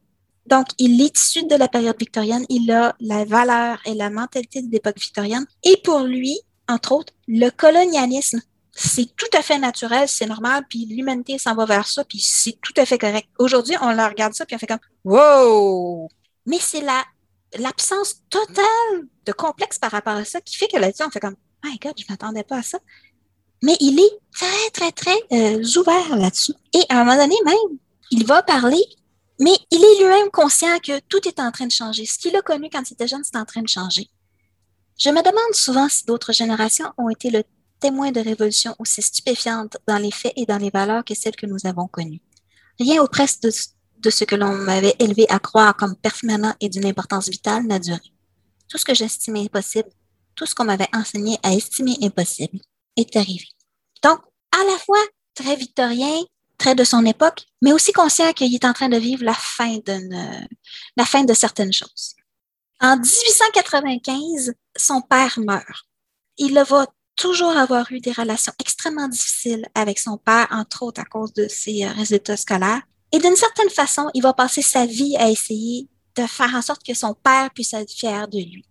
[0.49, 4.63] Donc, il est issu de la période victorienne, il a la valeur et la mentalité
[4.63, 5.47] de l'époque victorienne.
[5.65, 8.41] Et pour lui, entre autres, le colonialisme,
[8.73, 12.59] c'est tout à fait naturel, c'est normal, puis l'humanité s'en va vers ça, puis c'est
[12.61, 13.29] tout à fait correct.
[13.39, 16.09] Aujourd'hui, on la regarde ça, puis on fait comme «Wow!»
[16.47, 17.03] Mais c'est la
[17.59, 21.37] l'absence totale de complexe par rapport à ça qui fait que là-dessus, on fait comme
[21.65, 22.79] My God, je ne m'attendais pas à ça.
[23.63, 26.53] Mais il est très, très, très euh, ouvert là-dessus.
[26.75, 27.79] Et à un moment donné, même,
[28.11, 28.83] il va parler,
[29.39, 32.07] mais il est lui-même conscient que tout est en train de changer.
[32.07, 34.09] Ce qu'il a connu quand il était jeune, c'est en train de changer.
[34.99, 37.45] Je me demande souvent si d'autres générations ont été le
[37.81, 41.47] témoin de révolutions aussi stupéfiantes dans les faits et dans les valeurs que celles que
[41.47, 42.23] nous avons connues.
[42.79, 43.51] Rien au presque de,
[43.99, 47.79] de ce que l'on m'avait élevé à croire comme permanent et d'une importance vitale n'a
[47.79, 48.01] duré.
[48.69, 49.91] Tout ce que j'estimais impossible,
[50.35, 52.59] tout ce qu'on m'avait enseigné à estimer impossible,
[52.97, 53.47] est arrivé.
[54.03, 54.21] Donc,
[54.53, 55.03] à la fois
[55.35, 56.23] très victorien,
[56.59, 59.79] très de son époque, mais aussi conscient qu'il est en train de vivre la fin
[59.79, 62.15] de, certaines choses.
[62.81, 65.85] En 1895, son père meurt.
[66.39, 71.05] Il va toujours avoir eu des relations extrêmement difficiles avec son père, entre autres à
[71.05, 72.83] cause de ses résultats scolaires.
[73.13, 76.85] Et d'une certaine façon, il va passer sa vie à essayer de faire en sorte
[76.85, 78.65] que son père puisse être fier de lui.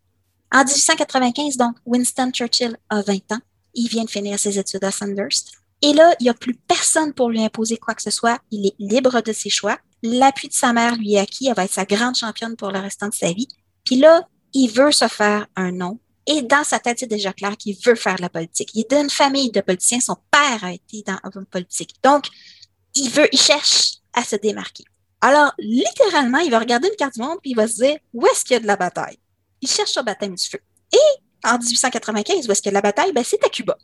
[0.51, 3.39] En 1895, donc, Winston Churchill a 20 ans.
[3.73, 5.51] Il vient de finir ses études à Sandhurst.
[5.85, 8.39] Et là, il n'y a plus personne pour lui imposer quoi que ce soit.
[8.49, 9.77] Il est libre de ses choix.
[10.01, 11.47] L'appui de sa mère lui est acquis.
[11.47, 13.47] Elle va être sa grande championne pour le restant de sa vie.
[13.83, 15.99] Puis là, il veut se faire un nom.
[16.25, 18.71] Et dans sa tête, c'est déjà clair qu'il veut faire de la politique.
[18.73, 19.99] Il est d'une famille de politiciens.
[19.99, 21.93] Son père a été dans la politique.
[22.01, 22.29] Donc,
[22.95, 24.85] il veut, il cherche à se démarquer.
[25.21, 28.25] Alors, littéralement, il va regarder une carte du monde puis il va se dire où
[28.25, 29.19] est-ce qu'il y a de la bataille?
[29.61, 30.61] Il cherche sur baptême du feu.
[30.91, 33.13] Et en 1895, où est-ce qu'il y a de la bataille?
[33.13, 33.77] Ben, c'est à Cuba.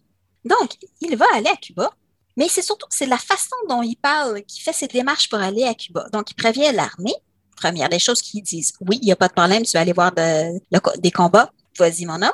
[0.45, 1.91] Donc, il va aller à Cuba,
[2.38, 5.63] mais c'est surtout c'est la façon dont il parle qui fait ses démarches pour aller
[5.63, 6.07] à Cuba.
[6.11, 7.15] Donc, il prévient l'armée.
[7.55, 9.93] Première des choses qu'ils disent, oui, il n'y a pas de problème, tu vas aller
[9.93, 12.34] voir des combats, vas-y mon homme.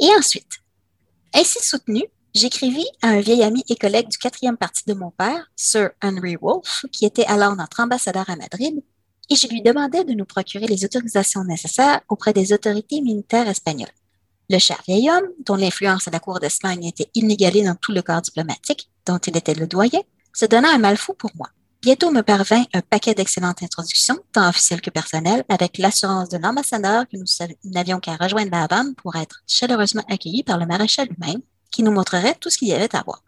[0.00, 0.58] Et ensuite,
[1.32, 2.02] ainsi soutenu,
[2.34, 6.34] j'écrivis à un vieil ami et collègue du quatrième parti de mon père, Sir Henry
[6.40, 8.82] Wolfe, qui était alors notre ambassadeur à Madrid,
[9.30, 13.92] et je lui demandais de nous procurer les autorisations nécessaires auprès des autorités militaires espagnoles.
[14.52, 18.02] Le cher vieil homme, dont l'influence à la cour d'Espagne était inégalée dans tout le
[18.02, 20.02] corps diplomatique, dont il était le doyen,
[20.34, 21.48] se donna un mal fou pour moi.
[21.80, 27.08] Bientôt me parvint un paquet d'excellentes introductions, tant officielles que personnelles, avec l'assurance de l'ambassadeur
[27.08, 27.24] que nous
[27.64, 31.90] n'avions qu'à rejoindre la Havane pour être chaleureusement accueillis par le maréchal lui-même, qui nous
[31.90, 33.22] montrerait tout ce qu'il y avait à voir.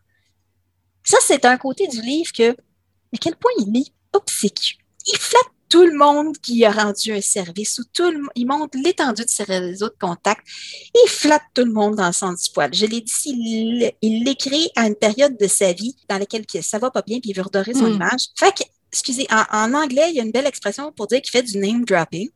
[1.04, 4.76] Ça, c'est un côté du livre que, à quel point il est obséquieux.
[5.06, 8.78] Il flatte tout le monde qui a rendu un service, ou tout le, il montre
[8.82, 10.46] l'étendue de ses réseaux de contacts,
[10.94, 12.72] il flatte tout le monde dans le sens du poil.
[12.72, 16.90] Je l'ai dit, il l'écrit à une période de sa vie dans laquelle ça va
[16.90, 17.94] pas bien, puis il veut redorer son hmm.
[17.94, 18.26] image.
[18.38, 21.42] Fait que, excusez, en, anglais, il y a une belle expression pour dire qu'il fait
[21.42, 22.30] du name dropping,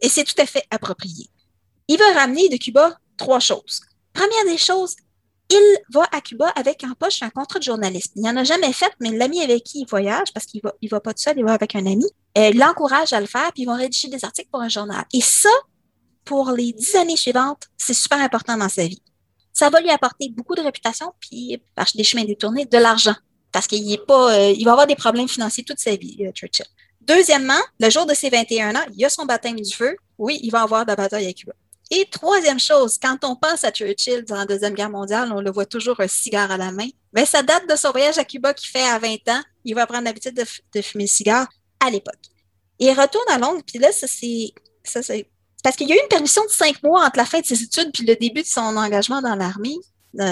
[0.00, 1.28] et c'est tout à fait approprié.
[1.88, 3.82] Il veut ramener de Cuba trois choses.
[4.12, 4.96] Première des choses,
[5.50, 8.12] il va à Cuba avec en poche un contrat de journalisme.
[8.16, 10.88] Il n'en a jamais fait, mais l'ami avec qui il voyage, parce qu'il va, il
[10.88, 12.06] va pas tout seul, il va avec un ami,
[12.38, 15.04] euh, l'encourage à le faire, puis ils vont rédiger des articles pour un journal.
[15.12, 15.50] Et ça,
[16.24, 19.02] pour les dix années suivantes, c'est super important dans sa vie.
[19.52, 23.16] Ça va lui apporter beaucoup de réputation, puis par des chemins détournés, de l'argent.
[23.52, 26.30] Parce qu'il est pas, euh, il va avoir des problèmes financiers toute sa vie, euh,
[26.30, 26.66] Churchill.
[27.00, 29.96] Deuxièmement, le jour de ses 21 ans, il a son baptême du feu.
[30.18, 31.54] Oui, il va avoir de la bataille à Cuba.
[31.90, 35.50] Et troisième chose, quand on pense à Churchill dans la Deuxième Guerre mondiale, on le
[35.50, 36.88] voit toujours un cigare à la main.
[37.12, 39.42] Mais ça date de son voyage à Cuba qui fait à 20 ans.
[39.64, 41.48] Il va prendre l'habitude de, fumer le cigare
[41.84, 42.20] à l'époque.
[42.78, 44.54] Il retourne à Londres, puis là, ça c'est.
[45.62, 47.62] Parce qu'il y a eu une permission de cinq mois entre la fin de ses
[47.62, 49.76] études puis le début de son engagement dans l'armée,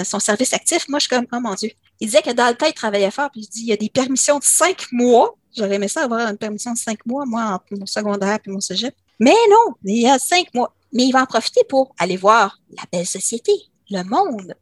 [0.03, 0.87] son service actif.
[0.87, 1.71] Moi, je suis comme, oh mon Dieu.
[1.99, 4.39] Il disait que dans il travaillait fort, puis il dit, il y a des permissions
[4.39, 5.35] de cinq mois.
[5.55, 8.61] J'aurais aimé ça avoir une permission de cinq mois, moi, entre mon secondaire et mon
[8.61, 8.95] cégep.
[9.19, 10.73] Mais non, il y a cinq mois.
[10.93, 13.51] Mais il va en profiter pour aller voir la belle société,
[13.89, 14.55] le monde.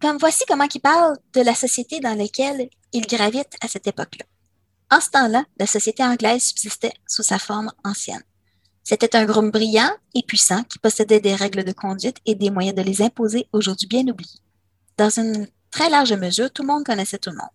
[0.00, 4.26] Comme voici comment il parle de la société dans laquelle il gravite à cette époque-là.
[4.90, 8.22] En ce temps-là, la société anglaise subsistait sous sa forme ancienne.
[8.82, 12.76] C'était un groupe brillant et puissant qui possédait des règles de conduite et des moyens
[12.76, 14.40] de les imposer aujourd'hui bien oubliés.
[14.98, 17.48] Dans une très large mesure, tout le monde connaissait tout le monde.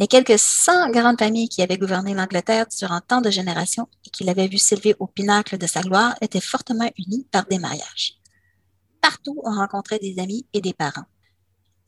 [0.00, 4.22] Les quelques 100 grandes familles qui avaient gouverné l'Angleterre durant tant de générations et qui
[4.22, 8.14] l'avaient vu s'élever au pinacle de sa gloire étaient fortement unies par des mariages.
[9.00, 11.06] Partout, on rencontrait des amis et des parents.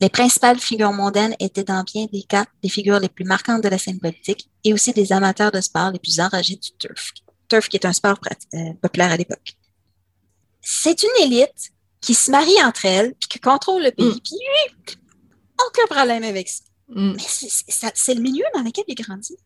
[0.01, 3.69] Les principales figures mondaines étaient dans bien des cas des figures les plus marquantes de
[3.69, 7.11] la scène politique et aussi des amateurs de sport les plus enragés du turf.
[7.47, 8.19] Turf qui est un sport
[8.53, 9.55] euh, populaire à l'époque.
[10.59, 11.71] C'est une élite
[12.01, 14.19] qui se marie entre elles, puis qui contrôle le pays, mm.
[14.21, 14.97] puis
[15.67, 16.63] aucun problème avec ça.
[16.91, 17.13] Mm.
[17.13, 19.37] Mais c'est le milieu dans lequel il grandit.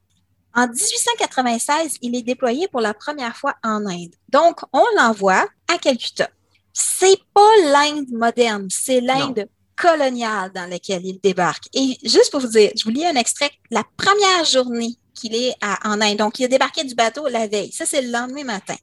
[0.54, 4.16] En 1896, il est déployé pour la première fois en Inde.
[4.30, 6.30] Donc, on l'envoie à Calcutta.
[6.72, 11.68] C'est pas l'Inde moderne, c'est l'Inde coloniale dans laquelle il débarque.
[11.74, 15.54] Et juste pour vous dire, je vous lis un extrait, la première journée qu'il est
[15.84, 18.76] en Inde, donc il a débarqué du bateau la veille, ça c'est le lendemain matin.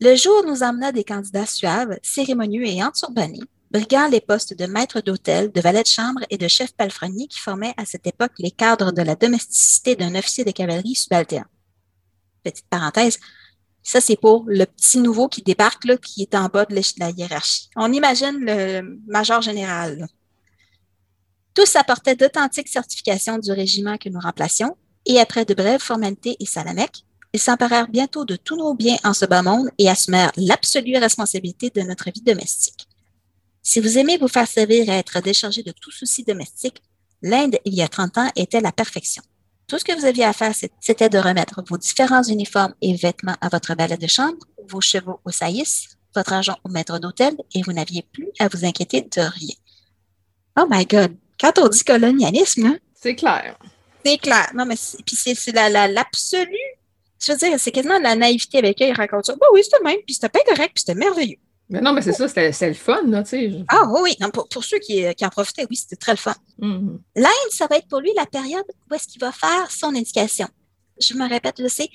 [0.00, 3.40] Le jour nous emmena des candidats suaves, cérémonieux et enturbannés,
[3.70, 7.38] briguant les postes de maître d'hôtel, de valet de chambre et de chef palefrenier qui
[7.38, 11.46] formaient à cette époque les cadres de la domesticité d'un officier de cavalerie subalterne.
[12.42, 13.18] Petite parenthèse,
[13.82, 17.10] ça, c'est pour le petit nouveau qui débarque, là, qui est en bas de la
[17.10, 17.70] hiérarchie.
[17.76, 20.06] On imagine le major général.
[21.54, 24.76] Tous apportaient d'authentiques certifications du régiment que nous remplacions,
[25.06, 29.14] et après de brèves formalités et salamèques, ils s'emparèrent bientôt de tous nos biens en
[29.14, 32.89] ce bas monde et assumèrent l'absolue responsabilité de notre vie domestique.
[33.62, 36.82] Si vous aimez vous faire servir et être déchargé de tout souci domestique,
[37.22, 39.22] l'Inde, il y a 30 ans, était la perfection.
[39.66, 43.36] Tout ce que vous aviez à faire, c'était de remettre vos différents uniformes et vêtements
[43.40, 44.38] à votre valet de chambre,
[44.68, 48.64] vos chevaux au saïs, votre argent au maître d'hôtel, et vous n'aviez plus à vous
[48.64, 49.54] inquiéter de rien.
[50.58, 51.16] Oh my God!
[51.38, 53.56] Quand on dit colonialisme, c'est clair.
[54.04, 54.50] C'est clair.
[54.54, 54.74] Non, mais
[55.06, 56.56] puis c'est l'absolu.
[57.22, 59.36] je veux dire, c'est quasiment la naïveté avec laquelle il raconte ça.
[59.36, 61.38] Bah oui, c'était même, puis c'était pas correct, puis c'était merveilleux.
[61.70, 63.64] Mais non, mais c'est ça, c'était le fun, là, tu sais.
[63.68, 66.34] Ah oui, pour, pour, ceux qui, qui, en profitaient, oui, c'était très le fun.
[66.58, 66.98] Mm-hmm.
[67.16, 70.48] L'Inde, ça va être pour lui la période où est-ce qu'il va faire son éducation.
[71.00, 71.88] Je me répète, je sais,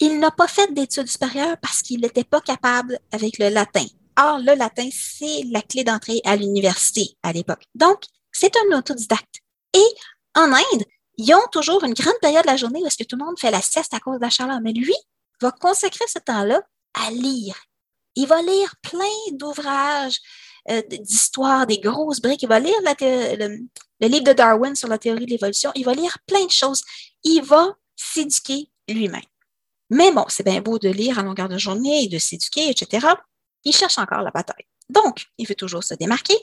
[0.00, 3.84] il n'a pas fait d'études supérieures parce qu'il n'était pas capable avec le latin.
[4.18, 7.62] Or, le latin, c'est la clé d'entrée à l'université à l'époque.
[7.74, 8.02] Donc,
[8.32, 9.40] c'est un autodidacte.
[9.74, 9.94] Et
[10.34, 10.84] en Inde,
[11.18, 13.38] ils ont toujours une grande période de la journée où est-ce que tout le monde
[13.38, 14.60] fait la sieste à cause de la chaleur.
[14.60, 14.94] Mais lui
[15.40, 16.60] va consacrer ce temps-là
[16.94, 17.54] à lire.
[18.20, 20.20] Il va lire plein d'ouvrages
[20.68, 22.42] euh, d'histoire, des grosses briques.
[22.42, 25.72] Il va lire le, livre de Darwin sur la théorie de l'évolution.
[25.74, 26.82] Il va lire plein de choses.
[27.24, 27.66] Il va
[27.96, 29.22] s'éduquer lui-même.
[29.88, 33.06] Mais bon, c'est bien beau de lire à longueur de journée et de s'éduquer, etc.
[33.64, 34.66] Il cherche encore la bataille.
[34.90, 36.36] Donc, il veut toujours se démarquer.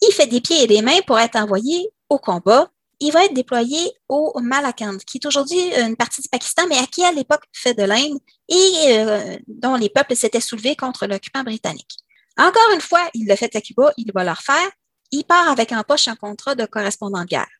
[0.00, 2.68] Il fait des pieds et des mains pour être envoyé au combat.
[3.04, 6.86] Il va être déployé au Malakand, qui est aujourd'hui une partie du Pakistan, mais à
[6.86, 11.42] qui à l'époque fait de l'Inde et euh, dont les peuples s'étaient soulevés contre l'occupant
[11.42, 11.96] britannique.
[12.38, 14.70] Encore une fois, il le fait à Cuba, il va le refaire.
[15.10, 17.50] Il part avec en poche un contrat de correspondant de guerre.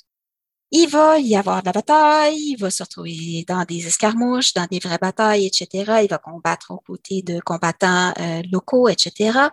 [0.71, 4.69] Il va y avoir de la bataille, il va se retrouver dans des escarmouches, dans
[4.71, 6.03] des vraies batailles, etc.
[6.05, 9.49] Il va combattre aux côtés de combattants euh, locaux, etc.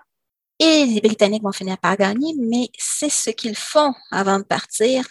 [0.60, 5.03] Et les Britanniques vont finir par gagner, mais c'est ce qu'ils font avant de partir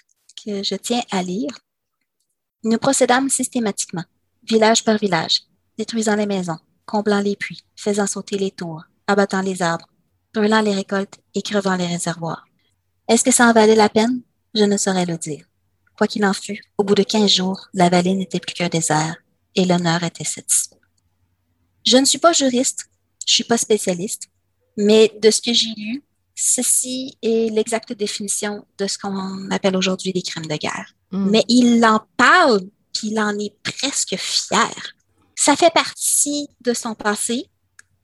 [0.44, 1.50] que je tiens à lire.
[2.64, 4.04] Nous procédâmes systématiquement,
[4.42, 5.42] village par village,
[5.76, 9.88] détruisant les maisons, comblant les puits, faisant sauter les tours, abattant les arbres,
[10.34, 12.44] brûlant les récoltes et crevant les réservoirs.
[13.08, 14.22] Est-ce que ça en valait la peine?
[14.54, 15.44] Je ne saurais le dire.
[15.96, 19.16] Quoi qu'il en fût, au bout de quinze jours, la vallée n'était plus qu'un désert
[19.54, 20.76] et l'honneur était satisfait.
[21.84, 22.86] Je ne suis pas juriste,
[23.26, 24.28] je suis pas spécialiste,
[24.76, 26.04] mais de ce que j'ai lu,
[26.40, 30.94] ceci est l'exacte définition de ce qu'on appelle aujourd'hui des crimes de guerre.
[31.10, 31.30] Hmm.
[31.30, 32.60] Mais il en parle,
[32.92, 34.94] puis il en est presque fier.
[35.34, 37.46] Ça fait partie de son passé.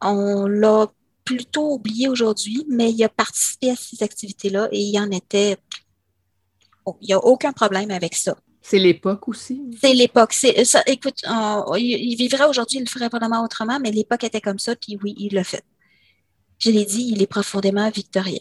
[0.01, 0.89] On l'a
[1.25, 5.57] plutôt oublié aujourd'hui, mais il a participé à ces activités-là et il en était
[7.01, 8.37] il n'y a aucun problème avec ça.
[8.61, 9.63] C'est l'époque aussi.
[9.81, 10.33] C'est l'époque.
[10.33, 11.23] C'est, ça, écoute,
[11.77, 15.15] il, vivrait aujourd'hui, il le ferait vraiment autrement, mais l'époque était comme ça, puis oui,
[15.19, 15.65] il l'a fait.
[16.59, 18.41] Je l'ai dit, il est profondément victorieux.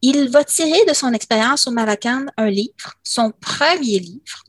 [0.00, 4.44] Il va tirer de son expérience au Malacan un livre, son premier livre,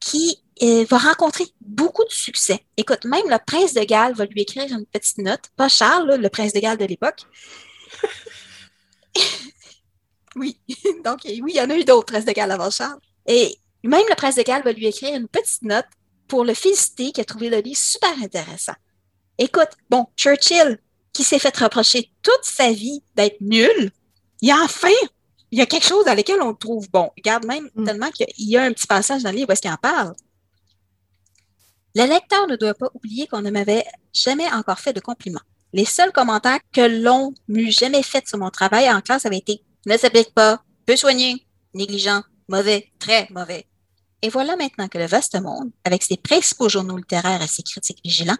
[0.00, 2.64] qui euh, va rencontrer beaucoup de succès.
[2.76, 6.28] Écoute, même le prince de Galles va lui écrire une petite note, pas Charles, le
[6.28, 7.22] prince de Galles de l'époque.
[10.36, 10.58] Oui.
[11.04, 13.00] Donc, oui, il y en a eu d'autres, Prince de Galles avant Charles.
[13.26, 15.86] Et même le Prince de Galles va lui écrire une petite note
[16.28, 18.74] pour le féliciter, qui a trouvé le livre super intéressant.
[19.38, 20.78] Écoute, bon, Churchill,
[21.12, 23.90] qui s'est fait reprocher toute sa vie d'être nul,
[24.40, 24.88] il y a enfin,
[25.50, 27.10] il y a quelque chose dans lequel on le trouve bon.
[27.16, 27.84] Regarde même mm.
[27.84, 30.14] tellement qu'il y a un petit passage dans le livre où est-ce qu'il en parle.
[31.94, 33.84] Le lecteur ne doit pas oublier qu'on ne m'avait
[34.14, 35.42] jamais encore fait de compliments.
[35.74, 39.62] Les seuls commentaires que l'on m'eût jamais fait sur mon travail en classe avaient été
[39.86, 43.66] ne s'applique pas, peu soigné, négligent, mauvais, très mauvais.
[44.22, 48.00] Et voilà maintenant que le vaste monde, avec ses principaux journaux littéraires et ses critiques
[48.04, 48.36] vigilants,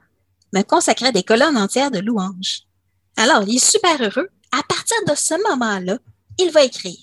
[0.53, 2.62] me consacrait des colonnes entières de louanges.
[3.16, 4.29] Alors, il est super heureux.
[4.53, 5.99] À partir de ce moment-là,
[6.39, 6.99] il va écrire.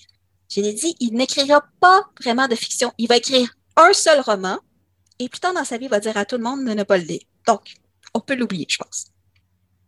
[0.48, 2.92] Je l'ai dit, il n'écrira pas vraiment de fiction.
[2.98, 4.58] Il va écrire un seul roman
[5.20, 6.82] et plus tard dans sa vie, il va dire à tout le monde de ne
[6.82, 7.20] pas le lire.
[7.46, 7.74] Donc,
[8.14, 9.08] on peut l'oublier, je pense.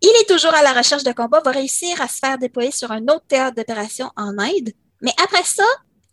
[0.03, 2.93] Il est toujours à la recherche de combat, va réussir à se faire déployer sur
[2.93, 4.73] un autre théâtre d'opération en Inde.
[5.01, 5.65] Mais après ça,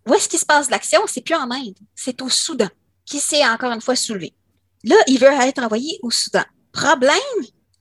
[0.07, 1.01] où est-ce qu'il se passe l'action?
[1.05, 2.69] C'est plus en Inde, c'est au Soudan,
[3.05, 4.33] qui s'est encore une fois soulevé.
[4.85, 6.45] Là, il veut être envoyé au Soudan.
[6.71, 7.13] Problème,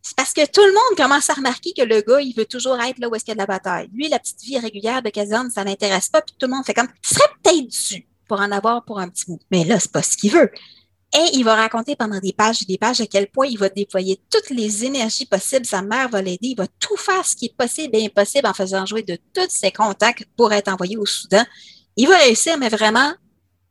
[0.02, 2.80] c'est parce que tout le monde commence à remarquer que le gars, il veut toujours
[2.80, 3.88] être là où est-ce qu'il y a de la bataille.
[3.92, 6.74] Lui, la petite vie régulière de caserne, ça l'intéresse pas, puis tout le monde fait
[6.74, 9.40] comme, il serait peut-être dû pour en avoir pour un petit bout.
[9.50, 10.50] Mais là, c'est pas ce qu'il veut.
[11.14, 13.70] Et il va raconter pendant des pages et des pages à quel point il va
[13.70, 15.64] déployer toutes les énergies possibles.
[15.64, 16.48] Sa mère va l'aider.
[16.48, 19.48] Il va tout faire ce qui est possible et impossible en faisant jouer de tous
[19.48, 21.44] ses contacts pour être envoyé au Soudan.
[21.96, 23.14] Il va réussir, mais vraiment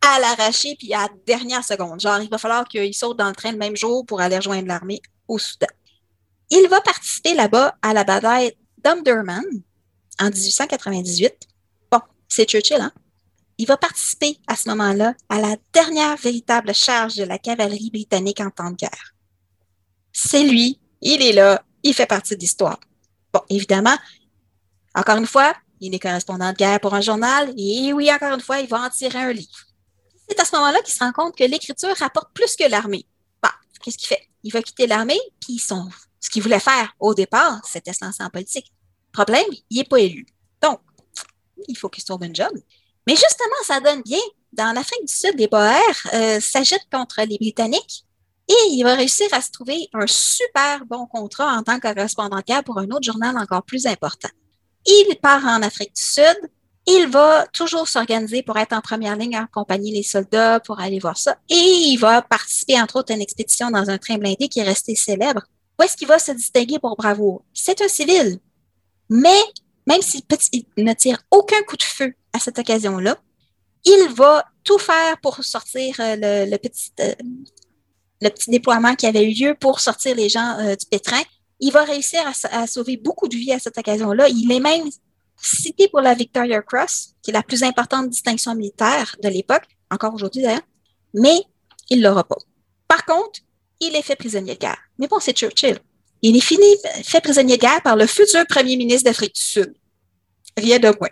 [0.01, 1.99] à l'arracher puis à la dernière seconde.
[1.99, 4.67] Genre, il va falloir qu'il saute dans le train le même jour pour aller rejoindre
[4.67, 5.67] l'armée au Soudan.
[6.49, 8.53] Il va participer là-bas à la bataille
[8.83, 9.43] d'Omdurman
[10.19, 11.33] en 1898.
[11.91, 12.91] Bon, c'est Churchill, hein?
[13.57, 18.39] Il va participer à ce moment-là à la dernière véritable charge de la cavalerie britannique
[18.39, 19.15] en temps de guerre.
[20.13, 22.79] C'est lui, il est là, il fait partie de l'histoire.
[23.33, 23.97] Bon, évidemment,
[24.93, 28.41] encore une fois, il est correspondant de guerre pour un journal, et oui, encore une
[28.41, 29.66] fois, il va en tirer un livre.
[30.27, 33.05] C'est à ce moment-là qu'il se rend compte que l'écriture rapporte plus que l'armée.
[33.41, 33.49] Bon,
[33.81, 34.27] qu'est-ce qu'il fait?
[34.43, 35.89] Il va quitter l'armée, puis son,
[36.19, 38.71] ce qu'il voulait faire au départ, c'était se lancer en politique.
[39.11, 40.25] Problème, il n'est pas élu.
[40.61, 40.79] Donc,
[41.67, 42.51] il faut qu'il se trouve un job.
[43.07, 44.19] Mais justement, ça donne bien.
[44.53, 45.79] Dans l'Afrique du Sud, les Boers
[46.13, 48.05] euh, s'agitent contre les Britanniques
[48.47, 52.41] et il va réussir à se trouver un super bon contrat en tant que correspondant
[52.65, 54.29] pour un autre journal encore plus important.
[54.85, 56.37] Il part en Afrique du Sud.
[56.89, 61.17] Il va toujours s'organiser pour être en première ligne, accompagner les soldats pour aller voir
[61.17, 61.37] ça.
[61.49, 64.63] Et il va participer, entre autres, à une expédition dans un train blindé qui est
[64.63, 65.41] resté célèbre.
[65.77, 67.43] Où est-ce qu'il va se distinguer pour bravoure?
[67.53, 68.39] C'est un civil.
[69.09, 69.41] Mais
[69.85, 70.21] même s'il
[70.77, 73.17] ne tire aucun coup de feu à cette occasion-là,
[73.85, 76.15] il va tout faire pour sortir euh,
[76.45, 77.13] le, petit, euh,
[78.21, 81.21] le déploiement qui avait eu lieu pour sortir les gens euh, du pétrin.
[81.59, 84.29] Il va réussir à, sauver beaucoup de vies à cette occasion-là.
[84.29, 84.87] Il est même
[85.37, 90.13] cité pour la Victoria Cross, qui est la plus importante distinction militaire de l'époque, encore
[90.13, 90.61] aujourd'hui d'ailleurs,
[91.13, 91.41] mais
[91.89, 92.37] il ne l'aura pas.
[92.87, 93.39] Par contre,
[93.79, 94.79] il est fait prisonnier de guerre.
[94.97, 95.79] Mais bon, c'est Churchill.
[96.21, 96.65] Il est fini,
[97.03, 99.73] fait prisonnier de guerre par le futur premier ministre d'Afrique du Sud.
[100.57, 101.09] Rien de moins.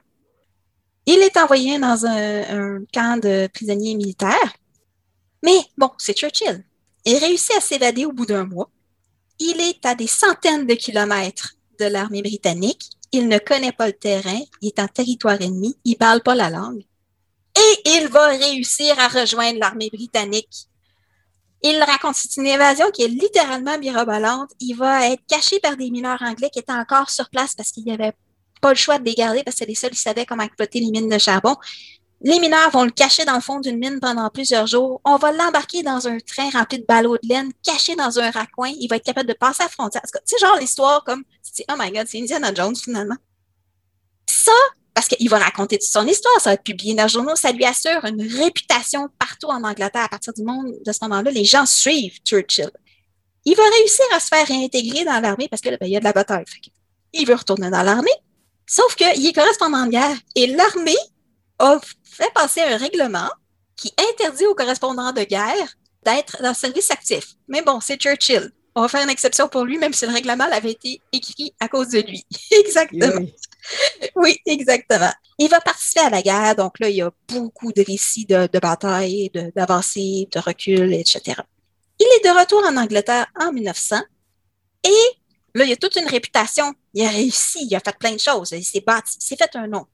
[1.06, 4.54] Il est envoyé dans un, camp de prisonniers militaires.
[5.44, 6.66] Mais bon, c'est Churchill.
[7.06, 8.72] Il réussit à s'évader au bout d'un mois.
[9.38, 12.90] Il est à des centaines de kilomètres de l'armée britannique.
[13.12, 14.40] Il ne connaît pas le terrain.
[14.62, 15.76] Il est en territoire ennemi.
[15.84, 16.84] Il ne parle pas la langue.
[17.58, 20.68] Et il va réussir à rejoindre l'armée britannique
[21.68, 24.52] il raconte, c'est une évasion qui est littéralement mirobolante.
[24.60, 27.86] Il va être caché par des mineurs anglais qui étaient encore sur place parce qu'il
[27.86, 28.14] n'y avait
[28.62, 30.92] pas le choix de les garder parce que les seuls qui savaient comment exploiter les
[30.92, 31.56] mines de charbon.
[32.22, 35.02] Les mineurs vont le cacher dans le fond d'une mine pendant plusieurs jours.
[35.04, 38.72] On va l'embarquer dans un train rempli de ballots de laine, caché dans un raccoin.
[38.80, 40.02] Il va être capable de passer à la frontière.
[40.24, 41.24] C'est genre l'histoire comme,
[41.70, 43.18] oh my god, c'est Indiana Jones finalement.
[44.28, 44.52] Ça,
[44.94, 47.52] parce qu'il va raconter toute son histoire, ça va être publié dans le journaux, ça
[47.52, 50.06] lui assure une réputation partout en Angleterre.
[50.06, 52.72] À partir du monde de ce moment-là, les gens suivent Churchill.
[53.44, 56.00] Il va réussir à se faire réintégrer dans l'armée parce que ben, il y a
[56.00, 56.46] de la bataille.
[57.14, 58.10] Il veut retourner dans l'armée,
[58.66, 60.96] sauf qu'il est correspondant de guerre et l'armée
[61.60, 61.80] a
[62.16, 63.30] fait passer un règlement
[63.76, 67.34] qui interdit aux correspondants de guerre d'être dans le service actif.
[67.48, 68.52] Mais bon, c'est Churchill.
[68.76, 71.68] On va faire une exception pour lui, même si le règlement avait été écrit à
[71.68, 72.26] cause de lui.
[72.52, 73.26] Exactement.
[74.16, 75.12] oui, exactement.
[75.40, 78.48] Il va participer à la guerre, donc là, il y a beaucoup de récits de,
[78.52, 81.42] de batailles, d'avancées, de, de recul, etc.
[82.00, 83.98] Il est de retour en Angleterre en 1900
[84.84, 84.90] et
[85.56, 86.74] là, il a toute une réputation.
[86.94, 89.56] Il a réussi, il a fait plein de choses, il s'est bâti, il s'est fait
[89.56, 89.86] un nom.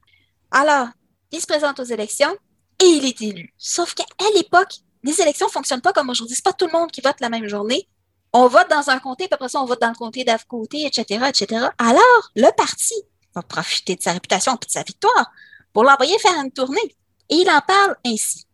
[0.49, 0.88] Alors,
[1.31, 2.35] il se présente aux élections
[2.81, 3.53] et il est élu.
[3.57, 4.05] Sauf qu'à
[4.35, 6.35] l'époque, les élections ne fonctionnent pas comme aujourd'hui.
[6.35, 7.87] Ce n'est pas tout le monde qui vote la même journée.
[8.33, 10.85] On vote dans un comté, puis après ça, on vote dans le comté d'à côté,
[10.85, 11.67] etc., etc.
[11.77, 12.95] Alors, le parti
[13.35, 15.31] va profiter de sa réputation et de sa victoire
[15.73, 16.95] pour l'envoyer faire une tournée.
[17.29, 18.45] Et il en parle ainsi.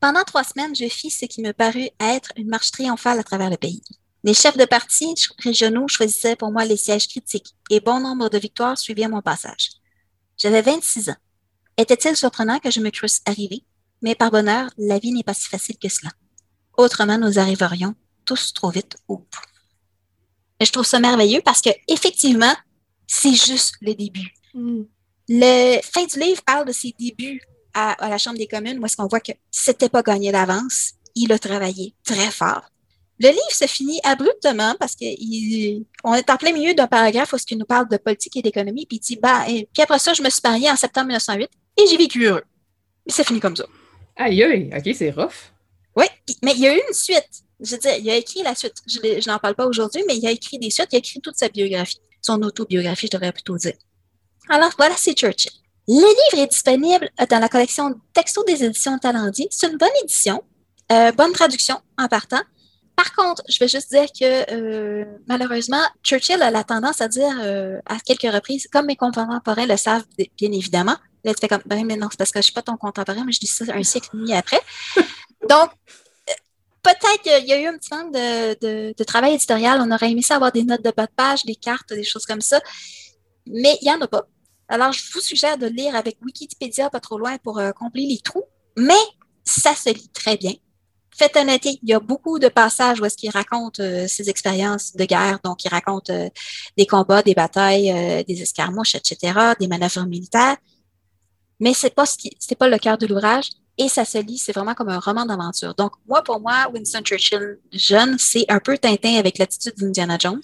[0.00, 3.50] Pendant trois semaines, je fis ce qui me parut être une marche triomphale à travers
[3.50, 3.82] le pays.
[4.22, 8.38] Les chefs de partis régionaux choisissaient pour moi les sièges critiques et bon nombre de
[8.38, 9.70] victoires suivirent mon passage.
[10.38, 11.16] J'avais 26 ans.
[11.76, 13.64] Était-il surprenant que je me crusse arriver?
[14.02, 16.10] Mais par bonheur, la vie n'est pas si facile que cela.
[16.76, 17.94] Autrement, nous arriverions
[18.24, 19.28] tous trop vite au bout.
[20.60, 22.54] Et je trouve ça merveilleux parce que, effectivement,
[23.06, 24.32] c'est juste le début.
[24.54, 24.82] Mm.
[25.28, 27.40] Le fin du livre parle de ses débuts
[27.72, 30.92] à, la Chambre des communes, où est-ce qu'on voit que c'était pas gagné d'avance.
[31.14, 32.62] Il a travaillé très fort.
[33.20, 37.58] Le livre se finit abruptement parce qu'on est en plein milieu d'un paragraphe où il
[37.58, 40.22] nous parle de politique et d'économie, puis il dit, bah, et, puis après ça, je
[40.22, 42.44] me suis mariée en septembre 1908 et j'ai vécu heureux.
[43.06, 43.66] Mais ça finit comme ça.
[44.16, 45.52] Aïe, aïe, ok, c'est rough.
[45.96, 46.06] Oui,
[46.42, 47.42] mais il y a eu une suite.
[47.60, 48.74] Je veux dire, il a écrit la suite.
[48.86, 51.36] Je, n'en parle pas aujourd'hui, mais il a écrit des suites, il a écrit toute
[51.36, 53.74] sa biographie son autobiographie, je devrais plutôt dire.
[54.48, 55.52] Alors voilà, c'est Churchill.
[55.86, 59.46] Le livre est disponible dans la collection Texto des éditions Talendier.
[59.50, 60.42] C'est une bonne édition,
[60.90, 62.40] euh, bonne traduction en partant.
[62.96, 67.36] Par contre, je vais juste dire que euh, malheureusement, Churchill a la tendance à dire
[67.42, 71.62] euh, à quelques reprises, comme mes contemporains le savent bien évidemment, là tu fais comme,
[71.66, 73.46] ben mais non, c'est parce que je ne suis pas ton contemporain, mais je dis
[73.46, 74.60] ça un siècle et demi après.
[75.48, 75.70] Donc,
[76.84, 79.80] peut-être qu'il y a eu un petit manque de, travail éditorial.
[79.80, 82.26] On aurait aimé ça avoir des notes de bas de page, des cartes, des choses
[82.26, 82.60] comme ça.
[83.46, 84.26] Mais il n'y en a pas.
[84.68, 88.18] Alors, je vous suggère de lire avec Wikipédia pas trop loin pour euh, combler les
[88.18, 88.44] trous.
[88.76, 88.94] Mais
[89.44, 90.54] ça se lit très bien.
[91.16, 94.96] Faites honnêteté, il y a beaucoup de passages où est-ce qu'il raconte euh, ses expériences
[94.96, 95.38] de guerre.
[95.44, 96.28] Donc, il raconte euh,
[96.76, 100.56] des combats, des batailles, des escarmouches, etc., des manœuvres militaires.
[101.64, 104.36] Mais c'est pas ce qui, c'est pas le cœur de l'ouvrage et ça se lit,
[104.36, 105.74] c'est vraiment comme un roman d'aventure.
[105.74, 110.42] Donc, moi, pour moi, Winston Churchill jeune, c'est un peu Tintin avec l'attitude d'Indiana Jones.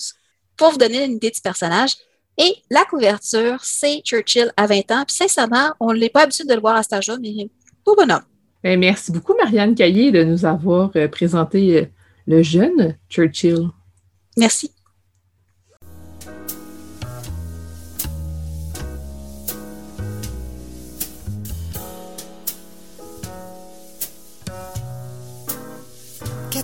[0.57, 1.91] Pour vous donner une idée du personnage,
[2.39, 5.05] et la couverture, c'est Churchill à 20 ans.
[5.07, 7.51] Puis sincèrement, on n'est pas habitué de le voir à cet âge-là, mais
[7.85, 8.23] tout bonhomme.
[8.65, 11.87] Ben, merci beaucoup, Marianne Caillé, de nous avoir euh, présenté euh,
[12.27, 13.69] le jeune Churchill.
[14.39, 14.71] Merci.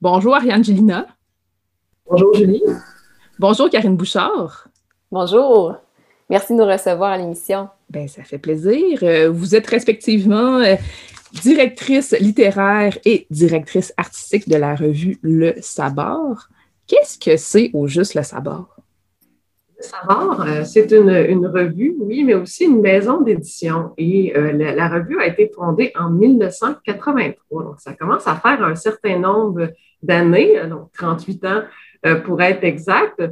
[0.00, 1.08] Bonjour Ariane Gélina.
[2.08, 2.62] Bonjour Julie.
[3.36, 4.68] Bonjour Karine Bouchard.
[5.10, 5.74] Bonjour.
[6.30, 7.68] Merci de nous recevoir à l'émission.
[7.90, 9.00] Ben, ça fait plaisir.
[9.02, 10.76] Euh, vous êtes respectivement euh,
[11.42, 16.46] directrice littéraire et directrice artistique de la revue Le Sabord.
[16.86, 18.76] Qu'est-ce que c'est au juste Le Sabord?
[19.78, 23.94] Le Sabord, euh, c'est une, revue, oui, mais aussi une maison d'édition.
[23.98, 27.64] Et la, la, revue a été fondée en 1983.
[27.64, 29.72] Donc, ça commence à faire un certain nombre
[30.02, 31.62] d'années, donc 38 ans
[32.24, 33.22] pour être exact.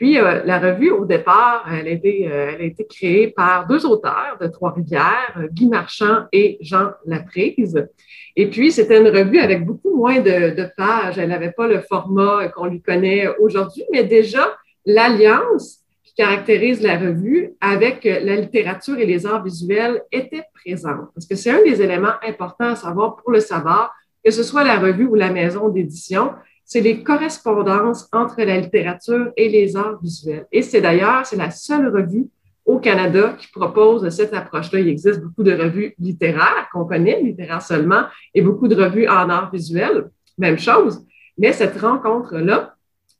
[0.00, 4.46] Puis, euh, la revue, au départ, elle a, été, euh, créée par deux auteurs de
[4.46, 7.86] Trois-Rivières, euh, Guy Marchand et Jean Laprise.
[8.34, 11.18] Et puis, c'était une revue avec beaucoup moins de, de pages.
[11.18, 14.56] Elle n'avait pas le format qu'on lui connaît aujourd'hui, mais déjà,
[14.86, 21.10] l'alliance qui caractérise la revue avec la littérature et les arts visuels était présente.
[21.14, 23.94] Parce que c'est un des éléments importants à savoir pour le savoir,
[24.24, 26.32] que ce soit la revue ou la maison d'édition,
[26.64, 30.46] c'est les correspondances entre la littérature et les arts visuels.
[30.52, 32.28] Et c'est d'ailleurs, c'est la seule revue
[32.64, 34.80] au Canada qui propose cette approche-là.
[34.80, 38.02] Il existe beaucoup de revues littéraires qu'on connaît, littéraires seulement,
[38.34, 41.04] et beaucoup de revues en arts visuels, même chose.
[41.36, 42.76] Mais cette rencontre-là,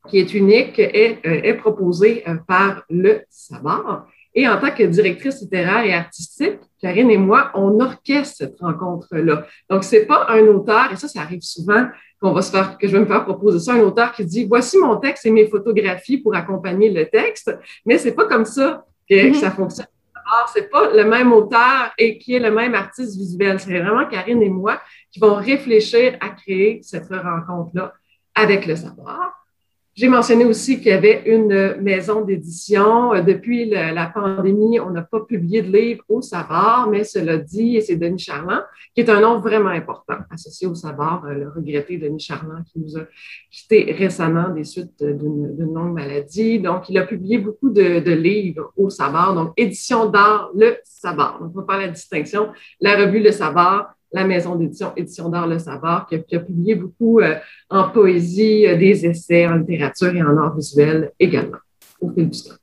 [0.07, 4.07] qui est unique, est, euh, proposée euh, par le Sabar.
[4.33, 9.45] Et en tant que directrice littéraire et artistique, Karine et moi, on orchestre cette rencontre-là.
[9.69, 11.87] Donc, c'est pas un auteur, et ça, ça arrive souvent,
[12.21, 14.45] qu'on va se faire, que je vais me faire proposer ça, un auteur qui dit
[14.45, 17.55] voici mon texte et mes photographies pour accompagner le texte,
[17.85, 19.33] mais c'est pas comme ça que, mm-hmm.
[19.33, 19.87] ça fonctionne.
[20.15, 23.59] Alors, c'est pas le même auteur et qui est le même artiste visuel.
[23.59, 24.79] C'est vraiment Karine et moi
[25.11, 27.93] qui vont réfléchir à créer cette rencontre-là
[28.35, 29.40] avec le savoir.
[29.93, 33.11] J'ai mentionné aussi qu'il y avait une maison d'édition.
[33.21, 37.81] Depuis la, pandémie, on n'a pas publié de livre au Savoir, mais cela dit, et
[37.81, 38.63] c'est Denis Charland,
[38.95, 42.79] qui est un nom vraiment important associé au Savoir, euh, le regretté Denis Charland qui
[42.79, 43.01] nous a
[43.49, 46.59] quitté récemment des suites d'une longue maladie.
[46.59, 51.41] Donc, il a publié beaucoup de, livres au Savoir, donc édition d'art, le Savoir.
[51.41, 52.49] Donc, on va faire la distinction.
[52.79, 57.19] La revue Le Savoir, la maison d'édition Édition d'art Le Savoir, qui a, publié beaucoup
[57.19, 57.35] euh,
[57.69, 61.57] en poésie, euh, des essais en littérature et en art visuel également
[61.99, 62.60] au fil du temps.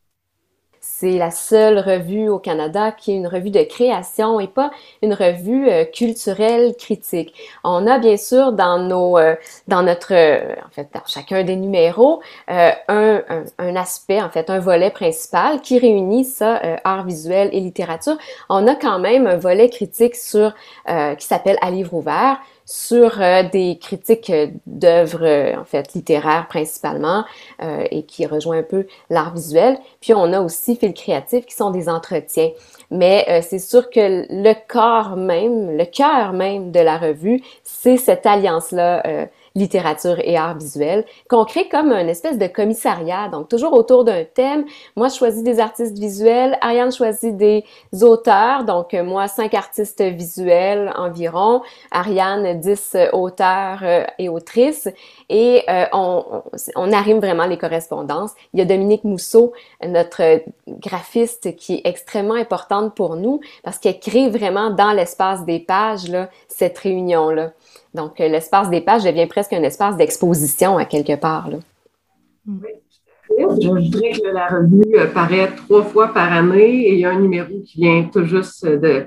[1.00, 5.14] C'est la seule revue au Canada qui est une revue de création et pas une
[5.14, 7.32] revue euh, culturelle critique.
[7.62, 9.36] On a bien sûr dans nos, euh,
[9.68, 13.22] dans notre, euh, en fait, dans chacun des numéros, un, un,
[13.60, 18.18] un, aspect, en fait, un volet principal qui réunit ça, art visuel et littérature.
[18.48, 20.52] On a quand même un volet critique sur
[20.86, 26.48] qui s'appelle À livre ouvert sur euh, des critiques euh, d'œuvres, euh, en fait, littéraires
[26.48, 27.24] principalement,
[27.90, 29.78] et qui rejoint un peu l'art visuel.
[30.00, 32.50] Puis on a aussi Fil Créatif, qui sont des entretiens.
[32.90, 38.26] Mais c'est sûr que le corps même, le cœur même de la revue, c'est cette
[38.26, 44.04] alliance-là littérature et art visuel, qu'on crée comme une espèce de commissariat, donc toujours autour
[44.04, 44.64] d'un thème.
[44.96, 47.64] Moi, je choisis des artistes visuels, Ariane choisit des
[48.02, 54.88] auteurs, donc euh, moi, cinq artistes visuels environ, Ariane, dix auteurs euh, et autrices,
[55.28, 56.42] et euh, on,
[56.76, 58.32] on, arrive vraiment les correspondances.
[58.52, 59.52] Il y a Dominique Mousseau,
[59.86, 65.58] notre graphiste, qui est extrêmement importante pour nous parce qu'elle crée vraiment dans l'espace des
[65.58, 67.52] pages là, cette réunion-là.
[67.94, 71.48] Donc, euh, l'espace des pages devient presque un espace d'exposition à quelque part.
[72.46, 72.68] Oui.
[73.30, 77.10] Je voudrais que la revue euh, paraît trois fois par année et il y a
[77.10, 79.06] un numéro qui vient tout juste de,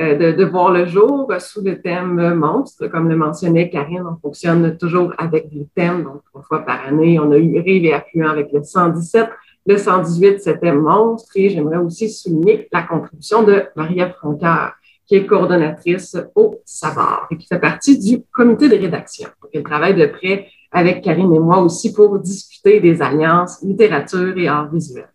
[0.00, 2.88] euh, de, de, voir le jour sous le thème monstre.
[2.88, 7.18] Comme le mentionnait Karine, on fonctionne toujours avec des thèmes, donc trois fois par année.
[7.18, 9.28] On a eu Rive et Affluent avec le 117.
[9.66, 11.30] Le 118, c'était monstre.
[11.36, 14.74] Et j'aimerais aussi souligner la contribution de Maria Francaire
[15.10, 19.28] qui est coordonnatrice au Savoir et qui fait partie du comité de rédaction.
[19.42, 24.38] Donc, elle travaille de près avec Karine et moi aussi pour discuter des alliances littérature
[24.38, 25.08] et art visuel.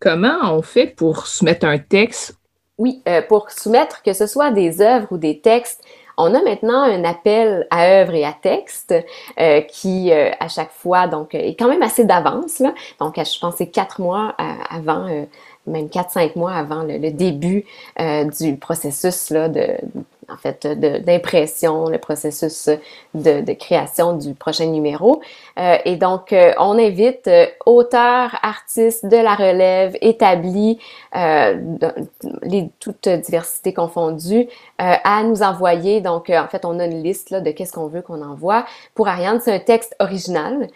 [0.00, 2.34] Comment on fait pour soumettre un texte?
[2.78, 5.84] Oui, euh, pour soumettre que ce soit des œuvres ou des textes,
[6.16, 8.94] on a maintenant un appel à œuvres et à texte
[9.38, 12.62] euh, qui, euh, à chaque fois, donc, est quand même assez d'avance.
[12.98, 14.34] Donc, je pense c'est quatre mois
[14.70, 15.26] avant
[15.66, 17.64] même 4-5 mois avant le, début
[18.00, 19.66] euh, du processus là, de,
[20.28, 22.68] en fait, d'impression, le processus
[23.14, 25.20] de, création du prochain numéro.
[25.58, 27.30] Euh, et donc, euh, on invite
[27.66, 30.78] auteurs, artistes de la relève établis,
[31.14, 34.48] les, toutes diversités confondues,
[34.78, 36.00] à nous envoyer.
[36.00, 38.64] Donc, en fait, on a une liste là, de qu'est-ce qu'on veut qu'on envoie.
[38.94, 40.66] Pour Ariane, c'est un texte original,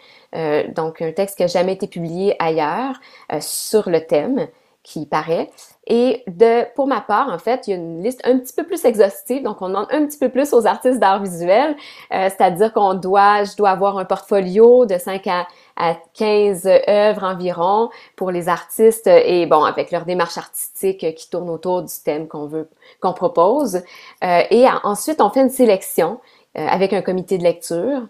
[0.75, 2.95] donc un texte qui n'a jamais été publié ailleurs
[3.39, 4.47] sur le thème
[4.87, 5.49] qui paraît.
[5.85, 8.63] Et de, pour ma part, en fait, il y a une liste un petit peu
[8.63, 11.75] plus exhaustive, donc on demande un petit peu plus aux artistes d'art visuel,
[12.13, 17.23] euh, c'est-à-dire qu'on doit, je dois avoir un portfolio de 5 à, à 15 œuvres
[17.23, 22.29] environ pour les artistes et bon, avec leur démarche artistique qui tourne autour du thème
[22.29, 22.69] qu'on veut,
[23.01, 23.81] qu'on propose.
[24.23, 26.21] Euh, et ensuite, on fait une sélection
[26.57, 28.03] euh, avec un comité de lecture.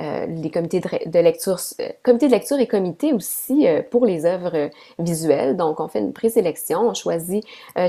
[0.00, 4.26] Euh, les comités de, lecture, euh, comité de lecture et comité aussi euh, pour les
[4.26, 5.56] œuvres visuelles.
[5.56, 7.44] Donc, on fait une présélection, on choisit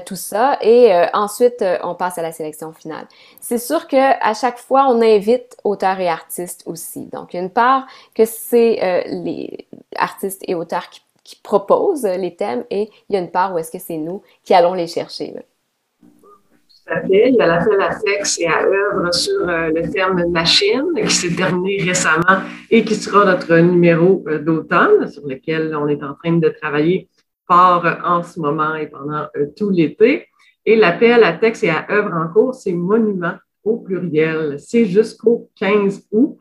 [0.05, 3.07] tout ça et ensuite on passe à la sélection finale.
[3.39, 7.05] C'est sûr que à chaque fois, on invite auteurs et artistes aussi.
[7.07, 12.05] Donc, il y a une part que c'est les artistes et auteurs qui, qui, proposent
[12.05, 14.73] les thèmes et il y a une part où est-ce que c'est nous qui allons
[14.73, 15.31] les chercher.
[15.31, 15.41] Là.
[16.87, 21.09] Il y a la la sexe et à œuvre sur euh, le terme machine qui
[21.09, 26.13] s'est terminé récemment et qui sera notre numéro euh, d'automne sur lequel on est en
[26.13, 27.09] train de travailler
[27.47, 29.25] fort euh, en ce moment et pendant
[29.57, 30.27] tout l'été.
[30.63, 33.33] Et l'appel à texte et à œuvre en cours, c'est monument
[33.63, 34.57] au pluriel.
[34.59, 36.37] C'est jusqu'au 15 août.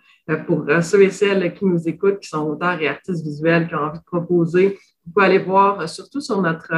[0.46, 3.80] Pour ceux et celles qui nous écoutent, qui sont auteurs et artistes visuels, qui ont
[3.80, 6.72] envie de proposer, vous pouvez aller voir surtout sur notre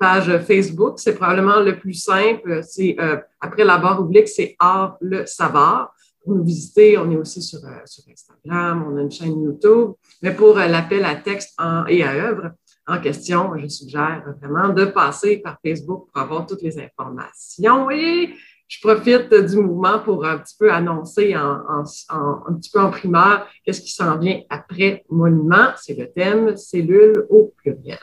[0.00, 0.98] page Facebook.
[0.98, 2.62] C'est probablement le plus simple.
[2.62, 5.94] C'est euh, après la barre oblique, c'est Art le savoir.
[6.24, 9.92] Pour nous visiter, on est aussi sur, euh, sur Instagram, on a une chaîne YouTube.
[10.22, 11.54] Mais pour euh, l'appel à texte
[11.88, 12.52] et à œuvre
[12.86, 17.90] en question, je suggère vraiment de passer par Facebook pour avoir toutes les informations.
[17.90, 18.34] Et
[18.66, 23.46] je profite du mouvement pour un petit peu annoncer en, un petit peu en primeur
[23.64, 25.68] qu'est-ce qui s'en vient après Monument.
[25.76, 27.98] C'est le thème cellule au pluriel.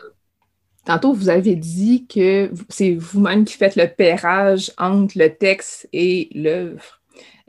[0.88, 6.30] Tantôt, vous avez dit que c'est vous-même qui faites le pairage entre le texte et
[6.34, 7.02] l'œuvre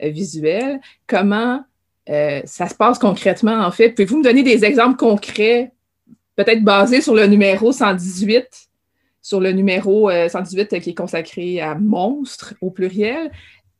[0.03, 0.81] euh, visuelle.
[1.07, 1.63] Comment
[2.09, 3.91] euh, ça se passe concrètement, en fait?
[3.91, 5.71] Pouvez-vous me donner des exemples concrets,
[6.35, 8.45] peut-être basés sur le numéro 118,
[9.21, 13.31] sur le numéro 118 euh, qui est consacré à monstres au pluriel?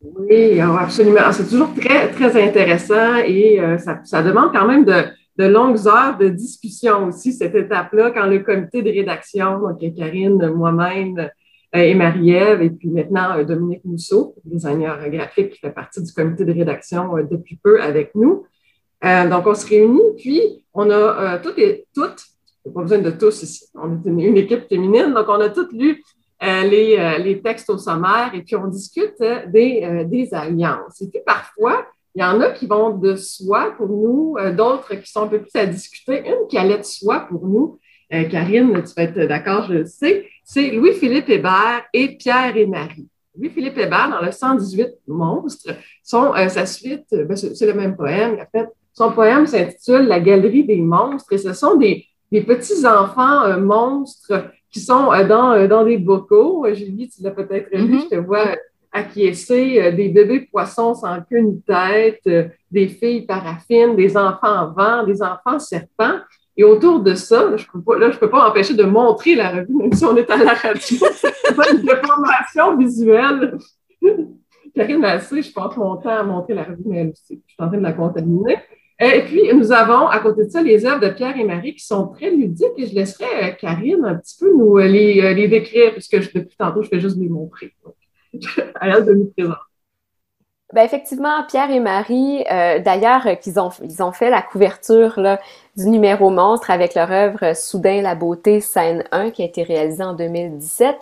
[0.01, 1.33] Oui, absolument.
[1.33, 3.59] C'est toujours très, très intéressant et
[4.05, 5.03] ça demande quand même de,
[5.39, 10.49] de longues heures de discussion aussi, cette étape-là, quand le comité de rédaction, donc Karine,
[10.49, 16.03] moi-même euh, et Marie-Ève, et puis maintenant euh, Dominique Mousseau, designer graphique qui fait partie
[16.03, 18.45] du comité de rédaction euh, depuis peu avec nous.
[19.01, 22.21] donc, on se réunit, puis on a toutes et toutes,
[22.75, 26.03] pas besoin de tous ici, on est une, équipe féminine, donc on a toutes lu
[26.41, 29.15] les, textes au sommaire et puis on discute
[29.47, 31.01] des, des alliances.
[31.01, 34.95] Et puis parfois, il y en a qui vont de soi pour nous, euh, d'autres
[34.95, 36.23] qui sont un peu plus à discuter.
[36.27, 37.79] Une qui allait de soi pour nous,
[38.13, 42.65] euh, Karine, tu vas être d'accord, je le sais, c'est Louis-Philippe Hébert et Pierre et
[42.65, 43.07] Marie.
[43.37, 48.33] Louis-Philippe Hébert, dans le 118 Monstres, son, euh, sa suite, ben, c'est le même poème,
[48.33, 48.67] en fait.
[48.93, 54.81] Son poème s'intitule La Galerie des monstres et ce sont des, des petits-enfants monstres qui
[54.81, 56.65] sont dans, dans des bocaux.
[56.73, 58.01] Julie, tu l'as peut-être vu, mm-hmm.
[58.01, 58.55] je te vois
[58.91, 64.71] acquiescer euh, des bébés poissons sans queue ni tête, euh, des filles paraffines, des enfants
[64.75, 66.19] vent, des enfants serpents.
[66.57, 69.49] Et autour de ça, je peux pas, là, je peux pas empêcher de montrer la
[69.51, 70.97] revue, même si on est à la radio.
[71.13, 73.57] C'est une déformation visuelle.
[74.75, 77.41] Karine assez, je passe mon temps à montrer la revue, mais elle aussi.
[77.47, 78.57] Je suis en train de la contaminer.
[78.99, 81.85] Et puis, nous avons à côté de ça les œuvres de Pierre et Marie qui
[81.85, 85.93] sont très ludiques et je laisserai euh, Karine un petit peu nous les, les décrire
[85.93, 87.71] puisque je, depuis tantôt, je fais juste les montrer.
[88.75, 89.59] À de nous présenter.
[90.71, 95.19] Ben effectivement, Pierre et Marie, euh, d'ailleurs, euh, qu'ils ont, ils ont fait la couverture
[95.75, 100.03] du numéro monstre avec leur œuvre Soudain la beauté, scène 1, qui a été réalisée
[100.03, 100.95] en 2017.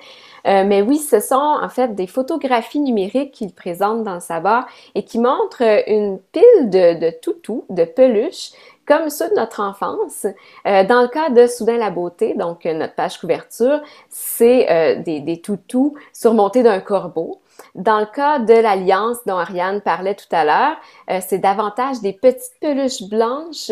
[0.47, 4.67] Euh, mais oui, ce sont en fait des photographies numériques qu'ils présentent dans le savoir
[4.95, 8.51] et qui montrent une pile de, de toutous, de peluches,
[8.87, 10.25] comme ceux de notre enfance.
[10.65, 15.03] Euh, dans le cas de Soudain la beauté, donc euh, notre page couverture, c'est euh,
[15.03, 17.41] des, des toutous surmontés d'un corbeau.
[17.75, 20.77] Dans le cas de l'alliance dont Ariane parlait tout à l'heure,
[21.21, 23.71] c'est davantage des petites peluches blanches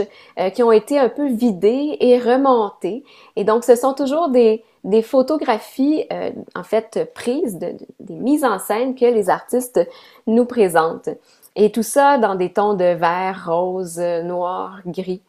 [0.55, 3.03] qui ont été un peu vidées et remontées.
[3.35, 6.07] Et donc, ce sont toujours des, des photographies,
[6.55, 9.79] en fait, prises, de, des mises en scène que les artistes
[10.27, 11.09] nous présentent.
[11.55, 15.21] Et tout ça dans des tons de vert, rose, noir, gris.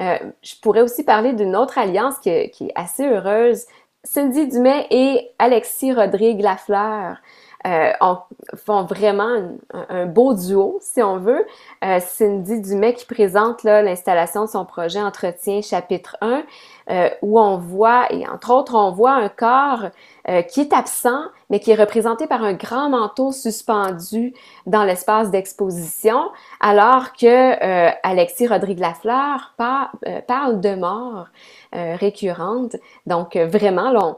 [0.00, 3.64] Euh, je pourrais aussi parler d'une autre alliance qui, est assez heureuse.
[4.02, 7.16] Cindy Dumais et Alexis Rodrigue Lafleur
[7.66, 7.92] euh,
[8.56, 11.46] font vraiment un, beau duo, si on veut.
[11.84, 16.44] Euh, Cindy Dumais qui présente l'installation de son projet Entretien chapitre 1,
[16.90, 19.90] euh, où on voit, et entre autres, on voit un corps
[20.28, 24.34] euh, qui est absent, mais qui est représenté par un grand manteau suspendu
[24.66, 29.92] dans l'espace d'exposition, alors que euh, Alexis Rodrigue Lafleur par,
[30.26, 31.26] parle de mort
[31.72, 32.74] récurrente.
[33.06, 34.16] Donc, vraiment, là,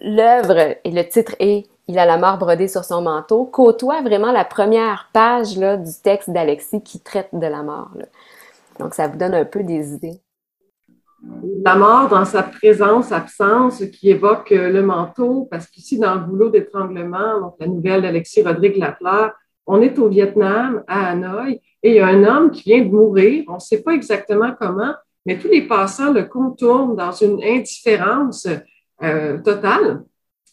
[0.00, 4.32] l'œuvre et le titre est Il a la mort brodée sur son manteau, côtoie vraiment
[4.32, 7.90] la première page là, du texte d'Alexis qui traite de la mort.
[8.78, 10.20] Donc, ça vous donne un peu des idées.
[11.62, 16.48] La mort dans sa présence, absence, qui évoque le manteau, parce qu'ici, dans le boulot
[16.48, 19.32] d'étranglement, donc la nouvelle d'Alexis Rodrigue Lafleur,
[19.66, 22.90] on est au Vietnam, à Hanoï, et il y a un homme qui vient de
[22.90, 23.44] mourir.
[23.48, 24.94] On ne sait pas exactement comment,
[25.26, 28.48] mais tous les passants le contournent dans une indifférence
[29.02, 30.02] euh, totale.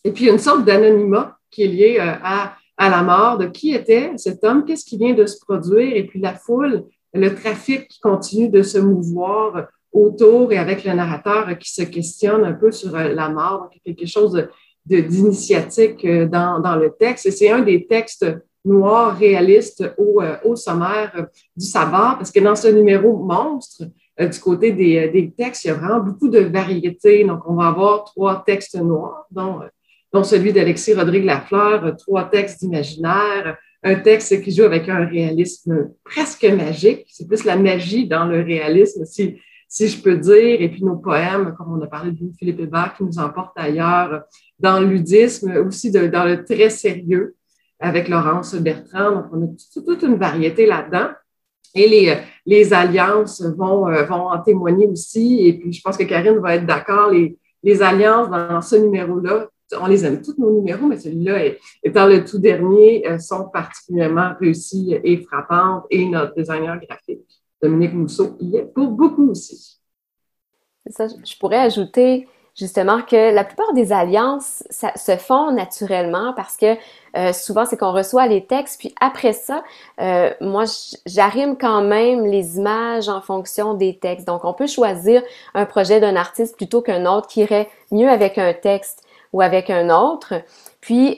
[0.03, 3.01] Et puis, il y a une sorte d'anonymat qui est lié euh, à, à la
[3.01, 6.33] mort de qui était cet homme, qu'est-ce qui vient de se produire, et puis la
[6.33, 6.83] foule,
[7.13, 9.67] le trafic qui continue de se mouvoir
[10.05, 14.05] autour et avec le narrateur qui se questionne un peu sur euh, la mort, quelque
[14.05, 14.47] chose
[14.85, 17.25] d'initiatique dans, dans le texte.
[17.25, 18.25] Et c'est un des textes
[18.63, 23.83] noirs réalistes au, au sommaire du sabbat, parce que dans ce numéro monstre,
[24.19, 27.23] euh, du côté des, euh, des, textes, il y a vraiment beaucoup de variétés.
[27.23, 29.67] Donc, on va avoir trois textes noirs, dont, euh,
[30.11, 35.91] dont celui d'Alexis Rodrigue Lafleur, trois textes d'imaginaire, un texte qui joue avec un réalisme
[36.03, 37.05] presque magique.
[37.09, 39.37] C'est plus la magie dans le réalisme, si,
[39.67, 40.61] si je peux dire.
[40.61, 44.23] Et puis nos poèmes, comme on a parlé de Philippe Hébert, qui nous emporte ailleurs
[44.59, 47.35] dans ludisme, aussi dans le très sérieux
[47.79, 49.11] avec Laurence Bertrand.
[49.11, 49.47] Donc, on a
[49.85, 51.09] toute une variété là-dedans.
[51.75, 55.45] Et les, alliances vont, euh, vont en témoigner aussi.
[55.47, 57.11] Et puis, je pense que Karine va être d'accord.
[57.11, 59.47] Les, les alliances dans ce numéro-là,
[59.79, 61.51] on les aime tous nos numéros, mais celui-là,
[61.83, 65.83] étant le tout dernier, euh, sont particulièrement réussis et frappantes.
[65.89, 69.79] Et notre designer graphique, Dominique Mousseau, y est pour beaucoup aussi.
[70.89, 72.27] Ça, je pourrais ajouter
[72.57, 76.75] justement que la plupart des alliances se font naturellement parce que
[77.15, 79.63] euh, souvent c'est qu'on reçoit les textes puis après ça
[80.01, 80.63] euh, moi
[81.05, 85.21] j'arrime quand même les images en fonction des textes donc on peut choisir
[85.53, 89.03] un projet d'un artiste plutôt qu'un autre qui irait mieux avec un texte
[89.33, 90.33] ou avec un autre
[90.87, 91.17] puis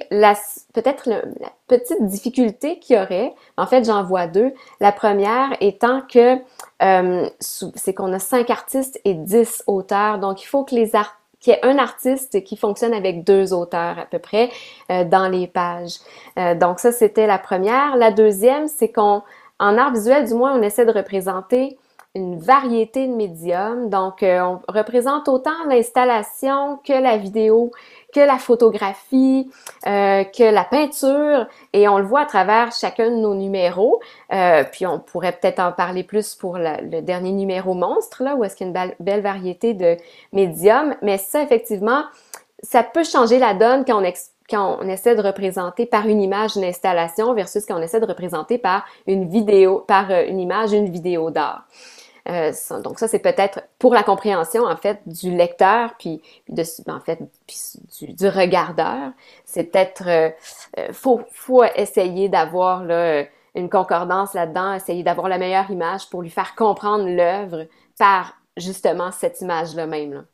[0.74, 1.22] peut-être la
[1.68, 6.38] petite difficulté qu'il y aurait en fait j'en vois deux la première étant que
[6.82, 11.16] euh, c'est qu'on a cinq artistes et dix auteurs donc il faut que les artistes
[11.40, 14.50] qui est un artiste qui fonctionne avec deux auteurs à peu près
[14.92, 16.00] euh, dans les pages.
[16.38, 17.96] Euh, donc ça, c'était la première.
[17.96, 19.22] La deuxième, c'est qu'on,
[19.58, 21.78] en art visuel, du moins, on essaie de représenter
[22.14, 23.90] une variété de médiums.
[23.90, 27.72] Donc, on représente autant l'installation que la vidéo,
[28.14, 29.50] que la photographie,
[29.86, 34.00] euh, que la peinture, et on le voit à travers chacun de nos numéros.
[34.34, 38.44] Euh, puis on pourrait peut-être en parler plus pour le dernier numéro monstre, là, où
[38.44, 39.98] est-ce qu'il y a une belle, variété de
[40.34, 40.96] médiums.
[41.02, 42.04] Mais ça, effectivement,
[42.64, 44.14] ça peut changer la donne quand on,
[44.50, 48.06] quand on essaie de représenter par une image une installation versus quand on essaie de
[48.06, 51.66] représenter par une vidéo, par euh, une image une vidéo d'art.
[52.30, 52.52] Euh,
[52.84, 56.22] donc ça, c'est peut-être pour la compréhension en fait du lecteur puis,
[56.88, 57.20] en fait
[58.00, 59.12] du, regardeur.
[59.46, 60.30] C'est peut-être euh,
[60.78, 62.84] euh, faut essayer d'avoir
[63.56, 67.66] une concordance là-dedans, essayer d'avoir la meilleure image pour lui faire comprendre l'œuvre
[67.98, 70.26] par justement cette image-là même.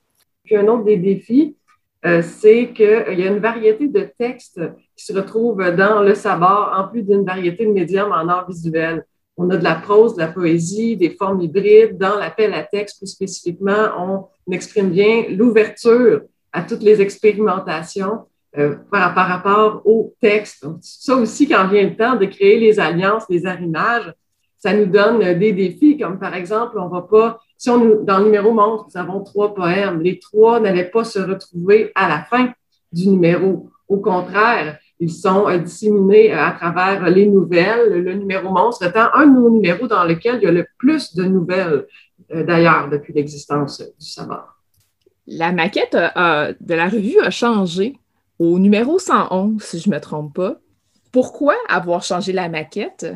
[0.44, 1.56] Puis un autre des défis,
[2.04, 4.62] c'est qu'il y a une variété de textes
[4.96, 9.06] qui se retrouvent dans le sabbat, en plus d'une variété de médiums en art visuel.
[9.38, 11.98] On a de la prose, de la poésie, des formes hybrides.
[11.98, 16.22] Dans l'appel à texte, plus spécifiquement, on exprime bien l'ouverture
[16.54, 18.26] à toutes les expérimentations
[18.58, 20.66] euh, par, rapport au texte.
[20.82, 24.14] ça aussi, quand vient le temps de créer les alliances, les arrimages,
[24.58, 28.26] ça nous donne des défis, comme par exemple, on va pas, si on, dans le
[28.26, 32.54] numéro montre, nous avons trois poèmes, les trois n'allaient pas se retrouver à la fin
[32.94, 33.70] du numéro.
[33.90, 38.02] Au contraire, ils sont euh, disséminés euh, à travers les nouvelles.
[38.02, 41.14] Le numéro monstre étant un de nos numéros dans lequel il y a le plus
[41.16, 41.86] de nouvelles,
[42.32, 44.48] euh, d'ailleurs, depuis l'existence du sabbat.
[45.28, 47.98] La maquette de la revue a changé
[48.38, 50.60] au numéro 111, si je ne me trompe pas.
[51.12, 53.08] Pourquoi avoir changé la maquette?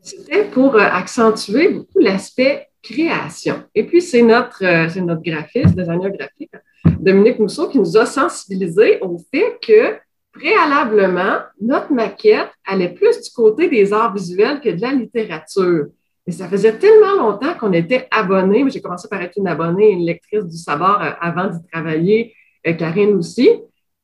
[0.00, 3.64] C'était pour accentuer beaucoup l'aspect création.
[3.74, 4.62] Et puis, c'est notre,
[5.00, 6.52] notre graphiste, designer graphique,
[7.00, 9.98] Dominique Mousseau, qui nous a sensibilisés au fait que
[10.32, 15.86] préalablement, notre maquette allait plus du côté des arts visuels que de la littérature.
[16.26, 18.64] Mais ça faisait tellement longtemps qu'on était abonnés.
[18.70, 22.34] J'ai commencé par être une abonnée, une lectrice du savoir euh, avant d'y travailler,
[22.66, 23.50] euh, Karine aussi,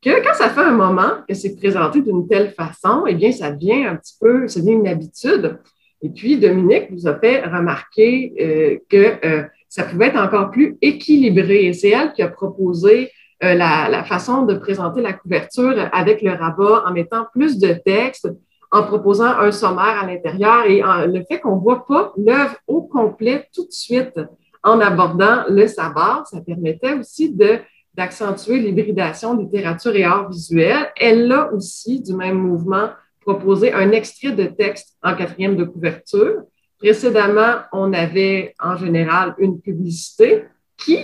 [0.02, 3.50] que quand ça fait un moment que c'est présenté d'une telle façon, eh bien, ça
[3.50, 5.58] devient un petit peu, ça devient une habitude.
[6.02, 11.66] Et puis, Dominique vous a fait remarquer euh, que ça pouvait être encore plus équilibré.
[11.66, 13.10] Et c'est elle qui a proposé
[13.44, 18.28] euh, la, façon de présenter la couverture avec le rabat en mettant plus de texte,
[18.70, 22.82] en proposant un sommaire à l'intérieur et le fait qu'on ne voit pas l'œuvre au
[22.82, 24.20] complet tout de suite
[24.62, 27.60] en abordant le sabbat, ça permettait aussi de
[27.98, 30.92] d'accentuer l'hybridation littérature et art visuel.
[30.96, 32.90] Elle a aussi, du même mouvement,
[33.20, 36.42] proposé un extrait de texte en quatrième de couverture.
[36.78, 40.44] Précédemment, on avait en général une publicité
[40.76, 40.98] qui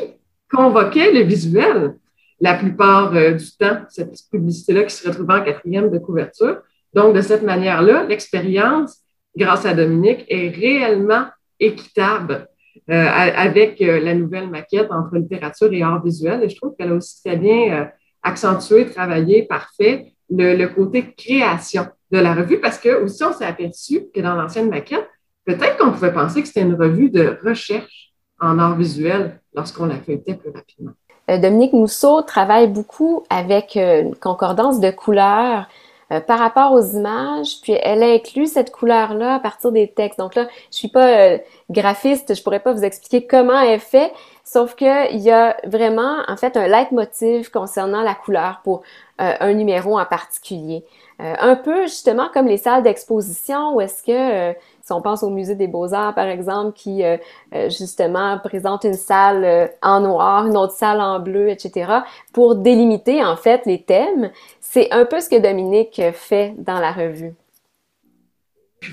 [0.49, 1.97] convoquait le visuel
[2.41, 6.59] la plupart euh, du temps, cette publicité-là qui se retrouvait en quatrième de couverture.
[6.93, 8.99] Donc, de cette manière-là, l'expérience,
[9.37, 11.27] grâce à Dominique, est réellement
[11.61, 12.49] équitable
[12.91, 16.43] euh, avec euh, la nouvelle maquette entre littérature et art visuel.
[16.43, 17.91] Et je trouve qu'elle a aussi très bien
[18.23, 23.45] accentué, travaillé, parfait, le, le, côté création de la revue parce que aussi on s'est
[23.45, 25.07] aperçu que dans l'ancienne maquette,
[25.45, 29.97] peut-être qu'on pouvait penser que c'était une revue de recherche en art visuel lorsqu'on la
[29.97, 30.93] feuilletait plus rapidement.
[31.31, 35.67] Euh, Dominique Mousseau travaille beaucoup avec euh, une concordance de couleurs
[36.13, 40.19] euh, par rapport aux images, puis elle inclut cette couleur-là à partir des textes.
[40.19, 41.39] Donc là, je suis pas
[41.71, 44.13] graphiste, je pourrais pas vous expliquer comment elle fait,
[44.45, 48.83] sauf que il y a vraiment en fait un leitmotiv concernant la couleur pour
[49.19, 50.85] un numéro en particulier.
[51.21, 55.55] un peu justement comme les salles d'exposition où est-ce que si on pense au musée
[55.55, 57.17] des beaux-arts, par exemple, qui euh,
[57.55, 61.91] euh, justement présente une salle euh, en noir, une autre salle en bleu, etc.,
[62.35, 64.31] pour délimiter en fait les thèmes,
[64.61, 67.33] c'est un peu ce que Dominique fait dans la revue.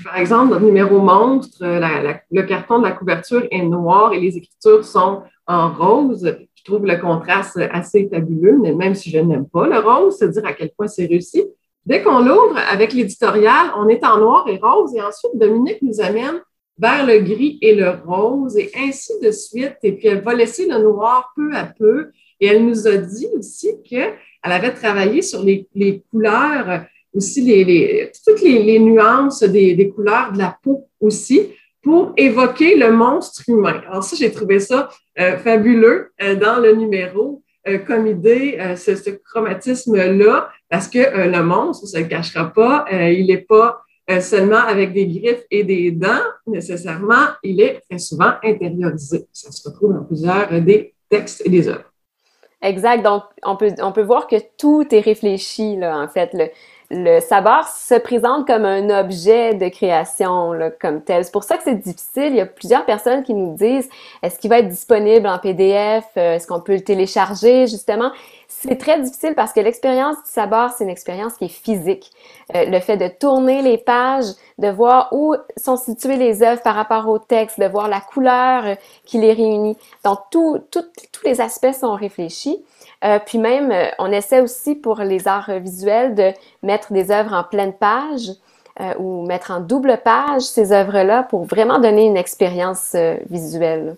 [0.02, 4.86] Par exemple, le numéro monstre, le carton de la couverture est noir et les écritures
[4.86, 6.34] sont en rose.
[6.54, 10.46] Je trouve le contraste assez fabuleux, même si je n'aime pas le rose, c'est dire
[10.46, 11.44] à quel point c'est réussi.
[11.84, 16.00] Dès qu'on l'ouvre avec l'éditorial, on est en noir et rose et ensuite Dominique nous
[16.00, 16.40] amène
[16.78, 19.76] vers le gris et le rose et ainsi de suite.
[19.82, 22.10] Et puis elle va laisser le noir peu à peu.
[22.40, 25.68] Et elle nous a dit aussi qu'elle avait travaillé sur les,
[26.10, 26.84] couleurs,
[27.14, 31.50] aussi les, toutes les, nuances des, couleurs de la peau aussi
[31.82, 33.82] pour évoquer le monstre humain.
[33.88, 34.88] Alors ça, j'ai trouvé ça
[35.18, 37.41] euh, fabuleux euh, dans le numéro.
[37.68, 42.86] Euh, comme idée, ce, ce chromatisme-là, parce que euh, le monstre, ne se cachera pas,
[42.90, 47.82] euh, il n'est pas euh, seulement avec des griffes et des dents, nécessairement, il est
[47.88, 49.26] très souvent intériorisé.
[49.34, 51.92] Ça se retrouve dans plusieurs des textes et des œuvres.
[52.62, 53.02] Exact.
[53.02, 56.34] Donc, on peut, on peut voir que tout est réfléchi, là, en fait.
[56.94, 61.24] Le savoir se présente comme un objet de création, là, comme tel.
[61.24, 62.28] C'est pour ça que c'est difficile.
[62.28, 63.88] Il y a plusieurs personnes qui nous disent,
[64.22, 66.04] est-ce qu'il va être disponible en PDF?
[66.16, 68.12] Est-ce qu'on peut le télécharger, justement?
[68.46, 72.10] C'est très difficile parce que l'expérience du sabar, c'est une expérience qui est physique.
[72.54, 74.26] Euh, le fait de tourner les pages,
[74.58, 78.66] de voir où sont situées les œuvres par rapport au texte, de voir la couleur
[78.66, 78.74] euh,
[79.06, 79.78] qui les réunit.
[80.04, 82.62] Donc, tout, tous les aspects sont réfléchis.
[83.04, 86.30] Euh, puis même, on essaie aussi pour les arts visuels de
[86.62, 88.30] mettre des œuvres en pleine page
[88.98, 92.96] ou mettre en double page ces œuvres-là pour vraiment donner une expérience
[93.28, 93.96] visuelle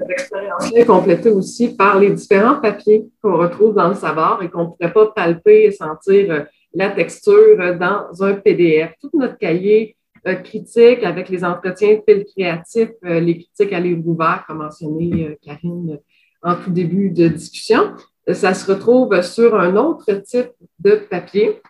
[0.00, 4.48] cette expérience-là est complétée aussi par les différents papiers qu'on retrouve dans le savoir et
[4.48, 6.40] qu'on ne pourrait pas palper et sentir euh,
[6.74, 8.92] la texture dans un PDF.
[9.00, 9.96] Tout notre cahier
[10.26, 14.02] euh, critique avec les entretiens de fil créatifs, euh, les critiques à livre
[14.46, 15.98] comme mentionné Karine
[16.42, 17.94] en tout début de discussion,
[18.32, 21.60] ça se retrouve sur un autre type de papier,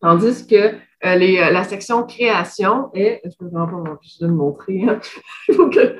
[0.00, 5.00] tandis que la section création est, je ne peux vraiment pas de le montrer, hein.
[5.48, 5.96] il faut que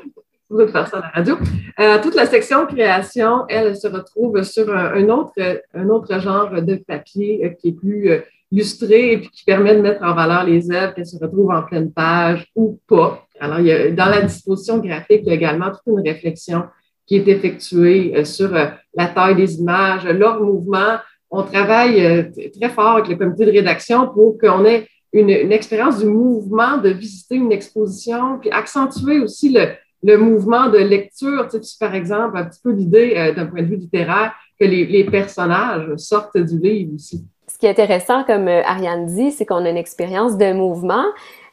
[0.50, 1.36] de faire ça à la radio.
[1.80, 5.32] Euh, toute la section création, elle, se retrouve sur un, autre,
[5.74, 8.20] un autre genre de papier euh, qui est plus euh,
[8.52, 11.62] illustré et puis qui permet de mettre en valeur les œuvres qu'elles se retrouvent en
[11.62, 13.26] pleine page ou pas.
[13.40, 16.64] Alors, il y a, dans la disposition graphique, il y a également toute une réflexion
[17.06, 20.96] qui est effectuée sur la taille des images, leur mouvement.
[21.30, 24.86] On travaille très fort avec le comité de rédaction pour qu'on ait
[25.18, 29.56] une, expérience du mouvement, de visiter une exposition, puis accentuer aussi
[30.02, 33.62] le, mouvement de lecture, tu sais, par exemple, un petit peu l'idée euh, d'un point
[33.62, 37.24] de vue littéraire que les, personnages sortent du livre aussi.
[37.48, 41.06] Ce qui est intéressant, comme euh, Ariane dit, c'est qu'on a une expérience de mouvement,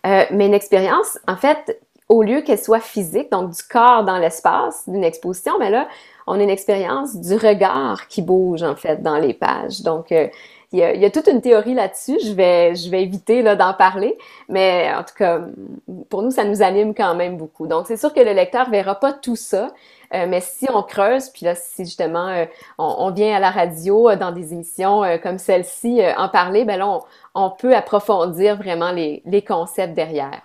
[0.06, 1.82] euh, mais une expérience, en fait,
[2.14, 5.88] au lieu qu'elle soit physique, donc du corps dans l'espace d'une exposition, mais là,
[6.28, 9.82] on a une expérience du regard qui bouge, en fait, dans les pages.
[9.82, 12.18] Donc, il y, a, toute une théorie là-dessus.
[12.24, 14.18] Je vais, je vais éviter là, d'en parler,
[14.50, 15.42] mais en tout cas,
[16.10, 17.68] pour nous, ça nous anime quand même beaucoup.
[17.68, 19.72] Donc, c'est sûr que le lecteur verra pas tout ça,
[20.14, 22.46] euh, mais si on creuse, puis là, si justement euh,
[22.78, 26.88] on, vient à la radio euh, dans des émissions comme celle-ci en parler, ben là,
[26.88, 27.02] on,
[27.36, 30.42] on, peut approfondir vraiment les, concepts derrière.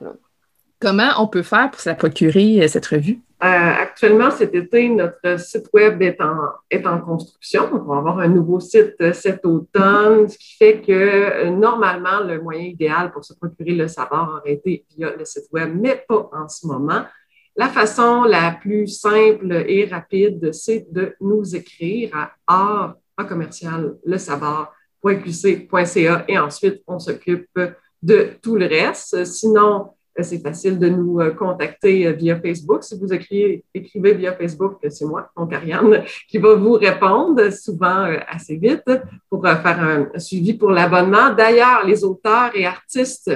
[0.80, 3.20] Comment on peut faire pour se procurer, cette revue?
[3.42, 7.68] Euh, actuellement, cet été, notre site web est en, construction.
[7.72, 12.20] on va avoir un nouveau site euh, cet automne, ce qui fait que euh, normalement,
[12.24, 16.04] le moyen idéal pour se procurer le savoir aurait été via le site web, mais
[16.08, 17.04] pas en ce moment.
[17.54, 22.96] La façon la plus simple et rapide, c'est de nous écrire à art
[23.28, 24.16] commercial le
[26.28, 27.60] et ensuite on s'occupe
[28.02, 29.24] de tout le reste.
[29.24, 29.90] Sinon,
[30.22, 32.82] c'est facile de nous euh, contacter euh, via Facebook.
[32.82, 38.18] Si vous écrivez, via Facebook, c'est moi, donc Ariane, qui va vous répondre souvent euh,
[38.28, 38.90] assez vite
[39.30, 41.30] pour faire un suivi pour l'abonnement.
[41.36, 43.30] D'ailleurs, les auteurs et artistes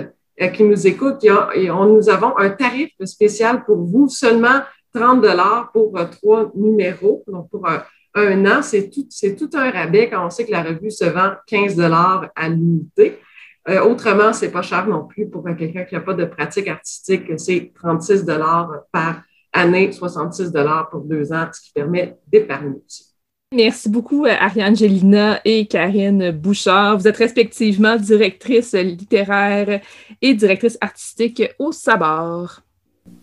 [0.55, 4.61] qui nous écoutent, nous avons un tarif spécial pour vous, seulement
[4.93, 8.63] 30 dollars pour trois numéros, donc pour un, an.
[8.63, 9.07] C'est tout,
[9.39, 13.21] tout un rabais quand on sait que la revue se vend 15 dollars à l'unité.
[13.69, 17.25] Euh, autrement, c'est pas cher non plus pour quelqu'un qui n'a pas de pratique artistique.
[17.37, 19.23] C'est 36 dollars par
[19.53, 23.13] année, 66 dollars pour deux ans, ce qui permet d'épargner aussi.
[23.55, 26.99] Merci beaucoup, euh, Ariane Gélina et Karine Bouchard.
[26.99, 29.81] Vous êtes respectivement directrice littéraire
[30.23, 32.61] et directrice artistique au Sabord.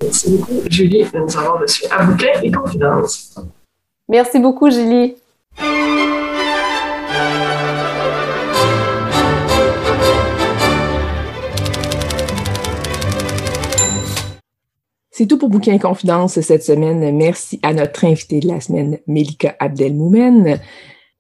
[0.02, 3.40] Merci beaucoup, Julie, de nous avoir reçus à Bouquin et Confidence.
[4.08, 5.16] Merci beaucoup, Julie.
[15.20, 17.14] C'est tout pour Bouquin Confidence cette semaine.
[17.14, 20.62] Merci à notre invité de la semaine, Melika Abdelmoumen.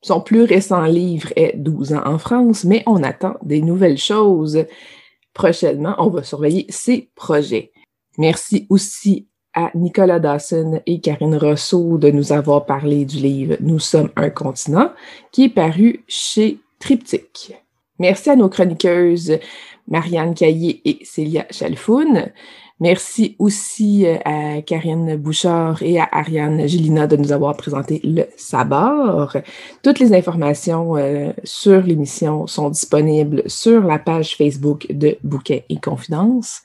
[0.02, 4.64] Son plus récent livre est 12 ans en France, mais on attend des nouvelles choses.
[5.34, 7.74] Prochainement, on va surveiller ses projets.
[8.18, 13.80] Merci aussi à Nicolas Dawson et Karine Rousseau de nous avoir parlé du livre Nous
[13.80, 14.94] sommes un continent,
[15.34, 17.52] qui est paru chez Triptyque.
[18.00, 19.40] Merci à nos chroniqueuses
[19.90, 22.32] Marianne Caillé et Célia Chalfoun.
[22.80, 28.24] Merci aussi euh, à Karine Bouchard et à Ariane Gilina de nous avoir présenté le
[28.38, 29.36] sabord.
[29.84, 35.78] Toutes les informations euh, sur l'émission sont disponibles sur la page Facebook de Bouquet et
[35.78, 36.62] Confidence.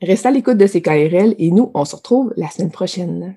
[0.00, 3.36] Restez à l'écoute de ces KRL et nous, on se retrouve la semaine prochaine.